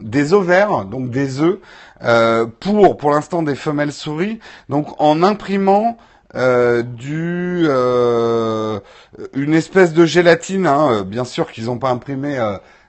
des 0.01 0.33
ovaires, 0.33 0.85
donc 0.85 1.09
des 1.09 1.41
œufs 1.41 1.59
euh, 2.03 2.45
pour 2.59 2.97
pour 2.97 3.11
l'instant 3.11 3.43
des 3.43 3.55
femelles 3.55 3.93
souris. 3.93 4.39
Donc 4.69 4.87
en 4.99 5.23
imprimant 5.23 5.97
euh, 6.35 6.83
du 6.83 7.63
euh, 7.67 8.79
une 9.33 9.53
espèce 9.53 9.93
de 9.93 10.05
gélatine, 10.05 10.67
hein, 10.67 11.03
bien 11.03 11.23
sûr 11.23 11.51
qu'ils 11.51 11.65
n'ont 11.65 11.79
pas 11.79 11.89
imprimé 11.89 12.37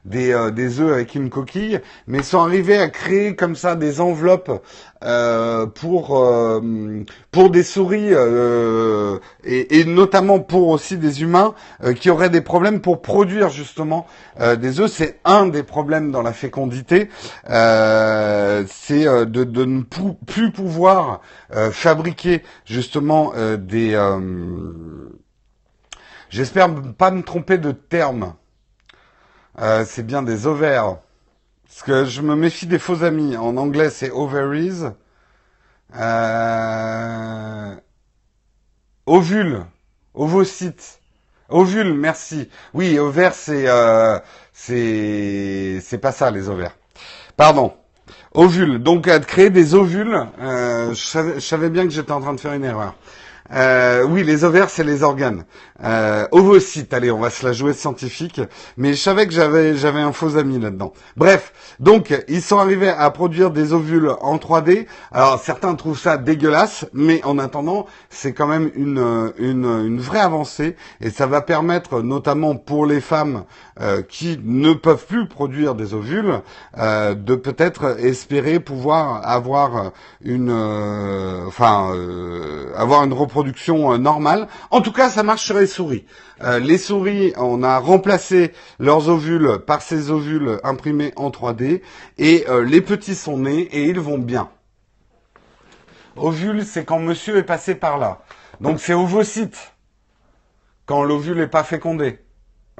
des, 0.07 0.32
euh, 0.32 0.50
des 0.50 0.80
œufs 0.80 0.92
avec 0.92 1.14
une 1.14 1.28
coquille, 1.28 1.80
mais 2.07 2.22
sont 2.22 2.40
arrivés 2.40 2.78
à 2.78 2.88
créer 2.88 3.34
comme 3.34 3.57
ça 3.57 3.74
des 3.74 4.00
enveloppes 4.00 4.62
euh, 5.04 5.66
pour 5.66 6.18
euh, 6.18 7.04
pour 7.30 7.50
des 7.50 7.62
souris 7.62 8.12
et, 9.44 9.80
et, 9.80 9.84
notamment 9.84 10.40
pour 10.40 10.68
aussi 10.68 10.96
des 10.96 11.22
humains 11.22 11.54
qui 12.00 12.09
auraient 12.09 12.30
des 12.30 12.40
problèmes 12.40 12.80
pour 12.80 13.02
produire 13.02 13.50
justement 13.50 14.07
des 14.59 14.80
œufs. 14.80 14.90
C'est 14.90 15.18
un 15.24 15.46
des 15.46 15.62
problèmes 15.62 16.11
dans 16.12 16.22
la 16.22 16.32
fécondité, 16.32 17.11
c'est 17.46 19.04
de, 19.04 19.24
de, 19.44 19.64
ne 19.64 19.82
plus 19.82 20.50
pouvoir 20.50 21.20
fabriquer 21.72 22.42
justement 22.64 23.32
des 23.59 23.94
J'espère 26.30 26.68
pas 26.98 27.11
me 27.11 27.22
tromper 27.22 27.59
de 27.59 27.72
terme. 27.72 28.34
Euh, 29.61 29.84
c'est 29.86 30.04
bien 30.04 30.22
des 30.22 30.46
ovaires. 30.46 30.98
Parce 31.64 31.82
que 31.82 32.04
je 32.04 32.22
me 32.22 32.34
méfie 32.36 32.66
des 32.66 32.78
faux 32.78 33.02
amis. 33.04 33.36
En 33.36 33.57
anglais, 33.57 33.90
c'est 33.90 34.11
ovaries. 34.11 34.82
Euh... 35.96 37.74
Ovule. 39.07 39.64
Ovocyte. 40.14 41.00
Ovule, 41.48 41.94
merci. 41.94 42.48
Oui, 42.74 42.98
ovaire, 42.98 43.34
c'est 43.34 43.68
euh, 43.68 44.18
c'est 44.52 45.80
c'est 45.82 45.98
pas 45.98 46.12
ça 46.12 46.30
les 46.30 46.48
ovaires. 46.48 46.76
Pardon. 47.36 47.74
Ovule. 48.34 48.78
Donc 48.82 49.09
à 49.09 49.20
créer 49.20 49.50
des 49.50 49.74
ovules. 49.74 50.26
Euh, 50.40 50.92
je 50.94 51.38
savais 51.40 51.70
bien 51.70 51.84
que 51.84 51.90
j'étais 51.90 52.12
en 52.12 52.20
train 52.20 52.34
de 52.34 52.40
faire 52.40 52.52
une 52.54 52.64
erreur. 52.64 52.94
Euh, 53.53 54.03
oui, 54.05 54.24
les 54.24 54.44
ovaires, 54.44 54.70
c'est 54.70 54.84
les 54.84 55.03
organes. 55.03 55.44
Euh, 55.84 56.26
ovocytes, 56.32 56.92
allez, 56.94 57.11
on 57.11 57.20
va 57.20 57.30
se 57.30 57.44
la 57.44 57.53
jouer 57.53 57.72
scientifique. 57.72 58.40
Mais 58.76 58.94
je 58.94 59.01
savais 59.01 59.26
que 59.26 59.32
j'avais 59.32 59.76
j'avais 59.76 60.01
un 60.01 60.12
faux 60.12 60.36
ami 60.36 60.59
là-dedans. 60.59 60.92
Bref, 61.16 61.53
donc 61.80 62.14
ils 62.28 62.42
sont 62.42 62.59
arrivés 62.59 62.88
à 62.88 63.11
produire 63.11 63.51
des 63.51 63.72
ovules 63.72 64.11
en 64.20 64.36
3D. 64.36 64.86
Alors 65.12 65.38
certains 65.40 65.74
trouvent 65.74 65.99
ça 65.99 66.16
dégueulasse, 66.16 66.86
mais 66.92 67.22
en 67.24 67.38
attendant, 67.38 67.86
c'est 68.11 68.32
quand 68.32 68.47
même 68.47 68.70
une, 68.74 69.32
une, 69.38 69.64
une 69.64 70.01
vraie 70.01 70.20
avancée 70.20 70.76
et 71.01 71.11
ça 71.11 71.26
va 71.26 71.40
permettre, 71.42 72.01
notamment 72.03 72.57
pour 72.57 72.86
les 72.86 73.01
femmes 73.01 73.44
euh, 73.80 74.03
qui 74.03 74.40
ne 74.42 74.72
peuvent 74.72 75.07
plus 75.07 75.28
produire 75.28 75.74
des 75.74 75.92
ovules, 75.94 76.40
euh, 76.78 77.14
de 77.14 77.34
peut-être 77.34 77.99
espérer 78.01 78.61
pouvoir 78.61 79.20
avoir 79.28 79.92
une, 80.22 80.51
euh, 80.51 81.44
enfin, 81.47 81.94
avoir 82.76 83.05
une 83.05 83.12
reproduction 83.12 83.36
normale. 83.99 84.49
En 84.70 84.80
tout 84.80 84.93
cas, 84.93 85.09
ça 85.09 85.22
marche 85.22 85.45
sur 85.45 85.59
les 85.59 85.66
souris. 85.66 86.05
les 86.61 86.78
souris, 86.78 87.32
on 87.37 87.62
a 87.62 87.78
remplacé 87.78 88.53
leurs 88.78 89.09
ovules 89.09 89.59
par 89.66 89.82
ces 89.82 90.11
ovules 90.11 90.61
imprimés 90.64 91.12
en 91.16 91.30
3D 91.30 91.80
et 92.18 92.45
les 92.64 92.80
petits 92.80 93.14
sont 93.14 93.39
nés 93.39 93.62
et 93.72 93.84
ils 93.84 94.01
vont 94.01 94.18
bien. 94.18 94.49
Ovule, 96.16 96.64
c'est 96.64 96.84
quand 96.84 96.99
monsieur 96.99 97.37
est 97.37 97.43
passé 97.43 97.74
par 97.74 97.99
là. 97.99 98.22
Donc 98.61 98.80
c'est 98.80 98.95
ovocyte 98.95 99.72
quand 100.87 101.03
l'ovule 101.03 101.39
n'est 101.39 101.47
pas 101.47 101.64
fécondé. 101.64 102.20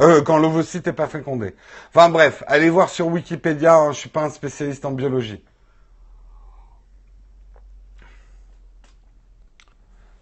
Euh, 0.01 0.23
quand 0.23 0.39
l'ovocyte 0.39 0.87
n'est 0.87 0.93
pas 0.93 1.07
fécondé. 1.07 1.55
Enfin 1.89 2.09
bref, 2.09 2.43
allez 2.47 2.71
voir 2.71 2.89
sur 2.89 3.09
Wikipédia, 3.09 3.75
hein, 3.77 3.93
je 3.93 3.99
suis 3.99 4.09
pas 4.09 4.25
un 4.25 4.31
spécialiste 4.31 4.85
en 4.85 4.93
biologie. 4.93 5.43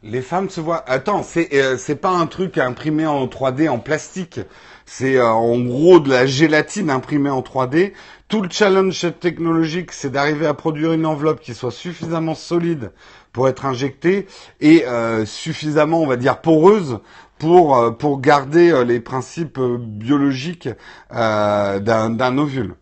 Les 0.06 0.20
femmes 0.20 0.50
se 0.50 0.60
voient. 0.60 0.84
Attends, 0.86 1.22
c'est 1.22 1.48
euh, 1.54 1.78
c'est 1.78 1.96
pas 1.96 2.10
un 2.10 2.26
truc 2.26 2.58
imprimé 2.58 3.06
en 3.06 3.26
3D 3.26 3.70
en 3.70 3.78
plastique. 3.78 4.38
C'est 4.84 5.16
euh, 5.16 5.26
en 5.26 5.58
gros 5.60 5.98
de 5.98 6.10
la 6.10 6.26
gélatine 6.26 6.90
imprimée 6.90 7.30
en 7.30 7.40
3D. 7.40 7.94
Tout 8.28 8.42
le 8.42 8.50
challenge 8.50 9.06
technologique, 9.18 9.92
c'est 9.92 10.10
d'arriver 10.10 10.46
à 10.46 10.52
produire 10.52 10.92
une 10.92 11.06
enveloppe 11.06 11.40
qui 11.40 11.54
soit 11.54 11.70
suffisamment 11.70 12.34
solide 12.34 12.92
pour 13.32 13.48
être 13.48 13.64
injectée 13.64 14.26
et 14.60 14.84
euh, 14.86 15.24
suffisamment, 15.24 16.02
on 16.02 16.06
va 16.06 16.16
dire, 16.16 16.42
poreuse 16.42 16.98
pour, 17.38 17.76
euh, 17.76 17.90
pour 17.90 18.20
garder 18.20 18.84
les 18.84 19.00
principes 19.00 19.58
biologiques 19.58 20.68
d'un 21.10 22.38
ovule. 22.38 22.74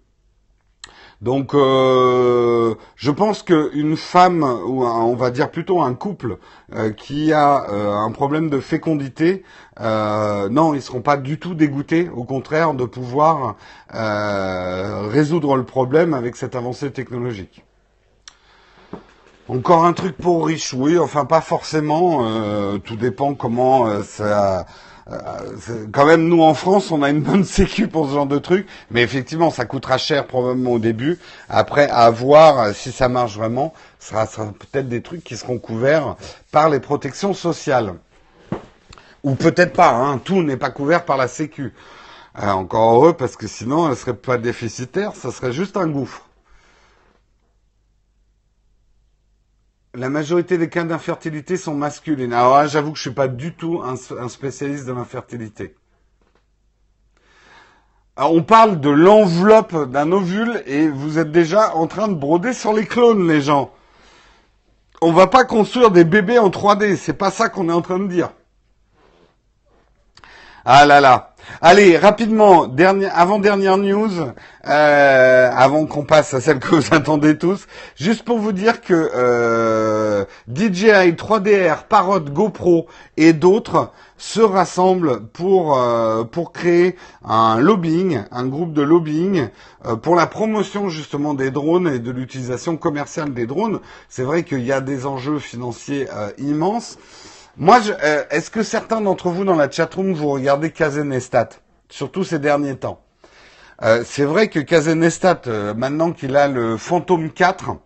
Donc, 1.22 1.52
je 1.54 3.10
pense 3.10 3.42
qu'une 3.42 3.96
femme 3.96 4.42
ou 4.42 4.84
on 4.84 5.14
va 5.14 5.30
dire 5.30 5.50
plutôt 5.50 5.80
un 5.80 5.94
couple 5.94 6.38
qui 6.96 7.32
a 7.32 7.70
un 7.70 8.10
problème 8.10 8.50
de 8.50 8.58
fécondité, 8.58 9.44
non, 9.80 10.74
ils 10.74 10.82
seront 10.82 11.00
pas 11.00 11.16
du 11.16 11.38
tout 11.38 11.54
dégoûtés. 11.54 12.10
Au 12.14 12.24
contraire, 12.24 12.74
de 12.74 12.84
pouvoir 12.84 13.54
résoudre 13.88 15.56
le 15.56 15.64
problème 15.64 16.12
avec 16.12 16.34
cette 16.34 16.56
avancée 16.56 16.90
technologique. 16.90 17.64
Encore 19.48 19.84
un 19.84 19.92
truc 19.92 20.16
pour 20.16 20.46
riche, 20.46 20.72
oui, 20.72 20.98
enfin 20.98 21.24
pas 21.24 21.40
forcément. 21.40 22.24
Euh, 22.24 22.78
tout 22.78 22.94
dépend 22.94 23.34
comment 23.34 23.86
euh, 23.86 24.02
ça. 24.02 24.66
Euh, 25.12 25.86
quand 25.92 26.06
même, 26.06 26.28
nous 26.28 26.42
en 26.42 26.54
France, 26.54 26.90
on 26.90 27.02
a 27.02 27.10
une 27.10 27.20
bonne 27.20 27.44
sécu 27.44 27.88
pour 27.88 28.08
ce 28.08 28.14
genre 28.14 28.26
de 28.26 28.38
truc, 28.38 28.66
mais 28.90 29.02
effectivement, 29.02 29.50
ça 29.50 29.64
coûtera 29.64 29.98
cher 29.98 30.26
probablement 30.26 30.72
au 30.72 30.78
début. 30.78 31.18
Après, 31.48 31.88
à 31.90 32.10
voir 32.10 32.74
si 32.74 32.92
ça 32.92 33.08
marche 33.08 33.36
vraiment, 33.36 33.74
ça 33.98 34.26
sera, 34.26 34.46
peut-être 34.46 34.88
des 34.88 35.02
trucs 35.02 35.24
qui 35.24 35.36
seront 35.36 35.58
couverts 35.58 36.16
par 36.50 36.68
les 36.70 36.80
protections 36.80 37.34
sociales, 37.34 37.94
ou 39.22 39.34
peut-être 39.34 39.72
pas. 39.72 39.90
Hein, 39.90 40.18
tout 40.18 40.42
n'est 40.42 40.56
pas 40.56 40.70
couvert 40.70 41.04
par 41.04 41.16
la 41.16 41.28
sécu. 41.28 41.72
encore 42.36 42.94
heureux, 42.94 43.12
parce 43.12 43.36
que 43.36 43.46
sinon, 43.46 43.90
elle 43.90 43.96
serait 43.96 44.14
pas 44.14 44.38
déficitaire, 44.38 45.14
ça 45.14 45.30
serait 45.30 45.52
juste 45.52 45.76
un 45.76 45.86
gouffre. 45.86 46.26
La 49.94 50.08
majorité 50.08 50.56
des 50.56 50.70
cas 50.70 50.84
d'infertilité 50.84 51.58
sont 51.58 51.74
masculines. 51.74 52.32
Alors 52.32 52.66
j'avoue 52.66 52.92
que 52.92 52.96
je 52.96 53.02
suis 53.02 53.10
pas 53.10 53.28
du 53.28 53.52
tout 53.52 53.82
un, 53.84 54.28
spécialiste 54.28 54.86
de 54.86 54.92
l'infertilité. 54.92 55.74
On 58.16 58.42
parle 58.42 58.80
de 58.80 58.88
l'enveloppe 58.88 59.90
d'un 59.90 60.10
ovule 60.12 60.62
et 60.64 60.88
vous 60.88 61.18
êtes 61.18 61.30
déjà 61.30 61.74
en 61.74 61.86
train 61.86 62.08
de 62.08 62.14
broder 62.14 62.54
sur 62.54 62.72
les 62.72 62.86
clones, 62.86 63.28
les 63.28 63.42
gens. 63.42 63.70
On 65.02 65.12
va 65.12 65.26
pas 65.26 65.44
construire 65.44 65.90
des 65.90 66.04
bébés 66.04 66.38
en 66.38 66.48
3D, 66.48 66.96
c'est 66.96 67.12
pas 67.12 67.30
ça 67.30 67.50
qu'on 67.50 67.68
est 67.68 67.72
en 67.72 67.82
train 67.82 67.98
de 67.98 68.06
dire. 68.06 68.30
Ah 70.64 70.86
là 70.86 71.00
là. 71.02 71.31
Allez, 71.60 71.98
rapidement, 71.98 72.66
avant 73.12 73.38
dernière 73.38 73.76
news, 73.76 74.10
euh, 74.66 75.50
avant 75.54 75.86
qu'on 75.86 76.04
passe 76.04 76.34
à 76.34 76.40
celle 76.40 76.58
que 76.58 76.74
vous 76.76 76.94
attendez 76.94 77.36
tous, 77.36 77.66
juste 77.96 78.24
pour 78.24 78.38
vous 78.38 78.52
dire 78.52 78.80
que 78.80 79.10
euh, 79.14 80.24
DJI 80.52 81.12
3DR, 81.12 81.84
Parrot, 81.88 82.20
GoPro 82.20 82.86
et 83.16 83.32
d'autres 83.32 83.90
se 84.16 84.40
rassemblent 84.40 85.20
pour 85.32 85.78
euh, 85.78 86.24
pour 86.24 86.52
créer 86.52 86.96
un 87.24 87.58
lobbying, 87.58 88.22
un 88.30 88.46
groupe 88.46 88.72
de 88.72 88.82
lobbying 88.82 89.48
pour 90.02 90.14
la 90.14 90.26
promotion 90.26 90.88
justement 90.88 91.34
des 91.34 91.50
drones 91.50 91.88
et 91.88 91.98
de 91.98 92.10
l'utilisation 92.10 92.76
commerciale 92.76 93.34
des 93.34 93.46
drones. 93.46 93.80
C'est 94.08 94.22
vrai 94.22 94.44
qu'il 94.44 94.62
y 94.62 94.72
a 94.72 94.80
des 94.80 95.06
enjeux 95.06 95.40
financiers 95.40 96.06
immenses. 96.38 96.98
Moi, 97.58 97.80
euh, 98.02 98.24
est-ce 98.30 98.50
que 98.50 98.62
certains 98.62 99.02
d'entre 99.02 99.28
vous 99.28 99.44
dans 99.44 99.54
la 99.54 99.70
chatroom 99.70 100.14
vous 100.14 100.30
regardez 100.30 100.70
Kazenestat, 100.70 101.50
surtout 101.90 102.24
ces 102.24 102.38
derniers 102.38 102.76
temps? 102.76 103.02
Euh, 103.82 104.04
C'est 104.06 104.24
vrai 104.24 104.48
que 104.48 104.58
Kazenestat, 104.58 105.42
euh, 105.48 105.74
maintenant 105.74 106.12
qu'il 106.12 106.34
a 106.36 106.48
le 106.48 106.78
Phantom 106.78 107.30
4, 107.30 107.76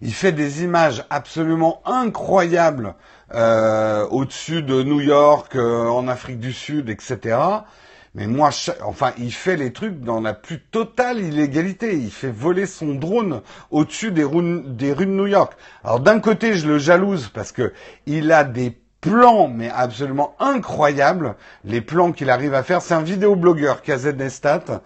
il 0.00 0.14
fait 0.14 0.32
des 0.32 0.62
images 0.62 1.04
absolument 1.10 1.82
incroyables 1.84 2.94
au-dessus 3.30 4.62
de 4.62 4.82
New 4.82 5.02
York, 5.02 5.54
en 5.56 6.08
Afrique 6.08 6.40
du 6.40 6.54
Sud, 6.54 6.88
etc. 6.88 7.36
Mais 8.18 8.26
moi, 8.26 8.50
enfin, 8.82 9.12
il 9.16 9.32
fait 9.32 9.56
les 9.56 9.72
trucs 9.72 10.00
dans 10.00 10.20
la 10.20 10.34
plus 10.34 10.58
totale 10.58 11.20
illégalité. 11.20 11.96
Il 11.96 12.10
fait 12.10 12.32
voler 12.32 12.66
son 12.66 12.96
drone 12.96 13.42
au-dessus 13.70 14.10
des, 14.10 14.24
des 14.24 14.92
rues 14.92 15.06
de 15.06 15.12
New 15.12 15.28
York. 15.28 15.52
Alors 15.84 16.00
d'un 16.00 16.18
côté, 16.18 16.54
je 16.54 16.66
le 16.66 16.78
jalouse 16.78 17.30
parce 17.32 17.52
que 17.52 17.72
il 18.06 18.32
a 18.32 18.42
des 18.42 18.76
plans, 19.00 19.46
mais 19.46 19.70
absolument 19.70 20.34
incroyables. 20.40 21.36
Les 21.64 21.80
plans 21.80 22.10
qu'il 22.10 22.28
arrive 22.28 22.54
à 22.54 22.64
faire. 22.64 22.82
C'est 22.82 22.94
un 22.94 23.02
vidéoblogueur, 23.02 23.82
KZ 23.82 24.16
Nestat. 24.16 24.82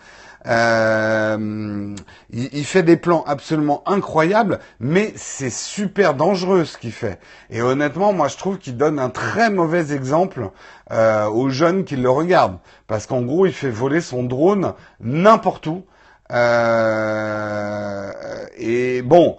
Euh, 0.47 1.95
il, 2.31 2.65
fait 2.65 2.83
des 2.83 2.97
plans 2.97 3.23
absolument 3.27 3.83
incroyables, 3.87 4.59
mais 4.81 5.13
c'est 5.17 5.51
super 5.51 6.15
dangereux 6.15 6.65
ce 6.65 6.79
qu'il 6.79 6.93
fait. 6.93 7.21
Et 7.51 7.63
honnêtement, 7.63 8.13
moi 8.13 8.29
je 8.29 8.37
trouve 8.37 8.59
qu'il 8.59 8.77
donne 8.77 8.99
un 8.99 9.11
très 9.11 9.51
mauvais 9.51 9.93
exemple 9.93 10.51
euh, 10.91 11.27
aux 11.27 11.51
jeunes 11.51 11.85
qui 11.85 11.97
le 11.97 12.11
regardent, 12.11 12.59
parce 12.89 13.07
qu'en 13.07 13.23
gros, 13.23 13.47
il 13.47 13.53
fait 13.53 13.71
voler 13.71 14.01
son 14.01 14.25
drone 14.25 14.75
n'importe 15.01 15.67
où. 15.69 15.85
Euh, 16.33 18.11
et 18.57 19.03
bon, 19.03 19.39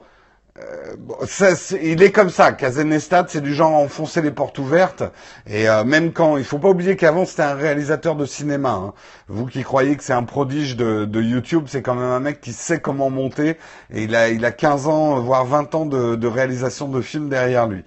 ça, 1.25 1.49
il 1.81 2.01
est 2.01 2.11
comme 2.11 2.29
ça. 2.29 2.51
Kazenestat, 2.51 3.25
c'est 3.29 3.41
du 3.41 3.53
genre 3.53 3.71
à 3.71 3.77
enfoncer 3.77 4.21
les 4.21 4.31
portes 4.31 4.59
ouvertes. 4.59 5.03
Et 5.47 5.69
euh, 5.69 5.83
même 5.83 6.11
quand, 6.11 6.37
il 6.37 6.43
faut 6.43 6.59
pas 6.59 6.69
oublier 6.69 6.95
qu'avant 6.95 7.25
c'était 7.25 7.43
un 7.43 7.55
réalisateur 7.55 8.15
de 8.15 8.25
cinéma. 8.25 8.71
Hein. 8.71 8.93
Vous 9.27 9.45
qui 9.45 9.63
croyez 9.63 9.95
que 9.95 10.03
c'est 10.03 10.13
un 10.13 10.23
prodige 10.23 10.75
de, 10.75 11.21
YouTube, 11.21 11.65
c'est 11.67 11.81
quand 11.81 11.95
même 11.95 12.09
un 12.09 12.19
mec 12.19 12.41
qui 12.41 12.53
sait 12.53 12.79
comment 12.79 13.09
monter. 13.09 13.57
Et 13.93 14.03
il 14.03 14.15
a, 14.15 14.29
il 14.29 14.45
a 14.45 14.51
15 14.51 14.87
ans, 14.87 15.19
voire 15.19 15.45
20 15.45 15.75
ans 15.75 15.85
de 15.85 16.27
réalisation 16.27 16.87
de 16.87 17.01
films 17.01 17.29
derrière 17.29 17.67
lui. 17.67 17.83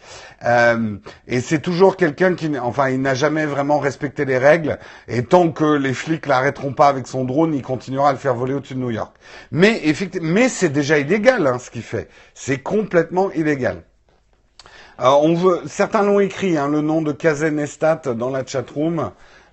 Euh, 0.46 0.96
et 1.26 1.40
c'est 1.40 1.58
toujours 1.58 1.96
quelqu'un 1.96 2.34
qui, 2.34 2.56
enfin, 2.58 2.88
il 2.90 3.00
n'a 3.00 3.14
jamais 3.14 3.46
vraiment 3.46 3.78
respecté 3.78 4.24
les 4.24 4.38
règles. 4.38 4.78
Et 5.08 5.24
tant 5.24 5.50
que 5.50 5.64
les 5.64 5.94
flics 5.94 6.26
l'arrêteront 6.26 6.72
pas 6.72 6.88
avec 6.88 7.06
son 7.06 7.24
drone, 7.24 7.54
il 7.54 7.62
continuera 7.62 8.10
à 8.10 8.12
le 8.12 8.18
faire 8.18 8.34
voler 8.34 8.54
au-dessus 8.54 8.74
de 8.74 8.80
New 8.80 8.90
York. 8.90 9.14
Mais 9.50 9.80
effectivement, 9.84 10.28
mais 10.28 10.48
c'est 10.48 10.68
déjà 10.68 10.98
illégal 10.98 11.46
hein, 11.46 11.58
ce 11.58 11.70
qu'il 11.70 11.82
fait. 11.82 12.08
C'est 12.34 12.58
complètement 12.58 13.30
illégal. 13.32 13.82
Alors, 14.98 15.24
on 15.24 15.34
veut, 15.34 15.60
certains 15.66 16.02
l'ont 16.02 16.20
écrit, 16.20 16.56
hein, 16.56 16.68
le 16.68 16.80
nom 16.80 17.02
de 17.02 17.12
Kazenestat 17.12 18.02
dans 18.14 18.30
la 18.30 18.46
chatroom. 18.46 19.10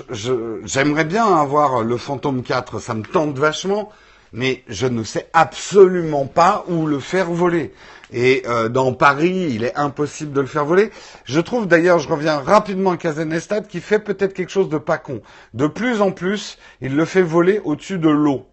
j'aimerais 0.65 1.05
bien 1.05 1.27
avoir 1.27 1.83
le 1.83 1.97
Fantôme 1.99 2.43
4, 2.43 2.79
ça 2.79 2.95
me 2.95 3.03
tente 3.03 3.39
vachement, 3.39 3.91
mais 4.33 4.63
je 4.69 4.87
ne 4.87 5.03
sais 5.05 5.29
absolument 5.35 6.27
pas 6.27 6.65
où 6.69 6.87
le 6.87 6.99
faire 6.99 7.31
voler. 7.31 7.73
Et 8.13 8.45
euh, 8.47 8.69
dans 8.69 8.93
Paris, 8.95 9.49
il 9.51 9.65
est 9.65 9.77
impossible 9.77 10.33
de 10.33 10.41
le 10.41 10.47
faire 10.47 10.65
voler. 10.65 10.91
Je 11.25 11.41
trouve 11.41 11.67
d'ailleurs, 11.67 11.99
je 11.99 12.09
reviens 12.09 12.39
rapidement 12.39 12.93
à 12.93 12.97
Kazenestat, 12.97 13.63
qui 13.63 13.81
fait 13.81 13.99
peut-être 13.99 14.33
quelque 14.33 14.53
chose 14.53 14.69
de 14.69 14.79
pas 14.79 14.97
con. 14.97 15.21
De 15.55 15.67
plus 15.67 16.01
en 16.01 16.13
plus, 16.13 16.57
il 16.81 16.95
le 16.95 17.05
fait 17.05 17.23
voler 17.23 17.61
au-dessus 17.65 17.99
de 17.99 18.09
l'eau. 18.09 18.47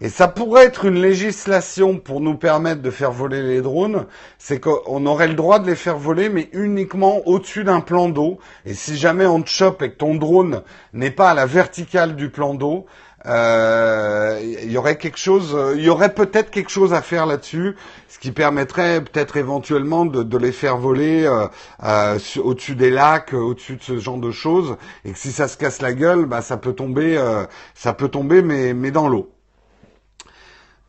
Et 0.00 0.08
ça 0.08 0.26
pourrait 0.28 0.64
être 0.64 0.84
une 0.86 1.00
législation 1.00 1.98
pour 1.98 2.20
nous 2.20 2.36
permettre 2.36 2.82
de 2.82 2.90
faire 2.90 3.12
voler 3.12 3.42
les 3.42 3.60
drones, 3.60 4.06
c'est 4.38 4.58
qu'on 4.58 5.06
aurait 5.06 5.28
le 5.28 5.34
droit 5.34 5.60
de 5.60 5.66
les 5.66 5.76
faire 5.76 5.98
voler, 5.98 6.28
mais 6.28 6.48
uniquement 6.52 7.26
au-dessus 7.26 7.62
d'un 7.64 7.80
plan 7.80 8.08
d'eau. 8.08 8.38
Et 8.66 8.74
si 8.74 8.96
jamais 8.96 9.26
on 9.26 9.40
te 9.40 9.48
chope 9.48 9.82
et 9.82 9.90
que 9.90 9.96
ton 9.96 10.16
drone 10.16 10.62
n'est 10.92 11.12
pas 11.12 11.30
à 11.30 11.34
la 11.34 11.46
verticale 11.46 12.16
du 12.16 12.28
plan 12.28 12.54
d'eau, 12.54 12.86
euh, 13.26 14.38
il 14.62 14.70
y 14.70 14.76
aurait 14.76 14.98
quelque 14.98 15.18
chose, 15.18 15.56
il 15.76 15.82
y 15.82 15.88
aurait 15.88 16.12
peut-être 16.12 16.50
quelque 16.50 16.70
chose 16.70 16.92
à 16.92 17.00
faire 17.00 17.24
là-dessus, 17.24 17.74
ce 18.08 18.18
qui 18.18 18.32
permettrait 18.32 19.00
peut-être 19.00 19.36
éventuellement 19.36 20.04
de, 20.04 20.38
les 20.38 20.52
faire 20.52 20.76
voler 20.76 21.24
euh, 21.24 21.46
euh, 21.84 22.18
au-dessus 22.42 22.74
des 22.74 22.90
lacs, 22.90 23.32
au-dessus 23.32 23.76
de 23.76 23.82
ce 23.82 23.98
genre 23.98 24.18
de 24.18 24.30
choses, 24.30 24.76
et 25.04 25.12
que 25.12 25.18
si 25.18 25.32
ça 25.32 25.48
se 25.48 25.56
casse 25.56 25.80
la 25.80 25.94
gueule, 25.94 26.26
bah 26.26 26.42
ça 26.42 26.58
peut 26.58 26.74
tomber, 26.74 27.18
ça 27.74 27.94
peut 27.94 28.08
tomber, 28.08 28.42
mais 28.42 28.74
mais 28.74 28.90
dans 28.90 29.08
l'eau. 29.08 29.30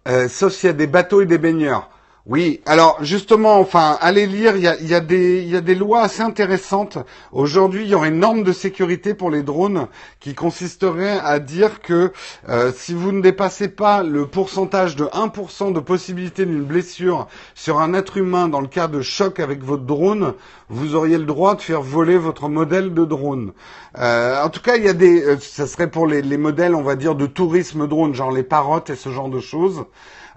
Euh, 0.08 0.28
sauf 0.28 0.54
s'il 0.54 0.68
y 0.68 0.70
a 0.70 0.74
des 0.74 0.88
bateaux 0.88 1.22
et 1.22 1.26
des 1.26 1.38
baigneurs. 1.38 1.90
Oui, 2.28 2.60
alors 2.66 2.98
justement, 3.04 3.60
enfin, 3.60 4.00
allez 4.02 4.26
lire, 4.26 4.56
il 4.58 4.64
y 4.64 4.96
a, 4.96 5.00
des 5.00 5.76
lois 5.76 6.02
assez 6.02 6.24
intéressantes. 6.24 6.98
Aujourd'hui, 7.32 7.84
il 7.84 7.90
y 7.90 7.94
aurait 7.94 8.08
une 8.10 8.18
norme 8.18 8.44
de 8.44 8.52
sécurité 8.52 9.14
pour 9.14 9.30
les 9.30 9.44
drones 9.44 9.88
qui 10.20 10.34
consisterait 10.34 11.20
à 11.24 11.38
dire 11.38 11.82
que 11.82 12.12
euh, 12.50 12.72
si 12.76 12.96
vous 12.96 13.12
ne 13.12 13.22
dépassez 13.22 13.68
pas 13.68 14.02
le 14.02 14.26
pourcentage 14.26 14.96
de 14.96 15.06
1% 15.06 15.72
de 15.72 15.80
possibilité 15.80 16.48
d'une 16.48 16.64
blessure 16.64 17.28
sur 17.54 17.80
un 17.80 17.94
être 17.94 18.18
humain 18.18 18.48
dans 18.48 18.62
le 18.62 18.68
cas 18.68 18.88
de 18.88 19.04
choc 19.04 19.40
avec 19.40 19.64
votre 19.64 19.84
drone, 19.84 20.34
vous 20.68 20.96
auriez 20.96 21.20
le 21.20 21.26
droit 21.26 21.54
de 21.54 21.62
faire 21.62 21.84
voler 21.84 22.18
votre 22.18 22.50
modèle 22.50 22.96
de 22.96 23.06
drone. 23.06 23.54
Euh, 24.00 24.44
en 24.44 24.50
tout 24.50 24.62
cas, 24.62 24.78
il 24.78 24.84
y 24.84 24.90
a 24.90 24.94
des, 24.94 25.22
euh, 25.24 25.38
ça 25.40 25.68
serait 25.68 25.92
pour 25.92 26.08
les, 26.08 26.24
les 26.24 26.38
modèles, 26.38 26.74
on 26.74 26.82
va 26.82 26.96
dire, 26.96 27.14
de 27.14 27.28
tourisme 27.28 27.88
drone, 27.88 28.16
genre 28.16 28.32
les 28.32 28.42
parottes 28.42 28.90
et 28.90 28.96
ce 28.96 29.10
genre 29.10 29.30
de 29.30 29.40
choses. 29.40 29.86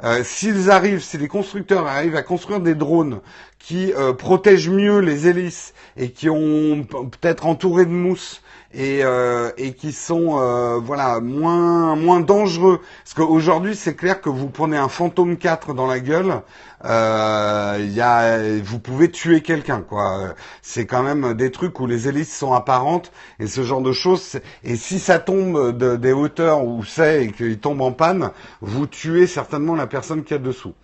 Euh, 0.04 0.22
s'ils 0.22 0.70
arrivent, 0.70 1.02
si 1.02 1.18
les 1.18 1.26
constructeurs 1.26 1.86
arrivent 1.86 2.14
à 2.16 2.22
construire 2.22 2.60
des 2.60 2.74
drones 2.76 3.20
qui 3.58 3.92
euh, 3.94 4.12
protègent 4.12 4.70
mieux 4.70 5.00
les 5.00 5.26
hélices 5.26 5.74
et 5.96 6.12
qui 6.12 6.30
ont 6.30 6.84
peut-être 6.84 7.46
entouré 7.46 7.84
de 7.84 7.90
mousse 7.90 8.42
et, 8.72 9.00
euh, 9.02 9.50
et 9.56 9.72
qui 9.72 9.92
sont 9.92 10.78
voilà 10.80 11.20
moins 11.20 11.96
moins 11.96 12.20
dangereux 12.20 12.80
parce 13.04 13.14
qu'aujourd'hui 13.14 13.74
c'est 13.74 13.94
clair 13.94 14.20
que 14.20 14.28
vous 14.28 14.48
prenez 14.48 14.76
un 14.76 14.88
fantôme 14.88 15.36
4 15.36 15.74
dans 15.74 15.86
la 15.86 16.00
gueule 16.00 16.42
euh, 16.84 17.84
y 17.90 18.00
a, 18.00 18.60
vous 18.62 18.78
pouvez 18.78 19.10
tuer 19.10 19.40
quelqu'un, 19.40 19.80
quoi. 19.80 20.34
C'est 20.62 20.86
quand 20.86 21.02
même 21.02 21.34
des 21.34 21.50
trucs 21.50 21.80
où 21.80 21.86
les 21.86 22.08
hélices 22.08 22.36
sont 22.36 22.52
apparentes 22.52 23.10
et 23.40 23.46
ce 23.46 23.62
genre 23.62 23.82
de 23.82 23.92
choses. 23.92 24.38
Et 24.64 24.76
si 24.76 24.98
ça 25.00 25.18
tombe 25.18 25.76
de, 25.76 25.96
des 25.96 26.12
hauteurs 26.12 26.64
où 26.64 26.84
c'est 26.84 27.24
et 27.24 27.32
qu'il 27.32 27.58
tombe 27.58 27.80
en 27.80 27.92
panne, 27.92 28.30
vous 28.60 28.86
tuez 28.86 29.26
certainement 29.26 29.74
la 29.74 29.86
personne 29.86 30.22
qui 30.22 30.34
est 30.34 30.38
dessous. 30.38 30.74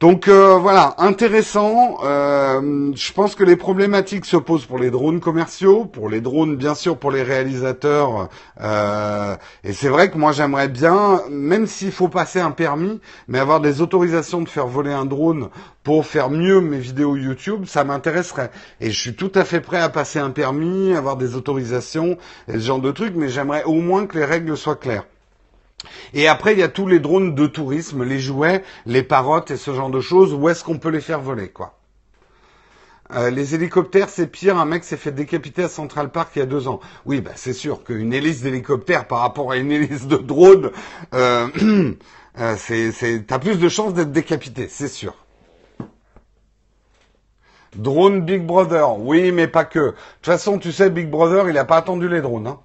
Donc 0.00 0.28
euh, 0.28 0.56
voilà, 0.56 0.94
intéressant. 0.96 1.98
Euh, 2.04 2.90
je 2.94 3.12
pense 3.12 3.34
que 3.34 3.44
les 3.44 3.56
problématiques 3.56 4.24
se 4.24 4.38
posent 4.38 4.64
pour 4.64 4.78
les 4.78 4.90
drones 4.90 5.20
commerciaux, 5.20 5.84
pour 5.84 6.08
les 6.08 6.22
drones 6.22 6.56
bien 6.56 6.74
sûr 6.74 6.96
pour 6.96 7.10
les 7.10 7.22
réalisateurs. 7.22 8.30
Euh, 8.62 9.36
et 9.62 9.74
c'est 9.74 9.90
vrai 9.90 10.10
que 10.10 10.16
moi 10.16 10.32
j'aimerais 10.32 10.68
bien, 10.68 11.20
même 11.28 11.66
s'il 11.66 11.92
faut 11.92 12.08
passer 12.08 12.40
un 12.40 12.50
permis, 12.50 12.98
mais 13.28 13.38
avoir 13.38 13.60
des 13.60 13.82
autorisations 13.82 14.40
de 14.40 14.48
faire 14.48 14.66
voler 14.66 14.92
un 14.92 15.04
drone 15.04 15.50
pour 15.82 16.06
faire 16.06 16.30
mieux 16.30 16.62
mes 16.62 16.78
vidéos 16.78 17.16
YouTube, 17.16 17.66
ça 17.66 17.84
m'intéresserait. 17.84 18.50
Et 18.80 18.90
je 18.92 18.98
suis 18.98 19.14
tout 19.14 19.32
à 19.34 19.44
fait 19.44 19.60
prêt 19.60 19.80
à 19.80 19.90
passer 19.90 20.18
un 20.18 20.30
permis, 20.30 20.94
avoir 20.94 21.18
des 21.18 21.34
autorisations 21.34 22.16
ce 22.48 22.58
genre 22.58 22.80
de 22.80 22.90
trucs, 22.90 23.14
mais 23.14 23.28
j'aimerais 23.28 23.64
au 23.64 23.74
moins 23.82 24.06
que 24.06 24.16
les 24.16 24.24
règles 24.24 24.56
soient 24.56 24.76
claires. 24.76 25.04
Et 26.14 26.28
après, 26.28 26.52
il 26.52 26.58
y 26.58 26.62
a 26.62 26.68
tous 26.68 26.86
les 26.86 26.98
drones 26.98 27.34
de 27.34 27.46
tourisme, 27.46 28.04
les 28.04 28.18
jouets, 28.18 28.62
les 28.86 29.02
parottes 29.02 29.50
et 29.50 29.56
ce 29.56 29.72
genre 29.72 29.90
de 29.90 30.00
choses. 30.00 30.34
Où 30.34 30.48
est-ce 30.48 30.64
qu'on 30.64 30.78
peut 30.78 30.90
les 30.90 31.00
faire 31.00 31.20
voler, 31.20 31.48
quoi? 31.48 31.76
Euh, 33.12 33.30
les 33.30 33.54
hélicoptères, 33.54 34.08
c'est 34.08 34.28
pire. 34.28 34.58
Un 34.58 34.64
mec 34.64 34.84
s'est 34.84 34.96
fait 34.96 35.10
décapiter 35.10 35.64
à 35.64 35.68
Central 35.68 36.10
Park 36.10 36.30
il 36.36 36.40
y 36.40 36.42
a 36.42 36.46
deux 36.46 36.68
ans. 36.68 36.80
Oui, 37.06 37.20
bah, 37.20 37.32
c'est 37.34 37.52
sûr 37.52 37.82
qu'une 37.82 38.12
hélice 38.12 38.42
d'hélicoptère 38.42 39.06
par 39.06 39.20
rapport 39.20 39.50
à 39.50 39.56
une 39.56 39.72
hélice 39.72 40.06
de 40.06 40.16
drone, 40.16 40.70
euh, 41.14 41.48
euh, 42.38 42.54
c'est, 42.56 43.26
t'as 43.26 43.38
plus 43.38 43.58
de 43.58 43.68
chances 43.68 43.94
d'être 43.94 44.12
décapité, 44.12 44.68
c'est 44.68 44.88
sûr. 44.88 45.14
Drone 47.76 48.22
Big 48.22 48.44
Brother, 48.44 48.98
oui, 48.98 49.32
mais 49.32 49.46
pas 49.46 49.64
que. 49.64 49.78
De 49.78 49.90
toute 49.90 50.26
façon, 50.26 50.58
tu 50.58 50.72
sais, 50.72 50.90
Big 50.90 51.08
Brother, 51.08 51.48
il 51.48 51.54
n'a 51.54 51.64
pas 51.64 51.76
attendu 51.76 52.08
les 52.08 52.20
drones. 52.20 52.46
Hein. 52.46 52.58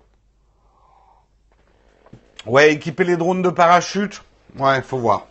Ouais, 2.45 2.73
équiper 2.73 3.03
les 3.03 3.17
drones 3.17 3.41
de 3.41 3.49
parachute. 3.49 4.21
Ouais, 4.59 4.81
faut 4.83 4.99
voir. 4.99 5.27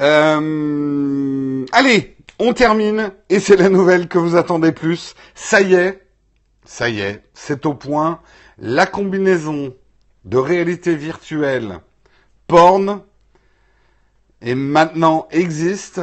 Euh, 0.00 1.66
allez, 1.72 2.16
on 2.38 2.52
termine 2.52 3.12
et 3.28 3.40
c'est 3.40 3.56
la 3.56 3.68
nouvelle 3.68 4.06
que 4.06 4.18
vous 4.18 4.36
attendez 4.36 4.70
plus. 4.70 5.14
Ça 5.34 5.60
y 5.60 5.74
est, 5.74 6.06
ça 6.64 6.88
y 6.88 7.00
est, 7.00 7.22
c'est 7.34 7.66
au 7.66 7.74
point. 7.74 8.20
La 8.58 8.86
combinaison 8.86 9.74
de 10.24 10.36
réalité 10.38 10.94
virtuelle 10.94 11.80
porn 12.46 13.02
et 14.40 14.54
maintenant 14.54 15.26
existe 15.32 16.00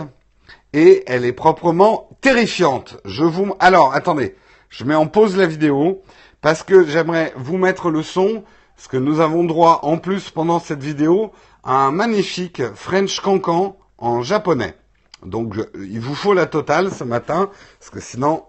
et 0.74 1.04
elle 1.08 1.24
est 1.24 1.34
proprement 1.34 2.10
terrifiante. 2.20 2.98
Je 3.06 3.24
vous 3.24 3.56
alors 3.60 3.94
attendez, 3.94 4.36
je 4.70 4.84
mets 4.84 4.96
en 4.96 5.08
pause 5.08 5.38
la 5.38 5.48
vidéo 5.48 6.02
parce 6.42 6.64
que 6.64 6.86
j'aimerais 6.86 7.34
vous 7.38 7.58
mettre 7.58 7.90
le 7.90 8.04
son 8.04 8.44
parce 8.78 8.88
que 8.88 8.98
nous 8.98 9.20
avons 9.20 9.44
droit 9.44 9.80
en 9.82 9.98
plus 9.98 10.30
pendant 10.30 10.60
cette 10.60 10.84
vidéo 10.84 11.32
à 11.64 11.74
un 11.74 11.92
magnifique 11.92 12.62
French 12.76 13.20
Cancan 13.20 13.76
en 13.98 14.22
japonais. 14.22 14.78
Donc 15.26 15.56
il 15.76 16.00
vous 16.00 16.14
faut 16.16 16.34
la 16.34 16.46
totale 16.46 16.92
ce 16.94 17.04
matin, 17.04 17.50
parce 17.80 17.90
que 17.90 18.00
sinon... 18.00 18.44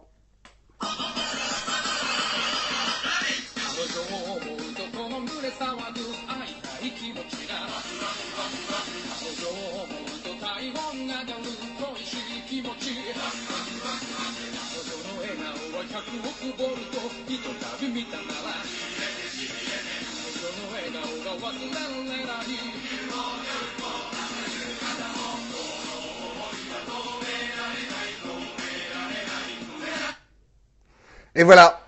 Et 31.39 31.45
voilà. 31.45 31.81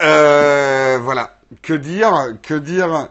Euh, 0.00 0.98
voilà. 1.02 1.34
Que 1.60 1.74
dire 1.74 2.34
Que 2.42 2.54
dire? 2.54 3.08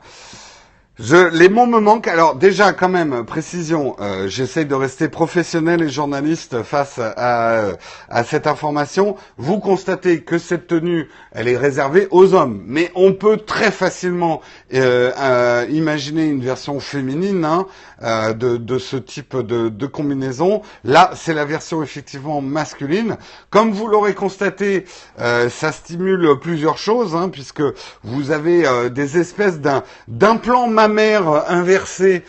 Je, 0.99 1.15
les 1.29 1.47
mots 1.47 1.67
me 1.67 1.79
manquent. 1.79 2.07
Alors 2.07 2.35
déjà, 2.35 2.73
quand 2.73 2.89
même, 2.89 3.23
précision, 3.23 3.95
euh, 3.99 4.27
j'essaye 4.27 4.65
de 4.65 4.73
rester 4.73 5.09
professionnel 5.09 5.83
et 5.83 5.89
journaliste 5.89 6.63
face 6.63 6.97
à, 6.99 7.73
à, 8.09 8.23
cette 8.23 8.47
information. 8.47 9.15
Vous 9.37 9.59
constatez 9.59 10.23
que 10.23 10.39
cette 10.39 10.65
tenue, 10.65 11.07
elle 11.33 11.47
est 11.47 11.57
réservée 11.57 12.07
aux 12.09 12.33
hommes, 12.33 12.63
mais 12.65 12.91
on 12.95 13.13
peut 13.13 13.37
très 13.37 13.69
facilement 13.69 14.41
euh, 14.73 15.11
euh, 15.19 15.67
imaginer 15.69 16.25
une 16.25 16.41
version 16.41 16.79
féminine 16.79 17.45
hein, 17.45 17.67
euh, 18.01 18.33
de, 18.33 18.57
de, 18.57 18.79
ce 18.79 18.97
type 18.97 19.35
de, 19.37 19.69
de 19.69 19.85
combinaison. 19.85 20.63
Là, 20.83 21.11
c'est 21.13 21.35
la 21.35 21.45
version 21.45 21.83
effectivement 21.83 22.41
masculine. 22.41 23.17
Comme 23.51 23.71
vous 23.71 23.87
l'aurez 23.87 24.15
constaté, 24.15 24.85
euh, 25.19 25.47
ça 25.49 25.71
stimule 25.71 26.39
plusieurs 26.41 26.79
choses, 26.79 27.15
hein, 27.15 27.29
puisque 27.29 27.61
vous 28.03 28.31
avez 28.31 28.89
des 28.89 29.19
espèces 29.19 29.59
d'implants 30.07 30.67
mammaires 30.87 31.49
inversés 31.49 32.23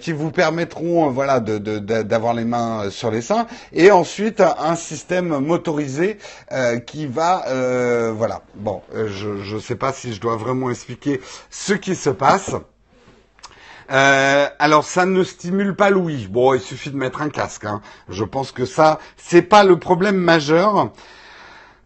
qui 0.00 0.12
vous 0.12 0.30
permettront, 0.30 1.10
voilà, 1.10 1.40
d'avoir 1.40 2.34
les 2.34 2.44
mains 2.44 2.90
sur 2.90 3.10
les 3.10 3.22
seins, 3.22 3.46
et 3.72 3.90
ensuite 3.90 4.40
un 4.40 4.76
système 4.76 5.38
motorisé 5.38 6.18
qui 6.86 7.06
va, 7.06 7.44
voilà. 8.12 8.42
Bon, 8.54 8.82
je 8.94 9.54
ne 9.54 9.60
sais 9.60 9.76
pas 9.76 9.92
si 9.92 10.14
je 10.14 10.20
dois 10.20 10.36
vraiment 10.36 10.70
expliquer 10.70 11.20
ce 11.50 11.74
qui 11.74 11.94
se 11.94 12.10
passe. 12.10 12.54
Euh, 13.90 14.46
alors 14.58 14.84
ça 14.84 15.06
ne 15.06 15.24
stimule 15.24 15.74
pas 15.74 15.90
l'ouïe. 15.90 16.26
Bon, 16.28 16.54
il 16.54 16.60
suffit 16.60 16.90
de 16.90 16.96
mettre 16.96 17.22
un 17.22 17.30
casque. 17.30 17.64
Hein. 17.64 17.80
Je 18.08 18.24
pense 18.24 18.52
que 18.52 18.64
ça, 18.66 18.98
c'est 19.16 19.42
pas 19.42 19.64
le 19.64 19.78
problème 19.78 20.16
majeur. 20.16 20.90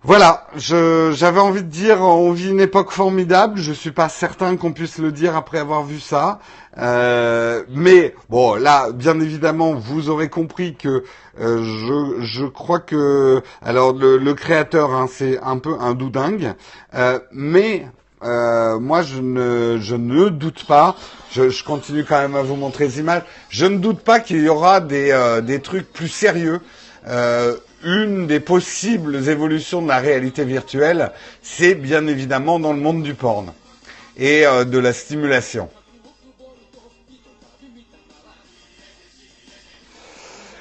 Voilà, 0.04 0.48
j'avais 0.56 1.38
envie 1.38 1.62
de 1.62 1.68
dire, 1.68 2.00
on 2.00 2.32
vit 2.32 2.50
une 2.50 2.60
époque 2.60 2.90
formidable. 2.90 3.60
Je 3.60 3.72
suis 3.72 3.92
pas 3.92 4.08
certain 4.08 4.56
qu'on 4.56 4.72
puisse 4.72 4.98
le 4.98 5.12
dire 5.12 5.36
après 5.36 5.60
avoir 5.60 5.84
vu 5.84 6.00
ça. 6.00 6.40
Euh, 6.76 7.62
mais 7.68 8.12
bon, 8.28 8.56
là, 8.56 8.90
bien 8.90 9.20
évidemment, 9.20 9.74
vous 9.74 10.10
aurez 10.10 10.28
compris 10.28 10.74
que 10.74 11.04
euh, 11.40 11.62
je, 11.62 12.20
je 12.24 12.44
crois 12.46 12.80
que, 12.80 13.42
alors 13.62 13.92
le, 13.92 14.32
créateur, 14.34 14.92
hein, 14.92 15.06
c'est 15.08 15.38
un 15.40 15.58
peu 15.58 15.76
un 15.78 15.94
doudingue, 15.94 16.54
mais 17.30 17.86
euh, 18.24 18.80
moi, 18.80 19.02
je 19.02 19.20
ne, 19.20 19.78
je 19.80 19.94
ne 19.94 20.30
doute 20.30 20.64
pas. 20.66 20.96
Je, 21.30 21.62
continue 21.62 22.04
quand 22.04 22.18
même 22.18 22.34
à 22.34 22.42
vous 22.42 22.56
montrer 22.56 22.86
les 22.86 22.98
images. 22.98 23.22
Je 23.50 23.66
ne 23.66 23.78
doute 23.78 24.00
pas 24.00 24.18
qu'il 24.18 24.42
y 24.42 24.48
aura 24.48 24.80
des, 24.80 25.16
des 25.44 25.60
trucs 25.60 25.92
plus 25.92 26.08
sérieux. 26.08 26.60
Une 27.84 28.26
des 28.26 28.40
possibles 28.40 29.28
évolutions 29.28 29.82
de 29.82 29.88
la 29.88 29.98
réalité 29.98 30.44
virtuelle, 30.44 31.12
c'est 31.42 31.74
bien 31.74 32.06
évidemment 32.06 32.58
dans 32.58 32.72
le 32.72 32.80
monde 32.80 33.02
du 33.02 33.14
porn 33.14 33.52
et 34.16 34.46
euh, 34.46 34.64
de 34.64 34.78
la 34.78 34.92
stimulation. 34.92 35.68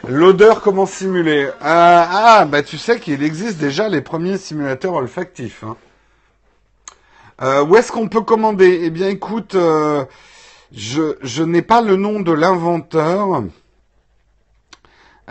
L'odeur, 0.08 0.62
comment 0.62 0.88
simuler? 0.88 1.50
Ah, 1.62 2.46
bah 2.50 2.64
tu 2.64 2.78
sais 2.80 3.00
qu'il 3.00 3.22
existe 3.22 3.60
déjà 3.60 3.88
les 3.88 4.02
premiers 4.02 4.40
simulateurs 4.40 4.96
olfactifs. 4.96 5.64
Hein. 5.64 5.78
Euh, 7.44 7.64
où 7.64 7.76
est-ce 7.76 7.92
qu'on 7.92 8.10
peut 8.10 8.22
commander? 8.22 8.82
Eh 8.84 8.90
bien, 8.90 9.10
écoute, 9.10 9.54
euh, 9.54 10.04
je, 10.76 11.18
je 11.22 11.44
n'ai 11.44 11.62
pas 11.62 11.82
le 11.82 11.98
nom 11.98 12.20
de 12.20 12.32
l'inventeur. 12.32 13.44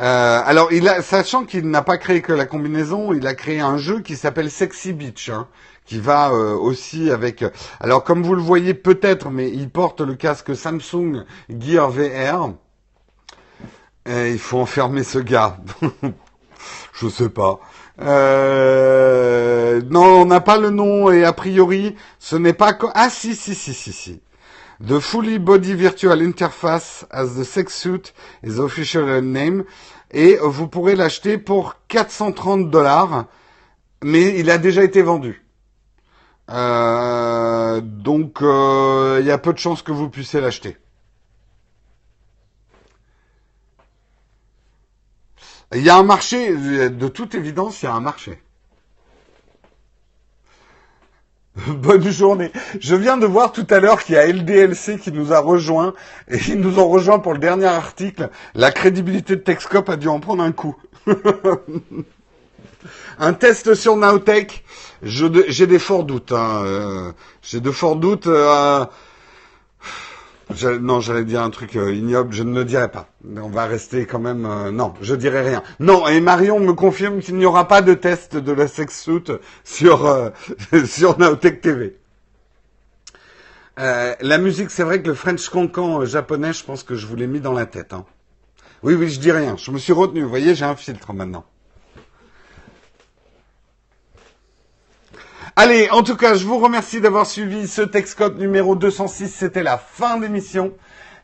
Euh, 0.01 0.41
alors, 0.45 0.73
il 0.73 0.89
a, 0.89 1.03
sachant 1.03 1.45
qu'il 1.45 1.69
n'a 1.69 1.83
pas 1.83 1.99
créé 1.99 2.23
que 2.23 2.33
la 2.33 2.47
combinaison, 2.47 3.13
il 3.13 3.27
a 3.27 3.35
créé 3.35 3.61
un 3.61 3.77
jeu 3.77 4.01
qui 4.01 4.17
s'appelle 4.17 4.51
Sexy 4.51 4.95
Beach, 4.95 5.29
hein, 5.29 5.47
qui 5.85 5.99
va 5.99 6.31
euh, 6.31 6.55
aussi 6.55 7.11
avec. 7.11 7.45
Alors, 7.81 8.03
comme 8.03 8.23
vous 8.23 8.35
le 8.35 8.41
voyez 8.41 8.73
peut-être, 8.73 9.29
mais 9.31 9.51
il 9.51 9.69
porte 9.69 10.01
le 10.01 10.15
casque 10.15 10.57
Samsung 10.57 11.25
Gear 11.51 11.91
VR. 11.91 12.53
Et 14.07 14.33
il 14.33 14.39
faut 14.39 14.59
enfermer 14.59 15.05
ce 15.05 15.19
gars. 15.19 15.59
je 16.95 17.09
sais 17.09 17.29
pas. 17.29 17.61
Euh, 18.01 19.83
non, 19.91 20.23
on 20.23 20.25
n'a 20.25 20.41
pas 20.41 20.57
le 20.57 20.71
nom 20.71 21.11
et 21.11 21.25
a 21.25 21.35
priori, 21.35 21.95
ce 22.19 22.37
n'est 22.37 22.55
pas... 22.55 22.79
Ah 22.95 23.11
si, 23.11 23.35
si, 23.35 23.55
si, 23.55 23.75
si, 23.75 23.93
si. 23.93 24.23
The 24.81 24.99
Fully 24.99 25.39
Body 25.39 25.75
Virtual 25.75 26.23
Interface 26.23 27.05
as 27.11 27.37
the 27.37 27.45
Sex 27.45 27.75
Suit 27.75 28.15
is 28.43 28.59
official 28.59 29.21
name. 29.21 29.65
Et 30.11 30.39
vous 30.41 30.69
pourrez 30.69 30.97
l'acheter 30.97 31.37
pour 31.37 31.77
430 31.89 32.71
dollars. 32.71 33.27
Mais 34.03 34.39
il 34.39 34.51
a 34.51 34.57
déjà 34.57 34.83
été 34.83 35.03
vendu. 35.03 35.45
Euh, 36.49 37.83
donc, 37.83 38.41
euh, 38.41 39.19
il 39.21 39.27
y 39.27 39.31
a 39.31 39.37
peu 39.37 39.53
de 39.53 39.59
chances 39.59 39.83
que 39.83 39.93
vous 39.93 40.09
puissiez 40.09 40.41
l'acheter. 40.41 40.79
Il 45.75 45.83
y 45.83 45.91
a 45.91 45.97
un 45.97 46.03
marché, 46.03 46.57
de 46.57 47.09
toute 47.09 47.35
évidence, 47.35 47.83
il 47.83 47.85
y 47.85 47.89
a 47.89 47.95
un 47.95 48.01
marché. 48.01 48.43
Bonne 51.67 52.09
journée. 52.11 52.53
Je 52.81 52.95
viens 52.95 53.17
de 53.17 53.27
voir 53.27 53.53
tout 53.53 53.67
à 53.71 53.81
l'heure 53.81 54.03
qu'il 54.05 54.15
y 54.15 54.19
a 54.19 54.27
LDLC 54.27 54.99
qui 54.99 55.11
nous 55.11 55.33
a 55.33 55.41
rejoint 55.41 55.95
et 56.29 56.39
ils 56.49 56.61
nous 56.61 56.79
ont 56.79 56.89
rejoint 56.89 57.19
pour 57.19 57.33
le 57.33 57.39
dernier 57.39 57.67
article. 57.67 58.31
La 58.55 58.71
crédibilité 58.71 59.37
de 59.37 59.41
Texcop 59.41 59.89
a 59.89 59.97
dû 59.97 60.09
en 60.09 60.21
prendre 60.21 60.43
un 60.43 60.53
coup. 60.53 60.77
un 63.19 63.33
test 63.33 63.75
sur 63.75 63.97
Nowtech. 63.97 64.65
J'ai 65.03 65.67
des 65.67 65.79
forts 65.79 66.05
doutes. 66.05 66.33
Hein. 66.33 66.63
Euh, 66.65 67.13
j'ai 67.43 67.61
de 67.61 67.71
forts 67.71 67.97
doutes. 67.97 68.29
Euh, 68.29 68.85
non, 70.81 71.01
j'allais 71.01 71.25
dire 71.25 71.43
un 71.43 71.51
truc 71.51 71.77
euh, 71.77 71.93
ignoble, 71.93 72.33
je 72.33 72.43
ne 72.43 72.55
le 72.55 72.65
dirai 72.65 72.91
pas. 72.91 73.09
On 73.25 73.49
va 73.49 73.67
rester 73.67 74.07
quand 74.07 74.19
même... 74.19 74.47
Euh, 74.47 74.71
non, 74.71 74.95
je 75.01 75.15
dirai 75.15 75.43
rien. 75.43 75.63
Non, 75.79 76.07
et 76.09 76.21
Marion 76.21 76.61
me 76.61 76.73
confirme 76.73 77.21
qu'il 77.21 77.37
n'y 77.37 77.47
aura 77.47 77.69
pas 77.69 77.83
de 77.83 77.95
test 77.95 78.37
de 78.37 78.53
la 78.53 78.69
sex 78.69 79.01
suit 79.03 79.25
sur, 79.65 80.07
euh, 80.07 80.31
sur 80.85 81.19
Naotech 81.19 81.61
TV. 81.61 81.97
la 83.77 84.39
musique, 84.39 84.71
c'est 84.71 84.83
vrai 84.83 85.03
que 85.03 85.09
le 85.09 85.15
French 85.15 85.49
Cancan 85.49 86.05
japonais, 86.05 86.53
je 86.53 86.65
pense 86.65 86.83
que 86.83 86.95
je 86.95 87.07
vous 87.07 87.17
l'ai 87.17 87.27
mis 87.27 87.41
dans 87.41 87.53
la 87.53 87.67
tête. 87.67 87.93
Hein. 87.93 88.05
Oui, 88.83 88.95
oui, 88.95 89.11
je 89.11 89.21
dis 89.21 89.33
rien. 89.33 89.57
Je 89.57 89.71
me 89.71 89.79
suis 89.79 89.93
retenu. 89.93 90.23
Vous 90.23 90.29
voyez, 90.29 90.55
j'ai 90.55 90.65
un 90.65 90.77
filtre 90.77 91.13
maintenant. 91.13 91.45
Allez, 95.57 95.89
en 95.91 96.03
tout 96.03 96.17
cas, 96.17 96.35
je 96.35 96.47
vous 96.47 96.59
remercie 96.59 97.01
d'avoir 97.01 97.27
suivi 97.27 97.67
ce 97.67 97.83
Texcode 97.83 98.39
numéro 98.39 98.77
206. 98.77 99.29
C'était 99.29 99.63
la 99.65 99.79
fin 99.79 100.19
d'émission. 100.19 100.73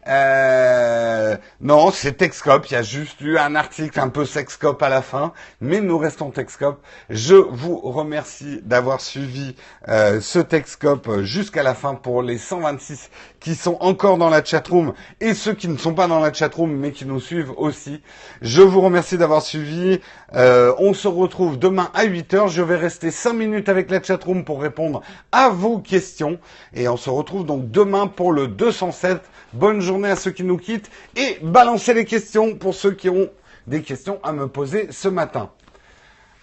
Euh, 0.09 1.37
non, 1.61 1.91
c'est 1.91 2.13
Texcop. 2.13 2.67
Il 2.71 2.75
y 2.75 2.77
a 2.77 2.83
juste 2.83 3.21
eu 3.21 3.39
un 3.39 3.57
article 3.57 3.99
un 3.99 4.09
peu 4.09 4.25
Sexcop 4.25 4.81
à 4.83 4.89
la 4.89 5.03
fin, 5.03 5.33
mais 5.61 5.81
nous 5.81 5.99
restons 5.99 6.31
Texcop. 6.31 6.81
Je 7.11 7.35
vous 7.35 7.79
remercie 7.79 8.61
d'avoir 8.63 9.01
suivi 9.01 9.57
euh, 9.89 10.21
ce 10.21 10.39
Texcop 10.39 11.23
jusqu'à 11.23 11.63
la 11.63 11.75
fin 11.75 11.95
pour 11.95 12.23
les 12.23 12.39
126 12.39 13.11
qui 13.41 13.55
sont 13.55 13.77
encore 13.81 14.19
dans 14.19 14.29
la 14.29 14.45
chatroom 14.45 14.93
et 15.21 15.35
ceux 15.35 15.55
qui 15.55 15.69
ne 15.69 15.77
sont 15.77 15.95
pas 15.95 16.07
dans 16.07 16.21
la 16.21 16.33
chatroom 16.33 16.71
mais 16.71 16.93
qui 16.93 17.05
nous 17.05 17.21
suivent 17.21 17.53
aussi. 17.57 18.01
Je 18.43 18.63
vous 18.63 18.81
remercie 18.81 19.19
d'avoir 19.19 19.43
suivi. 19.43 20.01
Euh, 20.35 20.73
on 20.79 20.95
se 20.95 21.09
retrouve 21.09 21.59
demain 21.59 21.91
à 21.95 22.07
8h. 22.07 22.49
Je 22.49 22.63
vais 22.63 22.77
rester 22.77 23.11
5 23.11 23.33
minutes 23.33 23.69
avec 23.69 23.91
la 23.91 24.03
chatroom 24.03 24.45
pour 24.45 24.61
répondre 24.63 25.03
à 25.33 25.49
vos 25.49 25.79
questions 25.79 26.39
et 26.75 26.89
on 26.89 26.97
se 26.97 27.11
retrouve 27.11 27.45
donc 27.45 27.71
demain 27.71 28.07
pour 28.07 28.33
le 28.33 28.47
207 28.47 29.21
Bonne 29.53 29.81
journée 29.81 29.96
à 30.05 30.17
ceux 30.17 30.31
qui 30.31 30.45
nous 30.45 30.59
quittent 30.59 30.91
et 31.17 31.39
balancez 31.43 31.95
les 31.95 32.05
questions 32.05 32.55
pour 32.55 32.75
ceux 32.75 32.93
qui 32.93 33.09
ont 33.09 33.31
des 33.67 33.83
questions 33.83 34.21
à 34.23 34.33
me 34.33 34.49
poser 34.49 34.89
ce 34.91 35.09
matin. 35.09 35.51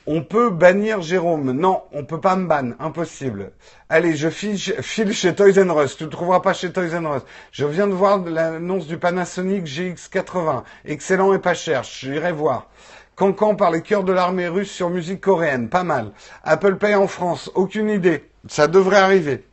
On 0.06 0.22
peut 0.22 0.50
bannir 0.50 1.02
Jérôme. 1.02 1.54
Non, 1.54 1.84
on 1.94 2.04
peut 2.04 2.20
pas 2.20 2.36
me 2.36 2.46
ban. 2.46 2.72
Impossible. 2.80 3.52
Allez, 3.88 4.18
je 4.18 4.30
file, 4.30 5.14
chez 5.14 5.34
Toys 5.34 5.54
R 5.54 5.82
Us. 5.82 5.96
Tu 5.96 6.04
ne 6.04 6.10
trouveras 6.10 6.42
pas 6.42 6.54
chez 6.54 6.74
Toys 6.74 7.00
R 7.00 7.18
Us. 7.18 7.22
Je 7.54 7.66
viens 7.66 7.88
de 7.88 7.94
voir 7.94 8.18
l'annonce 8.18 8.86
du 8.86 8.98
Panasonic 8.98 9.66
GX80. 9.66 10.64
Excellent 10.84 11.34
et 11.34 11.40
pas 11.40 11.54
cher. 11.54 11.84
J'irai 11.84 12.34
voir. 12.34 12.68
Cancan 13.16 13.56
par 13.56 13.72
les 13.72 13.82
cœurs 13.82 14.04
de 14.04 14.12
l'armée 14.12 14.50
russe 14.50 14.72
sur 14.72 14.90
musique 14.90 15.22
coréenne. 15.22 15.70
Pas 15.70 15.86
mal. 15.86 16.12
Apple 16.44 16.76
Pay 16.76 16.96
en 16.96 17.08
France. 17.08 17.50
Aucune 17.56 17.90
idée. 17.90 18.30
Ça 18.50 18.68
devrait 18.68 18.98
arriver. 18.98 19.46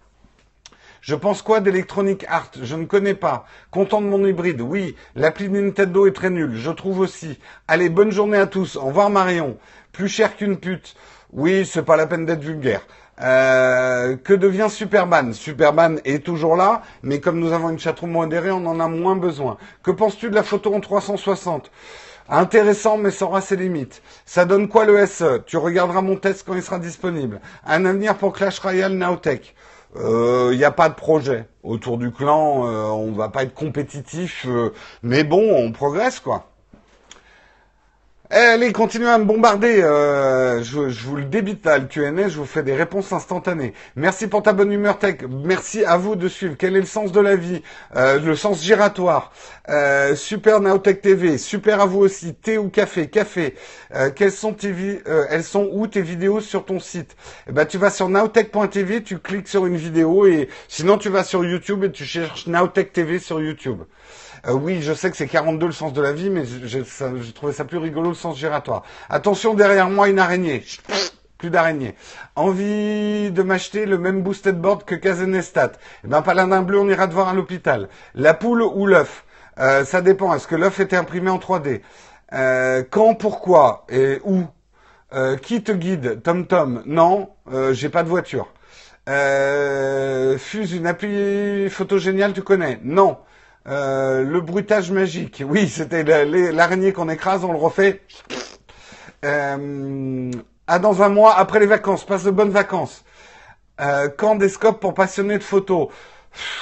Je 1.01 1.15
pense 1.15 1.41
quoi 1.41 1.61
d'Electronic 1.61 2.27
Art 2.29 2.51
Je 2.61 2.77
ne 2.77 2.85
connais 2.85 3.15
pas. 3.15 3.47
Content 3.71 4.03
de 4.03 4.07
mon 4.07 4.27
hybride? 4.27 4.61
Oui. 4.61 4.97
L'appli 5.17 5.49
Nintendo 5.49 6.07
est 6.07 6.13
très 6.13 6.31
nulle. 6.31 6.57
Je 6.57 6.71
trouve 6.71 7.01
aussi. 7.01 7.39
Allez, 7.69 7.89
bonne 7.89 8.13
journée 8.13 8.37
à 8.37 8.47
tous. 8.47 8.77
Au 8.77 8.87
revoir 8.87 9.09
Marion. 9.09 9.57
Plus 9.93 10.09
cher 10.09 10.37
qu'une 10.37 10.59
pute. 10.59 10.95
Oui, 11.33 11.65
c'est 11.65 11.85
pas 11.85 11.97
la 11.97 12.07
peine 12.07 12.27
d'être 12.27 12.43
vulgaire. 12.43 12.83
Euh, 13.23 14.17
que 14.17 14.35
devient 14.35 14.69
Superman? 14.69 15.33
Superman 15.33 16.01
est 16.05 16.25
toujours 16.25 16.57
là, 16.57 16.83
mais 17.03 17.21
comme 17.21 17.39
nous 17.39 17.53
avons 17.53 17.71
une 17.71 17.79
chatroom 17.79 18.11
modérée, 18.11 18.51
on 18.51 18.67
en 18.67 18.81
a 18.81 18.89
moins 18.89 19.17
besoin. 19.17 19.59
Que 19.83 19.91
penses-tu 19.91 20.31
de 20.31 20.35
la 20.35 20.43
photo 20.43 20.75
en 20.75 20.81
360 20.81 21.71
Intéressant, 22.29 22.97
mais 22.97 23.11
ça 23.11 23.25
aura 23.25 23.41
ses 23.41 23.57
limites. 23.57 24.03
Ça 24.25 24.45
donne 24.45 24.69
quoi 24.69 24.85
le 24.85 25.05
SE 25.07 25.43
Tu 25.47 25.57
regarderas 25.57 26.01
mon 26.01 26.17
test 26.17 26.45
quand 26.47 26.55
il 26.55 26.63
sera 26.63 26.79
disponible. 26.79 27.41
Un 27.67 27.85
avenir 27.85 28.17
pour 28.17 28.33
Clash 28.33 28.59
Royale 28.61 28.93
Nowtech. 28.93 29.55
Il 29.97 30.01
euh, 30.03 30.57
n'y 30.57 30.65
a 30.65 30.71
pas 30.71 30.89
de 30.89 30.95
projet. 30.95 31.47
Autour 31.63 31.99
du 31.99 32.13
clan, 32.13 32.67
euh, 32.67 32.85
on 32.85 33.13
va 33.13 33.29
pas 33.29 33.43
être 33.43 33.55
compétitif, 33.55 34.47
euh, 34.49 34.73
mais 35.03 35.25
bon, 35.25 35.43
on 35.57 35.73
progresse 35.73 36.21
quoi. 36.21 36.51
Eh, 38.33 38.37
allez, 38.37 38.71
continuez 38.73 39.09
à 39.09 39.19
me 39.19 39.25
bombarder. 39.25 39.83
Euh, 39.83 40.63
je, 40.63 40.79
vous 40.79 41.17
le 41.17 41.25
débite 41.25 41.65
là, 41.67 41.79
le 41.79 41.87
Q&A. 41.87 42.29
Je 42.29 42.39
vous 42.39 42.45
fais 42.45 42.63
des 42.63 42.75
réponses 42.77 43.13
instantanées. 43.13 43.75
Merci 43.97 44.29
pour 44.29 44.45
ta 44.45 44.53
bonne 44.53 44.71
humeur 44.71 45.01
tech. 45.01 45.23
Merci 45.29 45.85
à 45.85 45.97
vous 45.97 46.15
de 46.15 46.29
suivre. 46.29 46.55
Quel 46.57 46.77
est 46.77 46.81
le 46.81 46.87
sens 46.87 47.11
de 47.11 47.19
la 47.19 47.35
vie? 47.35 47.61
Euh, 47.97 48.21
Le 48.21 48.37
sens 48.37 48.63
giratoire. 48.63 49.33
Euh, 49.69 50.15
super 50.15 50.61
Naotech 50.61 51.01
TV. 51.01 51.39
Super 51.39 51.81
à 51.81 51.87
vous 51.87 51.99
aussi. 51.99 52.35
Thé 52.35 52.57
ou 52.57 52.69
café? 52.69 53.09
Café. 53.09 53.57
quelles 54.15 54.31
sont 54.31 54.53
tes 54.53 55.03
Elles 55.29 55.43
sont 55.43 55.69
où 55.73 55.89
tes 55.89 56.03
vidéos 56.03 56.41
sur 56.41 56.65
ton 56.65 56.79
site? 56.79 57.17
Eh 57.49 57.53
ben, 57.53 57.67
tu 57.67 57.79
vas 57.79 57.91
sur 57.91 58.09
nowtech.tv, 58.09 59.03
tu 59.03 59.19
cliques 59.19 59.49
sur 59.49 59.67
une 59.67 59.77
vidéo 59.77 60.27
et 60.27 60.49
sinon 60.69 60.99
tu 60.99 61.09
vas 61.09 61.25
sur 61.25 61.45
YouTube 61.45 61.83
et 61.83 61.91
tu 61.91 62.05
cherches 62.05 62.47
Nowtech 62.47 62.93
TV 62.93 63.19
sur 63.19 63.41
YouTube. 63.41 63.81
Euh, 64.47 64.53
oui, 64.53 64.81
je 64.83 64.93
sais 64.93 65.11
que 65.11 65.17
c'est 65.17 65.27
42 65.27 65.67
le 65.67 65.73
sens 65.73 65.93
de 65.93 66.01
la 66.01 66.13
vie, 66.13 66.31
mais 66.31 66.45
j'ai 66.65 66.83
trouvé 67.35 67.53
ça 67.53 67.65
plus 67.65 67.79
rigolo 67.79 68.11
le 68.11 68.15
sens 68.15 68.39
giratoire. 68.39 68.83
Attention, 69.09 69.55
derrière 69.55 69.91
moi, 69.91 70.09
une 70.09 70.19
araignée. 70.19 70.65
Plus 71.39 71.51
d'araignée. 71.51 71.95
Envie 72.37 73.31
de 73.31 73.43
m'acheter 73.43 73.87
le 73.87 73.99
même 73.99 74.23
boosted 74.23 74.61
board 74.61 74.85
que 74.85 74.95
Kazenestat. 74.95 75.73
Eh 76.05 76.09
ben, 76.09 76.23
paladin 76.23 76.63
bleu, 76.63 76.79
on 76.81 76.89
ira 76.89 77.09
te 77.09 77.15
voir 77.15 77.29
à 77.29 77.35
l'hôpital. 77.35 77.89
La 78.15 78.35
poule 78.35 78.63
ou 78.63 78.87
l'œuf? 78.87 79.25
Euh, 79.59 79.85
Ça 79.85 80.01
dépend. 80.03 80.35
Est-ce 80.35 80.47
que 80.47 80.57
l'œuf 80.57 80.81
était 80.81 80.97
imprimé 80.97 81.31
en 81.31 81.39
3D 81.39 81.81
euh, 82.35 82.83
Quand, 82.91 83.15
pourquoi 83.15 83.87
et 83.89 84.21
où? 84.25 84.45
Qui 85.43 85.61
te 85.65 85.73
guide? 85.73 86.23
Tom 86.23 86.47
Tom? 86.47 86.85
Non, 86.87 87.31
j'ai 87.73 87.89
pas 87.89 88.05
de 88.05 88.09
voiture. 88.09 88.47
Fuse 90.39 90.73
une 90.73 90.87
appli 90.87 91.69
photo 91.69 91.99
géniale, 91.99 92.33
tu 92.33 92.43
connais? 92.43 92.79
Non. 92.85 93.17
Euh, 93.67 94.25
le 94.25 94.41
bruitage 94.41 94.91
magique. 94.91 95.43
Oui, 95.47 95.69
c'était 95.69 96.03
l'araignée 96.03 96.93
qu'on 96.93 97.09
écrase, 97.09 97.45
on 97.45 97.53
le 97.53 97.59
refait. 97.59 98.03
Euh, 99.25 100.31
ah, 100.67 100.79
dans 100.79 101.03
un 101.03 101.11
mois, 101.11 101.37
après 101.37 101.61
les 101.61 101.67
vacances, 101.67 102.05
passe 102.05 102.25
de 102.25 102.31
bonnes 102.31 102.51
vacances. 102.51 103.05
Euh, 103.81 104.09
quand 104.17 104.37
des 104.37 104.49
scopes 104.49 104.81
pour 104.81 104.95
passionnés 104.95 105.39
de 105.39 105.43
photos 105.43 105.89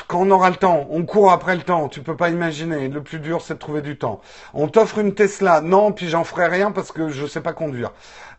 quand 0.07 0.23
on 0.23 0.31
aura 0.31 0.49
le 0.49 0.57
temps, 0.57 0.87
on 0.89 1.05
court 1.05 1.31
après 1.31 1.55
le 1.55 1.61
temps, 1.61 1.91
tu 1.91 2.01
peux 2.01 2.17
pas 2.17 2.31
imaginer. 2.31 2.89
Le 2.89 3.03
plus 3.03 3.21
dur, 3.21 3.43
c'est 3.43 3.53
de 3.55 3.59
trouver 3.59 3.83
du 3.83 3.99
temps. 3.99 4.23
On 4.55 4.67
t'offre 4.67 4.99
une 4.99 5.15
Tesla, 5.15 5.61
non, 5.61 5.93
puis 5.93 6.09
j'en 6.09 6.25
ferai 6.25 6.47
rien 6.47 6.73
parce 6.73 6.91
que 6.91 7.11
je 7.11 7.27
sais 7.27 7.43
pas 7.43 7.53
conduire. 7.53 7.93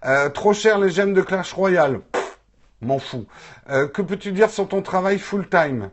Euh, 0.06 0.30
trop 0.30 0.54
cher 0.54 0.80
les 0.80 0.90
gemmes 0.90 1.14
de 1.14 1.22
Clash 1.22 1.54
Royale, 1.54 2.00
m'en 2.82 2.98
fous. 2.98 3.28
que 3.68 4.02
peux-tu 4.02 4.32
dire 4.32 4.50
sur 4.50 4.68
ton 4.68 4.82
travail 4.82 5.20
full 5.20 5.48
time 5.48 5.92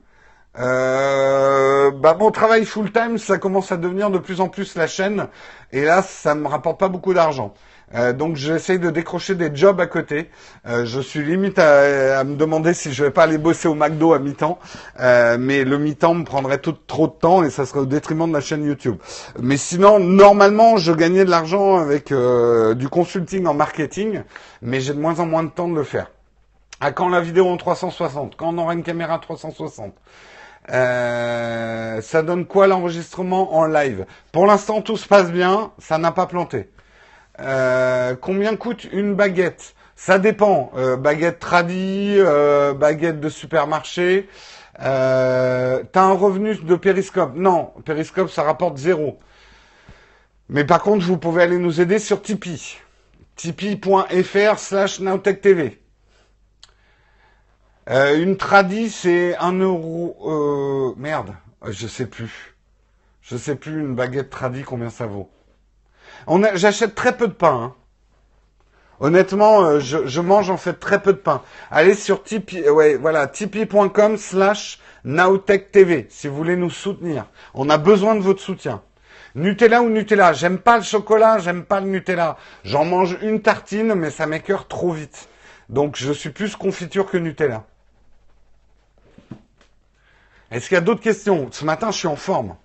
euh, 0.58 1.90
bah 1.90 2.16
mon 2.18 2.30
travail 2.30 2.64
full 2.64 2.92
time, 2.92 3.18
ça 3.18 3.38
commence 3.38 3.72
à 3.72 3.76
devenir 3.76 4.10
de 4.10 4.18
plus 4.18 4.40
en 4.40 4.48
plus 4.48 4.74
la 4.76 4.86
chaîne, 4.86 5.28
et 5.72 5.84
là, 5.84 6.02
ça 6.02 6.34
me 6.34 6.46
rapporte 6.48 6.78
pas 6.78 6.88
beaucoup 6.88 7.14
d'argent. 7.14 7.54
Euh, 7.94 8.12
donc 8.12 8.36
j'essaye 8.36 8.78
de 8.78 8.90
décrocher 8.90 9.34
des 9.34 9.54
jobs 9.54 9.80
à 9.80 9.86
côté. 9.86 10.28
Euh, 10.66 10.84
je 10.84 11.00
suis 11.00 11.22
limite 11.24 11.58
à, 11.58 12.24
me 12.24 12.34
demander 12.34 12.74
si 12.74 12.92
je 12.92 13.04
vais 13.04 13.10
pas 13.10 13.24
aller 13.24 13.38
bosser 13.38 13.68
au 13.68 13.74
McDo 13.74 14.12
à 14.12 14.18
mi-temps, 14.18 14.58
euh, 15.00 15.36
mais 15.38 15.64
le 15.64 15.78
mi-temps 15.78 16.14
me 16.14 16.24
prendrait 16.24 16.58
tout, 16.58 16.74
trop 16.86 17.06
de 17.06 17.12
temps 17.12 17.44
et 17.44 17.50
ça 17.50 17.64
serait 17.64 17.80
au 17.80 17.86
détriment 17.86 18.28
de 18.28 18.32
la 18.32 18.40
chaîne 18.40 18.64
YouTube. 18.64 18.96
Mais 19.40 19.56
sinon, 19.56 20.00
normalement, 20.00 20.76
je 20.76 20.92
gagnais 20.92 21.24
de 21.24 21.30
l'argent 21.30 21.76
avec 21.76 22.12
du 22.12 22.88
consulting 22.88 23.46
en 23.46 23.54
marketing, 23.54 24.22
mais 24.62 24.80
j'ai 24.80 24.92
de 24.92 24.98
moins 24.98 25.20
en 25.20 25.26
moins 25.26 25.44
de 25.44 25.50
temps 25.50 25.68
de 25.68 25.74
le 25.74 25.84
faire. 25.84 26.10
À 26.80 26.92
quand 26.92 27.08
la 27.08 27.20
vidéo 27.20 27.48
en 27.48 27.56
360 27.56 28.36
Quand 28.36 28.48
on 28.48 28.58
aura 28.58 28.74
une 28.74 28.82
caméra 28.82 29.18
360 29.18 29.94
euh, 30.72 32.00
ça 32.00 32.22
donne 32.22 32.46
quoi 32.46 32.66
l'enregistrement 32.66 33.56
en 33.56 33.66
live? 33.66 34.06
Pour 34.32 34.46
l'instant, 34.46 34.82
tout 34.82 34.96
se 34.96 35.06
passe 35.06 35.30
bien, 35.30 35.72
ça 35.78 35.98
n'a 35.98 36.12
pas 36.12 36.26
planté. 36.26 36.70
Euh, 37.40 38.16
combien 38.20 38.56
coûte 38.56 38.84
une 38.92 39.14
baguette? 39.14 39.74
Ça 39.94 40.18
dépend. 40.18 40.72
Euh, 40.76 40.96
baguette 40.96 41.38
tradie, 41.38 42.18
baguette 42.76 43.20
de 43.20 43.28
supermarché. 43.28 44.28
T'as 44.78 45.80
un 45.94 46.12
revenu 46.12 46.54
de 46.56 46.74
périscope? 46.76 47.32
Non, 47.34 47.72
périscope, 47.84 48.30
ça 48.30 48.42
rapporte 48.42 48.76
zéro. 48.78 49.18
Mais 50.48 50.64
par 50.64 50.82
contre, 50.82 51.04
vous 51.04 51.18
pouvez 51.18 51.42
aller 51.42 51.58
nous 51.58 51.80
aider 51.80 51.98
sur 51.98 52.22
Tipeee. 52.22 52.78
Tipeee.fr 53.36 54.58
slash 54.58 55.00
TV. 55.42 55.80
Euh, 57.88 58.20
une 58.20 58.36
tradie, 58.36 58.90
c'est 58.90 59.36
un 59.36 59.52
euro. 59.52 60.16
Euh, 60.24 60.94
merde, 60.96 61.34
je 61.68 61.86
sais 61.86 62.06
plus. 62.06 62.56
Je 63.22 63.36
sais 63.36 63.54
plus 63.54 63.80
une 63.80 63.94
baguette 63.94 64.30
tradie 64.30 64.62
combien 64.62 64.90
ça 64.90 65.06
vaut. 65.06 65.30
On 66.26 66.42
j'achète 66.54 66.94
très 66.94 67.16
peu 67.16 67.28
de 67.28 67.32
pain. 67.32 67.62
Hein. 67.62 67.74
Honnêtement, 68.98 69.62
euh, 69.62 69.78
je, 69.80 70.20
mange 70.20 70.50
en 70.50 70.56
fait 70.56 70.74
très 70.74 71.00
peu 71.00 71.12
de 71.12 71.18
pain. 71.18 71.42
Allez 71.70 71.94
sur 71.94 72.22
Tipeee, 72.22 72.68
ouais, 72.70 72.96
voilà, 72.96 73.26
tipeee.com 73.26 74.16
slash 74.16 74.80
TV 75.70 76.06
si 76.08 76.28
vous 76.28 76.36
voulez 76.36 76.56
nous 76.56 76.70
soutenir. 76.70 77.26
On 77.54 77.68
a 77.68 77.78
besoin 77.78 78.14
de 78.16 78.20
votre 78.20 78.40
soutien. 78.40 78.82
Nutella 79.34 79.82
ou 79.82 79.90
Nutella? 79.90 80.32
J'aime 80.32 80.58
pas 80.58 80.78
le 80.78 80.82
chocolat, 80.82 81.38
j'aime 81.38 81.64
pas 81.64 81.80
le 81.80 81.86
Nutella. 81.88 82.38
J'en 82.64 82.84
mange 82.84 83.18
une 83.22 83.42
tartine, 83.42 83.94
mais 83.94 84.10
ça 84.10 84.26
m'écœure 84.26 84.66
trop 84.66 84.90
vite. 84.90 85.28
Donc 85.68 85.96
je 85.96 86.12
suis 86.12 86.30
plus 86.30 86.56
confiture 86.56 87.06
que 87.06 87.18
Nutella. 87.18 87.64
Est-ce 90.50 90.68
qu'il 90.68 90.74
y 90.76 90.78
a 90.78 90.82
d'autres 90.82 91.00
questions? 91.02 91.48
Ce 91.50 91.64
matin, 91.64 91.90
je 91.90 91.98
suis 91.98 92.08
en 92.08 92.16
forme. 92.16 92.56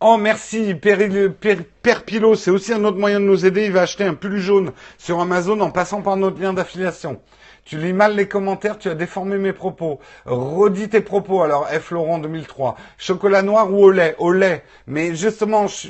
Oh 0.00 0.18
merci, 0.18 0.74
Père 0.74 2.04
Pilot, 2.04 2.34
c'est 2.34 2.50
aussi 2.50 2.72
un 2.74 2.84
autre 2.84 2.98
moyen 2.98 3.18
de 3.18 3.24
nous 3.24 3.46
aider. 3.46 3.64
Il 3.64 3.72
va 3.72 3.82
acheter 3.82 4.04
un 4.04 4.12
pull 4.14 4.36
jaune 4.38 4.72
sur 4.98 5.20
Amazon 5.20 5.58
en 5.60 5.70
passant 5.70 6.02
par 6.02 6.16
notre 6.16 6.38
lien 6.38 6.52
d'affiliation. 6.52 7.20
Tu 7.66 7.78
lis 7.78 7.92
mal 7.92 8.14
les 8.14 8.28
commentaires, 8.28 8.78
tu 8.78 8.88
as 8.88 8.94
déformé 8.94 9.38
mes 9.38 9.52
propos. 9.52 9.98
Redis 10.24 10.88
tes 10.88 11.00
propos 11.00 11.42
alors, 11.42 11.66
F 11.66 11.90
Laurent 11.90 12.18
2003. 12.18 12.76
Chocolat 12.96 13.42
noir 13.42 13.72
ou 13.72 13.82
au 13.82 13.90
lait? 13.90 14.14
Au 14.18 14.30
lait. 14.30 14.62
Mais 14.86 15.16
justement, 15.16 15.66
je, 15.66 15.88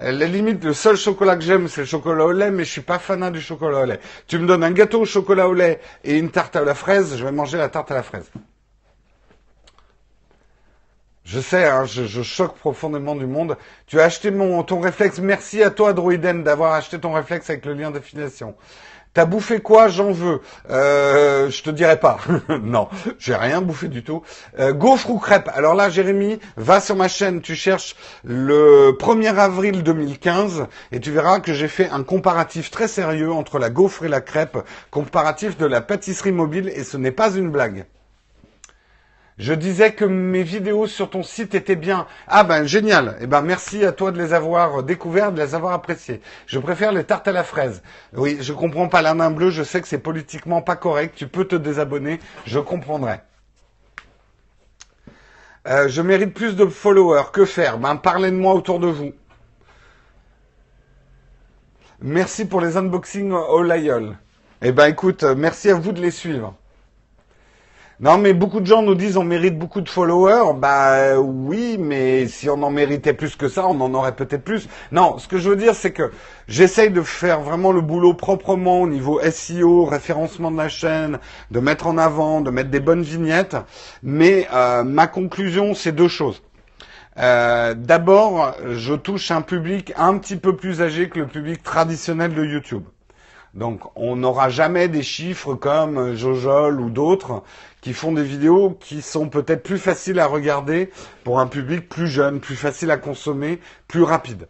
la 0.00 0.26
limite, 0.26 0.64
le 0.64 0.72
seul 0.72 0.96
chocolat 0.96 1.36
que 1.36 1.42
j'aime, 1.42 1.68
c'est 1.68 1.82
le 1.82 1.86
chocolat 1.86 2.24
au 2.24 2.32
lait, 2.32 2.50
mais 2.50 2.64
je 2.64 2.72
suis 2.72 2.80
pas 2.80 2.98
fanat 2.98 3.30
du 3.30 3.40
chocolat 3.40 3.82
au 3.82 3.84
lait. 3.84 4.00
Tu 4.26 4.40
me 4.40 4.46
donnes 4.48 4.64
un 4.64 4.72
gâteau 4.72 5.02
au 5.02 5.04
chocolat 5.04 5.48
au 5.48 5.54
lait 5.54 5.78
et 6.02 6.18
une 6.18 6.30
tarte 6.30 6.56
à 6.56 6.64
la 6.64 6.74
fraise, 6.74 7.16
je 7.16 7.24
vais 7.24 7.30
manger 7.30 7.58
la 7.58 7.68
tarte 7.68 7.92
à 7.92 7.94
la 7.94 8.02
fraise. 8.02 8.28
Je 11.24 11.38
sais, 11.38 11.64
hein, 11.64 11.84
je, 11.84 12.22
choque 12.22 12.56
profondément 12.56 13.14
du 13.14 13.26
monde. 13.26 13.56
Tu 13.86 14.00
as 14.00 14.04
acheté 14.04 14.32
mon, 14.32 14.62
ton 14.64 14.80
réflexe. 14.80 15.18
Merci 15.18 15.62
à 15.62 15.70
toi, 15.70 15.92
Droiden, 15.92 16.42
d'avoir 16.42 16.72
acheté 16.72 17.00
ton 17.00 17.12
réflexe 17.12 17.50
avec 17.50 17.64
le 17.66 17.74
lien 17.74 17.90
d'affiliation. 17.90 18.56
T'as 19.16 19.24
bouffé 19.24 19.60
quoi 19.60 19.88
J'en 19.88 20.12
veux. 20.12 20.42
Euh, 20.68 21.48
je 21.48 21.62
te 21.62 21.70
dirai 21.70 21.98
pas. 21.98 22.18
non, 22.62 22.86
j'ai 23.18 23.34
rien 23.34 23.62
bouffé 23.62 23.88
du 23.88 24.04
tout. 24.04 24.20
Euh, 24.58 24.74
gaufre 24.74 25.08
ou 25.08 25.18
crêpe 25.18 25.48
Alors 25.54 25.74
là, 25.74 25.88
Jérémy, 25.88 26.38
va 26.58 26.82
sur 26.82 26.96
ma 26.96 27.08
chaîne, 27.08 27.40
tu 27.40 27.54
cherches 27.54 27.96
le 28.24 28.94
1er 29.00 29.34
avril 29.36 29.82
2015 29.82 30.66
et 30.92 31.00
tu 31.00 31.12
verras 31.12 31.40
que 31.40 31.54
j'ai 31.54 31.68
fait 31.68 31.88
un 31.88 32.02
comparatif 32.02 32.70
très 32.70 32.88
sérieux 32.88 33.32
entre 33.32 33.58
la 33.58 33.70
gaufre 33.70 34.04
et 34.04 34.08
la 34.08 34.20
crêpe, 34.20 34.58
comparatif 34.90 35.56
de 35.56 35.64
la 35.64 35.80
pâtisserie 35.80 36.32
mobile 36.32 36.70
et 36.74 36.84
ce 36.84 36.98
n'est 36.98 37.10
pas 37.10 37.30
une 37.30 37.50
blague. 37.50 37.86
Je 39.38 39.52
disais 39.52 39.92
que 39.92 40.06
mes 40.06 40.42
vidéos 40.42 40.86
sur 40.86 41.10
ton 41.10 41.22
site 41.22 41.54
étaient 41.54 41.76
bien. 41.76 42.06
Ah 42.26 42.42
ben 42.42 42.64
génial. 42.64 43.18
Eh 43.20 43.26
ben 43.26 43.42
merci 43.42 43.84
à 43.84 43.92
toi 43.92 44.10
de 44.10 44.18
les 44.18 44.32
avoir 44.32 44.82
découvertes, 44.82 45.34
de 45.34 45.42
les 45.42 45.54
avoir 45.54 45.74
appréciées. 45.74 46.22
Je 46.46 46.58
préfère 46.58 46.90
les 46.90 47.04
tartes 47.04 47.28
à 47.28 47.32
la 47.32 47.44
fraise. 47.44 47.82
Oui, 48.14 48.38
je 48.40 48.54
comprends 48.54 48.88
pas 48.88 49.02
la 49.02 49.12
main 49.12 49.30
bleue. 49.30 49.50
Je 49.50 49.62
sais 49.62 49.82
que 49.82 49.88
c'est 49.88 49.98
politiquement 49.98 50.62
pas 50.62 50.76
correct. 50.76 51.14
Tu 51.16 51.28
peux 51.28 51.44
te 51.44 51.56
désabonner. 51.56 52.18
Je 52.46 52.58
comprendrai. 52.58 53.20
Euh, 55.68 55.86
je 55.88 56.00
mérite 56.00 56.32
plus 56.32 56.56
de 56.56 56.64
followers. 56.64 57.30
Que 57.30 57.44
faire? 57.44 57.76
Ben 57.76 57.96
parlez 57.96 58.30
de 58.30 58.36
moi 58.36 58.54
autour 58.54 58.80
de 58.80 58.86
vous. 58.86 59.12
Merci 62.00 62.46
pour 62.46 62.62
les 62.62 62.78
unboxings 62.78 63.32
au 63.32 63.62
Lyol. 63.62 64.16
Eh 64.62 64.72
ben 64.72 64.86
écoute, 64.86 65.24
merci 65.24 65.68
à 65.68 65.74
vous 65.74 65.92
de 65.92 66.00
les 66.00 66.10
suivre. 66.10 66.54
Non, 67.98 68.18
mais 68.18 68.34
beaucoup 68.34 68.60
de 68.60 68.66
gens 68.66 68.82
nous 68.82 68.94
disent 68.94 69.16
on 69.16 69.24
mérite 69.24 69.58
beaucoup 69.58 69.80
de 69.80 69.88
followers. 69.88 70.52
Bah 70.58 71.18
oui, 71.18 71.78
mais 71.78 72.26
si 72.28 72.50
on 72.50 72.62
en 72.62 72.70
méritait 72.70 73.14
plus 73.14 73.36
que 73.36 73.48
ça, 73.48 73.66
on 73.66 73.80
en 73.80 73.94
aurait 73.94 74.14
peut-être 74.14 74.44
plus. 74.44 74.68
Non, 74.92 75.16
ce 75.16 75.26
que 75.28 75.38
je 75.38 75.48
veux 75.48 75.56
dire, 75.56 75.74
c'est 75.74 75.92
que 75.92 76.12
j'essaye 76.46 76.90
de 76.90 77.00
faire 77.00 77.40
vraiment 77.40 77.72
le 77.72 77.80
boulot 77.80 78.12
proprement 78.12 78.82
au 78.82 78.86
niveau 78.86 79.18
SEO, 79.22 79.86
référencement 79.86 80.50
de 80.50 80.58
la 80.58 80.68
chaîne, 80.68 81.18
de 81.50 81.58
mettre 81.58 81.86
en 81.86 81.96
avant, 81.96 82.42
de 82.42 82.50
mettre 82.50 82.68
des 82.68 82.80
bonnes 82.80 83.02
vignettes. 83.02 83.56
Mais 84.02 84.46
euh, 84.52 84.84
ma 84.84 85.06
conclusion, 85.06 85.72
c'est 85.72 85.92
deux 85.92 86.08
choses. 86.08 86.42
Euh, 87.18 87.72
D'abord, 87.74 88.56
je 88.72 88.92
touche 88.92 89.30
un 89.30 89.40
public 89.40 89.94
un 89.96 90.18
petit 90.18 90.36
peu 90.36 90.54
plus 90.54 90.82
âgé 90.82 91.08
que 91.08 91.20
le 91.20 91.26
public 91.26 91.62
traditionnel 91.62 92.34
de 92.34 92.44
YouTube. 92.44 92.84
Donc 93.56 93.80
on 93.96 94.16
n'aura 94.16 94.50
jamais 94.50 94.86
des 94.88 95.02
chiffres 95.02 95.54
comme 95.54 96.14
Jojol 96.14 96.78
ou 96.78 96.90
d'autres 96.90 97.42
qui 97.80 97.94
font 97.94 98.12
des 98.12 98.22
vidéos 98.22 98.76
qui 98.80 99.00
sont 99.00 99.30
peut-être 99.30 99.62
plus 99.62 99.78
faciles 99.78 100.20
à 100.20 100.26
regarder 100.26 100.90
pour 101.24 101.40
un 101.40 101.46
public 101.46 101.88
plus 101.88 102.06
jeune, 102.06 102.38
plus 102.38 102.54
facile 102.54 102.90
à 102.90 102.98
consommer, 102.98 103.58
plus 103.88 104.02
rapide. 104.02 104.46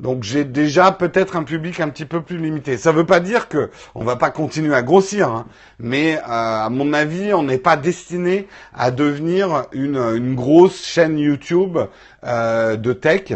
Donc 0.00 0.22
j'ai 0.22 0.44
déjà 0.44 0.92
peut-être 0.92 1.36
un 1.36 1.42
public 1.42 1.80
un 1.80 1.88
petit 1.88 2.04
peu 2.04 2.20
plus 2.20 2.38
limité. 2.38 2.78
Ça 2.78 2.92
ne 2.92 2.98
veut 2.98 3.06
pas 3.06 3.20
dire 3.20 3.48
que 3.48 3.70
on 3.94 4.04
va 4.04 4.16
pas 4.16 4.30
continuer 4.30 4.74
à 4.74 4.82
grossir, 4.82 5.28
hein, 5.28 5.46
mais 5.78 6.18
euh, 6.18 6.20
à 6.26 6.68
mon 6.70 6.92
avis, 6.92 7.34
on 7.34 7.42
n'est 7.42 7.58
pas 7.58 7.76
destiné 7.76 8.46
à 8.74 8.90
devenir 8.90 9.66
une, 9.72 10.34
grosse 10.34 10.84
chaîne 10.84 11.18
YouTube 11.18 11.78
euh, 12.24 12.76
de 12.76 12.92
tech. 12.92 13.34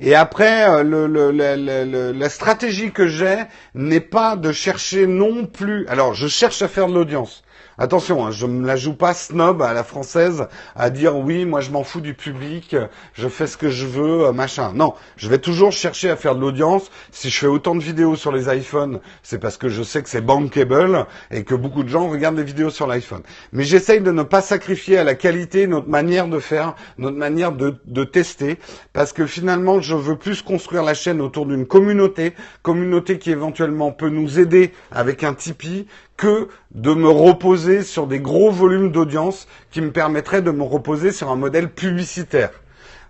Et 0.00 0.14
après, 0.14 0.68
euh, 0.68 2.12
la 2.12 2.28
stratégie 2.28 2.92
que 2.92 3.06
j'ai 3.06 3.36
n'est 3.74 4.00
pas 4.00 4.36
de 4.36 4.52
chercher 4.52 5.06
non 5.06 5.46
plus. 5.46 5.86
Alors, 5.88 6.14
je 6.14 6.28
cherche 6.28 6.62
à 6.62 6.68
faire 6.68 6.88
de 6.88 6.94
l'audience. 6.94 7.42
Attention, 7.82 8.24
hein, 8.24 8.30
je 8.30 8.46
ne 8.46 8.64
la 8.64 8.76
joue 8.76 8.94
pas 8.94 9.12
snob 9.12 9.60
à 9.60 9.72
la 9.72 9.82
française 9.82 10.46
à 10.76 10.88
dire 10.88 11.16
oui, 11.16 11.44
moi 11.44 11.60
je 11.60 11.72
m'en 11.72 11.82
fous 11.82 12.00
du 12.00 12.14
public, 12.14 12.76
je 13.12 13.26
fais 13.26 13.48
ce 13.48 13.56
que 13.56 13.70
je 13.70 13.88
veux, 13.88 14.26
euh, 14.26 14.32
machin. 14.32 14.70
Non, 14.72 14.94
je 15.16 15.28
vais 15.28 15.38
toujours 15.38 15.72
chercher 15.72 16.08
à 16.08 16.14
faire 16.14 16.36
de 16.36 16.40
l'audience. 16.40 16.92
Si 17.10 17.28
je 17.28 17.36
fais 17.36 17.48
autant 17.48 17.74
de 17.74 17.82
vidéos 17.82 18.14
sur 18.14 18.30
les 18.30 18.56
iPhones, 18.56 19.00
c'est 19.24 19.40
parce 19.40 19.56
que 19.56 19.68
je 19.68 19.82
sais 19.82 20.00
que 20.00 20.08
c'est 20.08 20.20
bankable 20.20 21.06
et 21.32 21.42
que 21.42 21.56
beaucoup 21.56 21.82
de 21.82 21.88
gens 21.88 22.08
regardent 22.08 22.36
des 22.36 22.44
vidéos 22.44 22.70
sur 22.70 22.86
l'iPhone. 22.86 23.22
Mais 23.52 23.64
j'essaye 23.64 24.00
de 24.00 24.12
ne 24.12 24.22
pas 24.22 24.42
sacrifier 24.42 24.98
à 24.98 25.02
la 25.02 25.16
qualité 25.16 25.66
notre 25.66 25.88
manière 25.88 26.28
de 26.28 26.38
faire, 26.38 26.76
notre 26.98 27.16
manière 27.16 27.50
de, 27.50 27.74
de 27.86 28.04
tester, 28.04 28.60
parce 28.92 29.12
que 29.12 29.26
finalement, 29.26 29.80
je 29.80 29.96
veux 29.96 30.14
plus 30.14 30.42
construire 30.42 30.84
la 30.84 30.94
chaîne 30.94 31.20
autour 31.20 31.46
d'une 31.46 31.66
communauté, 31.66 32.34
communauté 32.62 33.18
qui 33.18 33.32
éventuellement 33.32 33.90
peut 33.90 34.08
nous 34.08 34.38
aider 34.38 34.70
avec 34.92 35.24
un 35.24 35.34
Tipeee, 35.34 35.88
que 36.16 36.48
de 36.72 36.94
me 36.94 37.08
reposer 37.08 37.82
sur 37.82 38.06
des 38.06 38.20
gros 38.20 38.50
volumes 38.50 38.92
d'audience 38.92 39.48
qui 39.70 39.80
me 39.80 39.90
permettraient 39.92 40.42
de 40.42 40.50
me 40.50 40.62
reposer 40.62 41.12
sur 41.12 41.30
un 41.30 41.36
modèle 41.36 41.70
publicitaire 41.70 42.50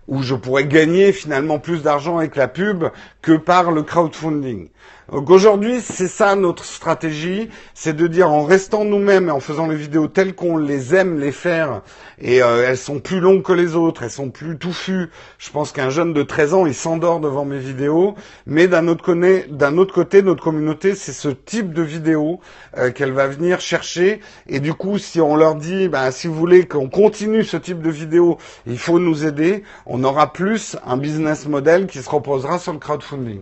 où 0.07 0.21
je 0.21 0.35
pourrais 0.35 0.65
gagner 0.65 1.11
finalement 1.13 1.59
plus 1.59 1.81
d'argent 1.81 2.17
avec 2.17 2.35
la 2.35 2.47
pub 2.47 2.85
que 3.21 3.33
par 3.33 3.71
le 3.71 3.83
crowdfunding. 3.83 4.69
Donc 5.11 5.29
aujourd'hui, 5.29 5.81
c'est 5.81 6.07
ça 6.07 6.35
notre 6.35 6.63
stratégie, 6.63 7.49
c'est 7.73 7.93
de 7.93 8.07
dire 8.07 8.31
en 8.31 8.45
restant 8.45 8.85
nous-mêmes 8.85 9.27
et 9.27 9.31
en 9.31 9.41
faisant 9.41 9.67
les 9.67 9.75
vidéos 9.75 10.07
telles 10.07 10.33
qu'on 10.33 10.55
les 10.55 10.95
aime 10.95 11.19
les 11.19 11.33
faire, 11.33 11.81
et 12.19 12.41
euh, 12.41 12.65
elles 12.65 12.77
sont 12.77 12.99
plus 12.99 13.19
longues 13.19 13.43
que 13.43 13.51
les 13.51 13.75
autres, 13.75 14.03
elles 14.03 14.09
sont 14.09 14.29
plus 14.29 14.57
touffues. 14.57 15.09
Je 15.39 15.51
pense 15.51 15.73
qu'un 15.73 15.89
jeune 15.89 16.13
de 16.13 16.23
13 16.23 16.53
ans, 16.53 16.65
il 16.65 16.73
s'endort 16.73 17.19
devant 17.19 17.43
mes 17.43 17.59
vidéos, 17.59 18.15
mais 18.45 18.69
d'un 18.69 18.87
autre, 18.87 19.03
côté, 19.03 20.21
notre 20.21 20.43
communauté, 20.43 20.95
c'est 20.95 21.11
ce 21.11 21.27
type 21.27 21.73
de 21.73 21.81
vidéo 21.81 22.39
euh, 22.77 22.89
qu'elle 22.91 23.11
va 23.11 23.27
venir 23.27 23.59
chercher, 23.59 24.21
et 24.47 24.61
du 24.61 24.73
coup, 24.73 24.97
si 24.99 25.19
on 25.19 25.35
leur 25.35 25.55
dit, 25.55 25.89
ben, 25.89 26.11
si 26.11 26.27
vous 26.27 26.35
voulez 26.35 26.65
qu'on 26.65 26.87
continue 26.87 27.43
ce 27.43 27.57
type 27.57 27.81
de 27.81 27.89
vidéo, 27.89 28.37
il 28.65 28.79
faut 28.79 28.99
nous 28.99 29.25
aider, 29.25 29.63
on 29.85 30.01
aura 30.05 30.31
plus 30.31 30.77
un 30.85 30.95
business 30.95 31.45
model 31.45 31.87
qui 31.87 32.01
se 32.01 32.09
reposera 32.09 32.57
sur 32.57 32.71
le 32.71 32.79
crowdfunding. 32.79 33.41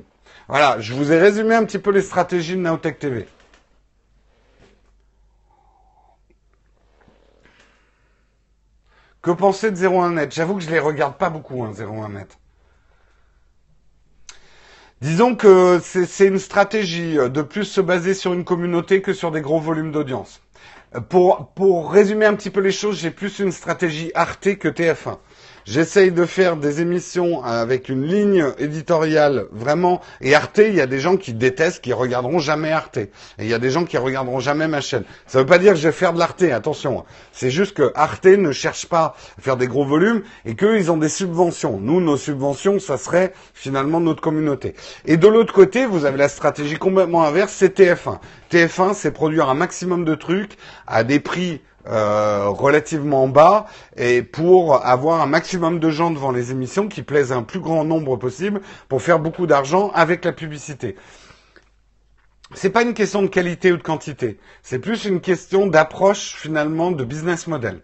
Voilà, 0.51 0.81
je 0.81 0.93
vous 0.93 1.13
ai 1.13 1.17
résumé 1.17 1.55
un 1.55 1.63
petit 1.63 1.79
peu 1.79 1.91
les 1.91 2.01
stratégies 2.01 2.57
de 2.57 2.59
Naotech 2.59 2.99
TV. 2.99 3.25
Que 9.21 9.31
penser 9.31 9.71
de 9.71 9.77
01net 9.77 10.35
J'avoue 10.35 10.55
que 10.55 10.61
je 10.61 10.69
les 10.69 10.79
regarde 10.79 11.15
pas 11.15 11.29
beaucoup, 11.29 11.63
hein, 11.63 11.71
01net. 11.71 12.37
Disons 14.99 15.37
que 15.37 15.79
c'est 15.81 16.27
une 16.27 16.37
stratégie 16.37 17.15
de 17.15 17.41
plus 17.41 17.63
se 17.63 17.79
baser 17.79 18.13
sur 18.13 18.33
une 18.33 18.43
communauté 18.43 19.01
que 19.01 19.13
sur 19.13 19.31
des 19.31 19.39
gros 19.39 19.61
volumes 19.61 19.93
d'audience. 19.93 20.41
Pour, 21.07 21.53
pour 21.55 21.93
résumer 21.93 22.25
un 22.25 22.33
petit 22.33 22.49
peu 22.49 22.59
les 22.59 22.73
choses, 22.73 22.99
j'ai 22.99 23.11
plus 23.11 23.39
une 23.39 23.53
stratégie 23.53 24.11
Arte 24.15 24.57
que 24.57 24.67
TF1. 24.67 25.17
J'essaye 25.65 26.11
de 26.11 26.25
faire 26.25 26.57
des 26.57 26.81
émissions 26.81 27.43
avec 27.43 27.89
une 27.89 28.05
ligne 28.05 28.45
éditoriale 28.57 29.45
vraiment. 29.51 30.01
Et 30.19 30.33
Arte, 30.33 30.59
il 30.59 30.73
y 30.73 30.81
a 30.81 30.87
des 30.87 30.99
gens 30.99 31.17
qui 31.17 31.33
détestent, 31.33 31.81
qui 31.81 31.93
regarderont 31.93 32.39
jamais 32.39 32.71
Arte. 32.71 32.97
Et 32.97 33.09
il 33.39 33.47
y 33.47 33.53
a 33.53 33.59
des 33.59 33.69
gens 33.69 33.85
qui 33.85 33.97
regarderont 33.97 34.39
jamais 34.39 34.67
ma 34.67 34.81
chaîne. 34.81 35.03
Ça 35.27 35.37
ne 35.37 35.43
veut 35.43 35.47
pas 35.47 35.59
dire 35.59 35.73
que 35.73 35.79
je 35.79 35.87
vais 35.87 35.93
faire 35.93 36.13
de 36.13 36.19
l'Arte, 36.19 36.41
attention. 36.41 37.05
C'est 37.31 37.51
juste 37.51 37.75
que 37.75 37.91
Arte 37.93 38.25
ne 38.25 38.51
cherche 38.51 38.87
pas 38.87 39.15
à 39.37 39.41
faire 39.41 39.57
des 39.57 39.67
gros 39.67 39.85
volumes 39.85 40.23
et 40.45 40.55
qu'eux, 40.55 40.77
ils 40.77 40.91
ont 40.91 40.97
des 40.97 41.09
subventions. 41.09 41.79
Nous, 41.79 42.01
nos 42.01 42.17
subventions, 42.17 42.79
ça 42.79 42.97
serait 42.97 43.33
finalement 43.53 43.99
notre 43.99 44.21
communauté. 44.21 44.75
Et 45.05 45.17
de 45.17 45.27
l'autre 45.27 45.53
côté, 45.53 45.85
vous 45.85 46.05
avez 46.05 46.17
la 46.17 46.29
stratégie 46.29 46.75
complètement 46.75 47.23
inverse, 47.23 47.53
c'est 47.53 47.77
TF1. 47.77 48.19
TF1, 48.51 48.93
c'est 48.93 49.11
produire 49.11 49.49
un 49.49 49.53
maximum 49.53 50.05
de 50.05 50.15
trucs 50.15 50.57
à 50.87 51.03
des 51.03 51.19
prix 51.19 51.61
euh, 51.87 52.47
relativement 52.47 53.27
bas 53.27 53.65
et 53.97 54.21
pour 54.21 54.85
avoir 54.85 55.21
un 55.21 55.25
maximum 55.25 55.79
de 55.79 55.89
gens 55.89 56.11
devant 56.11 56.31
les 56.31 56.51
émissions 56.51 56.87
qui 56.87 57.01
plaisent 57.01 57.31
un 57.31 57.43
plus 57.43 57.59
grand 57.59 57.83
nombre 57.83 58.17
possible 58.17 58.61
pour 58.87 59.01
faire 59.01 59.19
beaucoup 59.19 59.47
d'argent 59.47 59.91
avec 59.93 60.23
la 60.25 60.31
publicité. 60.31 60.95
C'est 62.53 62.69
pas 62.69 62.83
une 62.83 62.93
question 62.93 63.21
de 63.21 63.27
qualité 63.27 63.71
ou 63.71 63.77
de 63.77 63.81
quantité, 63.83 64.39
c'est 64.61 64.79
plus 64.79 65.05
une 65.05 65.21
question 65.21 65.67
d'approche 65.67 66.35
finalement 66.35 66.91
de 66.91 67.03
business 67.03 67.47
model. 67.47 67.81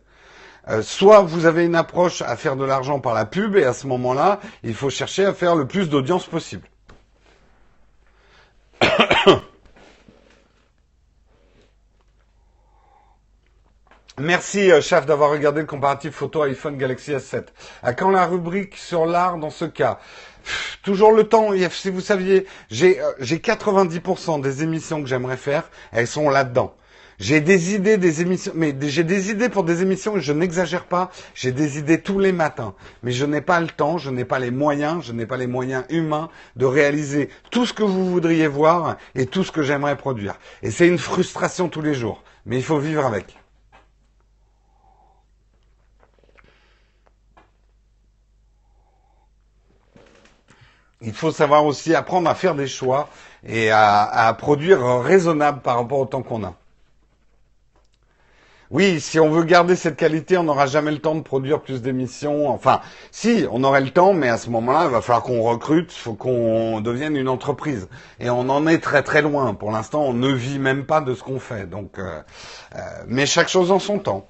Euh, 0.70 0.82
soit 0.82 1.22
vous 1.22 1.46
avez 1.46 1.66
une 1.66 1.76
approche 1.76 2.22
à 2.22 2.36
faire 2.36 2.58
de 2.58 2.66
l'argent 2.66 3.00
par 3.00 3.14
la 3.14 3.26
pub 3.26 3.56
et 3.56 3.64
à 3.64 3.72
ce 3.74 3.88
moment-là, 3.88 4.42
il 4.64 4.74
faut 4.76 4.90
chercher 4.90 5.26
à 5.26 5.34
faire 5.34 5.56
le 5.56 5.66
plus 5.66 5.90
d'audience 5.90 6.26
possible. 6.28 6.68
Merci, 14.20 14.72
euh, 14.72 14.82
chef, 14.82 15.06
d'avoir 15.06 15.30
regardé 15.30 15.62
le 15.62 15.68
comparatif 15.68 16.12
photo 16.16 16.42
iPhone 16.42 16.76
Galaxy 16.76 17.12
S7. 17.12 17.44
À 17.84 17.94
quand 17.94 18.10
la 18.10 18.26
rubrique 18.26 18.76
sur 18.76 19.06
l'art 19.06 19.38
dans 19.38 19.52
ce 19.52 19.66
cas? 19.66 20.00
Toujours 20.82 21.12
le 21.12 21.26
temps, 21.26 21.50
si 21.70 21.92
vous 21.92 22.02
saviez, 22.02 22.48
j'ai 22.72 22.98
90% 23.20 24.40
euh, 24.40 24.42
des 24.42 24.64
émissions 24.64 25.04
que 25.04 25.08
j'aimerais 25.08 25.38
faire, 25.38 25.70
elles 25.92 26.08
sont 26.08 26.32
là-dedans. 26.32 26.74
J'ai 27.20 27.42
des 27.42 27.76
idées 27.76 27.98
des 27.98 28.22
émissions, 28.22 28.54
mais 28.56 28.76
j'ai 28.82 29.04
des 29.04 29.30
idées 29.30 29.50
pour 29.50 29.64
des 29.64 29.84
émissions 29.84 30.18
je 30.18 30.34
n'exagère 30.34 30.86
pas. 30.86 31.12
J'ai 31.36 31.52
des 31.52 31.78
idées 31.78 32.02
tous 32.02 32.18
les 32.18 32.32
matins, 32.32 32.74
mais 33.04 33.12
je 33.12 33.24
n'ai 33.24 33.42
pas 33.42 33.60
le 33.60 33.68
temps, 33.68 34.00
je 34.00 34.10
n'ai 34.10 34.26
pas 34.26 34.40
les 34.40 34.50
moyens, 34.50 35.06
je 35.06 35.14
n'ai 35.14 35.28
pas 35.28 35.38
les 35.38 35.46
moyens 35.46 35.84
humains 35.90 36.30
de 36.56 36.66
réaliser 36.66 37.30
tout 37.52 37.68
ce 37.68 37.74
que 37.74 37.84
vous 37.84 38.10
voudriez 38.10 38.48
voir 38.48 38.98
et 39.14 39.28
tout 39.28 39.44
ce 39.44 39.52
que 39.52 39.62
j'aimerais 39.62 39.96
produire. 39.96 40.40
Et 40.64 40.72
c'est 40.72 40.88
une 40.88 40.98
frustration 40.98 41.70
tous 41.70 41.84
les 41.84 41.94
jours, 41.94 42.24
mais 42.48 42.58
il 42.58 42.64
faut 42.64 42.80
vivre 42.80 43.06
avec. 43.06 43.38
Il 51.02 51.14
faut 51.14 51.32
savoir 51.32 51.66
aussi 51.66 51.94
apprendre 51.94 52.30
à 52.30 52.36
faire 52.36 52.56
des 52.56 52.68
choix 52.68 53.10
et 53.46 53.70
à, 53.72 54.36
produire 54.38 55.02
raisonnable 55.02 55.62
par 55.62 55.78
rapport 55.78 56.00
au 56.00 56.06
temps 56.06 56.24
qu'on 56.24 56.44
a. 56.44 56.54
Oui, 58.70 59.00
si 59.00 59.18
on 59.18 59.30
veut 59.30 59.44
garder 59.44 59.78
cette 59.78 59.96
qualité, 59.96 60.38
on 60.38 60.44
n'aura 60.44 60.66
jamais 60.66 60.92
le 60.92 61.00
temps 61.00 61.16
de 61.16 61.22
produire 61.22 61.62
plus 61.62 61.82
d'émissions. 61.82 62.50
Enfin, 62.50 62.82
si, 63.12 63.46
on 63.50 63.64
aurait 63.64 63.80
le 63.80 63.92
temps, 63.92 64.12
mais 64.12 64.28
à 64.28 64.38
ce 64.38 64.50
moment-là, 64.50 64.86
il 64.86 64.92
va 64.92 65.00
falloir 65.00 65.24
qu'on 65.24 65.42
recrute, 65.42 65.94
il 65.96 66.00
faut 66.00 66.16
qu'on 66.16 66.82
devienne 66.82 67.16
une 67.16 67.30
entreprise. 67.30 67.88
Et 68.20 68.30
on 68.30 68.50
en 68.50 68.68
est 68.68 68.80
très 68.80 69.04
très 69.04 69.22
loin. 69.22 69.54
Pour 69.54 69.72
l'instant, 69.72 70.02
on 70.04 70.14
ne 70.14 70.34
vit 70.34 70.60
même 70.60 70.86
pas 70.86 71.00
de 71.00 71.16
ce 71.16 71.24
qu'on 71.24 71.40
fait. 71.40 71.70
Donc, 71.70 71.98
euh, 71.98 72.22
euh, 72.76 72.80
mais 73.08 73.26
chaque 73.26 73.48
chose 73.48 73.72
en 73.72 73.80
son 73.80 74.00
temps. 74.00 74.28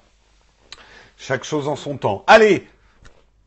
Chaque 1.16 1.42
chose 1.42 1.66
en 1.66 1.74
son 1.74 1.96
temps. 1.96 2.22
Allez, 2.28 2.68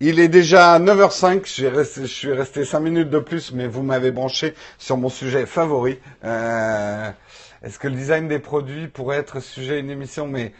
il 0.03 0.19
est 0.19 0.29
déjà 0.29 0.79
9h05, 0.79 1.41
je 1.45 2.05
suis 2.05 2.33
resté 2.33 2.65
5 2.65 2.79
minutes 2.79 3.11
de 3.11 3.19
plus, 3.19 3.51
mais 3.53 3.67
vous 3.67 3.83
m'avez 3.83 4.09
branché 4.09 4.55
sur 4.79 4.97
mon 4.97 5.09
sujet 5.09 5.45
favori. 5.45 5.99
Euh, 6.25 7.11
est-ce 7.61 7.77
que 7.77 7.87
le 7.87 7.93
design 7.93 8.27
des 8.27 8.39
produits 8.39 8.87
pourrait 8.87 9.17
être 9.17 9.39
sujet 9.39 9.75
à 9.75 9.77
une 9.77 9.91
émission? 9.91 10.27
Mais 10.27 10.53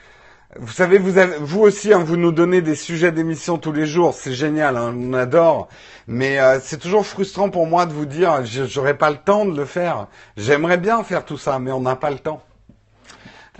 vous 0.59 0.71
savez, 0.71 0.99
vous, 0.99 1.17
avez, 1.17 1.37
vous 1.39 1.61
aussi, 1.61 1.91
hein, 1.91 2.03
vous 2.03 2.17
nous 2.17 2.31
donnez 2.31 2.61
des 2.61 2.75
sujets 2.75 3.11
d'émission 3.11 3.57
tous 3.57 3.71
les 3.71 3.87
jours, 3.87 4.13
c'est 4.13 4.33
génial, 4.33 4.77
hein, 4.77 4.93
on 4.95 5.13
adore. 5.13 5.69
Mais 6.05 6.39
euh, 6.39 6.59
c'est 6.61 6.77
toujours 6.77 7.07
frustrant 7.07 7.49
pour 7.49 7.65
moi 7.65 7.87
de 7.87 7.93
vous 7.93 8.05
dire, 8.05 8.45
j'aurais 8.45 8.95
pas 8.95 9.09
le 9.09 9.17
temps 9.17 9.45
de 9.45 9.57
le 9.57 9.65
faire. 9.65 10.05
J'aimerais 10.37 10.77
bien 10.77 11.03
faire 11.03 11.25
tout 11.25 11.39
ça, 11.39 11.57
mais 11.57 11.71
on 11.71 11.81
n'a 11.81 11.95
pas 11.95 12.11
le 12.11 12.19
temps. 12.19 12.43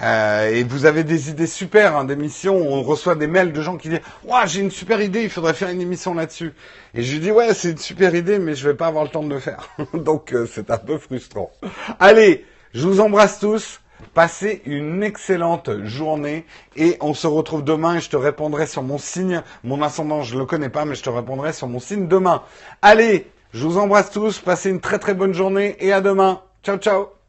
Euh, 0.02 0.50
et 0.50 0.64
vous 0.64 0.86
avez 0.86 1.04
des 1.04 1.30
idées 1.30 1.48
super 1.48 1.96
hein, 1.96 2.06
d'émissions. 2.06 2.56
On 2.58 2.82
reçoit 2.82 3.16
des 3.16 3.28
mails 3.28 3.54
de 3.54 3.62
gens 3.62 3.78
qui 3.78 3.90
disent 3.90 4.02
"Ouah, 4.26 4.46
j'ai 4.46 4.62
une 4.62 4.72
super 4.72 5.02
idée, 5.02 5.24
il 5.24 5.30
faudrait 5.30 5.54
faire 5.54 5.70
une 5.70 5.82
émission 5.82 6.14
là-dessus." 6.14 6.54
Et 6.94 7.04
je 7.04 7.14
lui 7.14 7.20
dis 7.20 7.32
"Ouais, 7.32 7.54
c'est 7.54 7.72
une 7.72 7.78
super 7.78 8.16
idée, 8.16 8.40
mais 8.40 8.56
je 8.56 8.68
vais 8.68 8.76
pas 8.76 8.88
avoir 8.88 9.04
le 9.04 9.10
temps 9.10 9.24
de 9.24 9.30
le 9.30 9.40
faire." 9.40 9.70
Donc 9.94 10.34
euh, 10.34 10.48
c'est 10.52 10.72
un 10.72 10.78
peu 10.78 10.98
frustrant. 10.98 11.52
Allez, 12.00 12.46
je 12.74 12.88
vous 12.88 13.00
embrasse 13.00 13.40
tous. 13.40 13.80
Passez 14.14 14.62
une 14.66 15.04
excellente 15.04 15.70
journée 15.86 16.46
et 16.76 16.98
on 17.02 17.14
se 17.14 17.28
retrouve 17.28 17.64
demain 17.64 17.96
et 17.96 18.00
je 18.02 18.10
te 18.10 18.18
répondrai 18.18 18.66
sur 18.66 18.82
mon 18.82 18.98
signe. 18.98 19.44
Mon 19.64 19.82
ascendant, 19.84 20.24
je 20.24 20.38
le 20.38 20.46
connais 20.46 20.70
pas, 20.70 20.86
mais 20.86 20.96
je 20.96 21.04
te 21.04 21.10
répondrai 21.10 21.54
sur 21.54 21.68
mon 21.68 21.80
signe 21.80 22.08
demain. 22.08 22.42
Allez, 22.82 23.28
je 23.54 23.66
vous 23.66 23.78
embrasse 23.78 24.10
tous. 24.10 24.40
Passez 24.40 24.70
une 24.70 24.82
très 24.82 25.00
très 25.00 25.14
bonne 25.14 25.34
journée 25.34 25.78
et 25.80 25.94
à 25.94 26.02
demain. 26.02 26.42
Ciao 26.64 26.78
ciao 26.78 27.21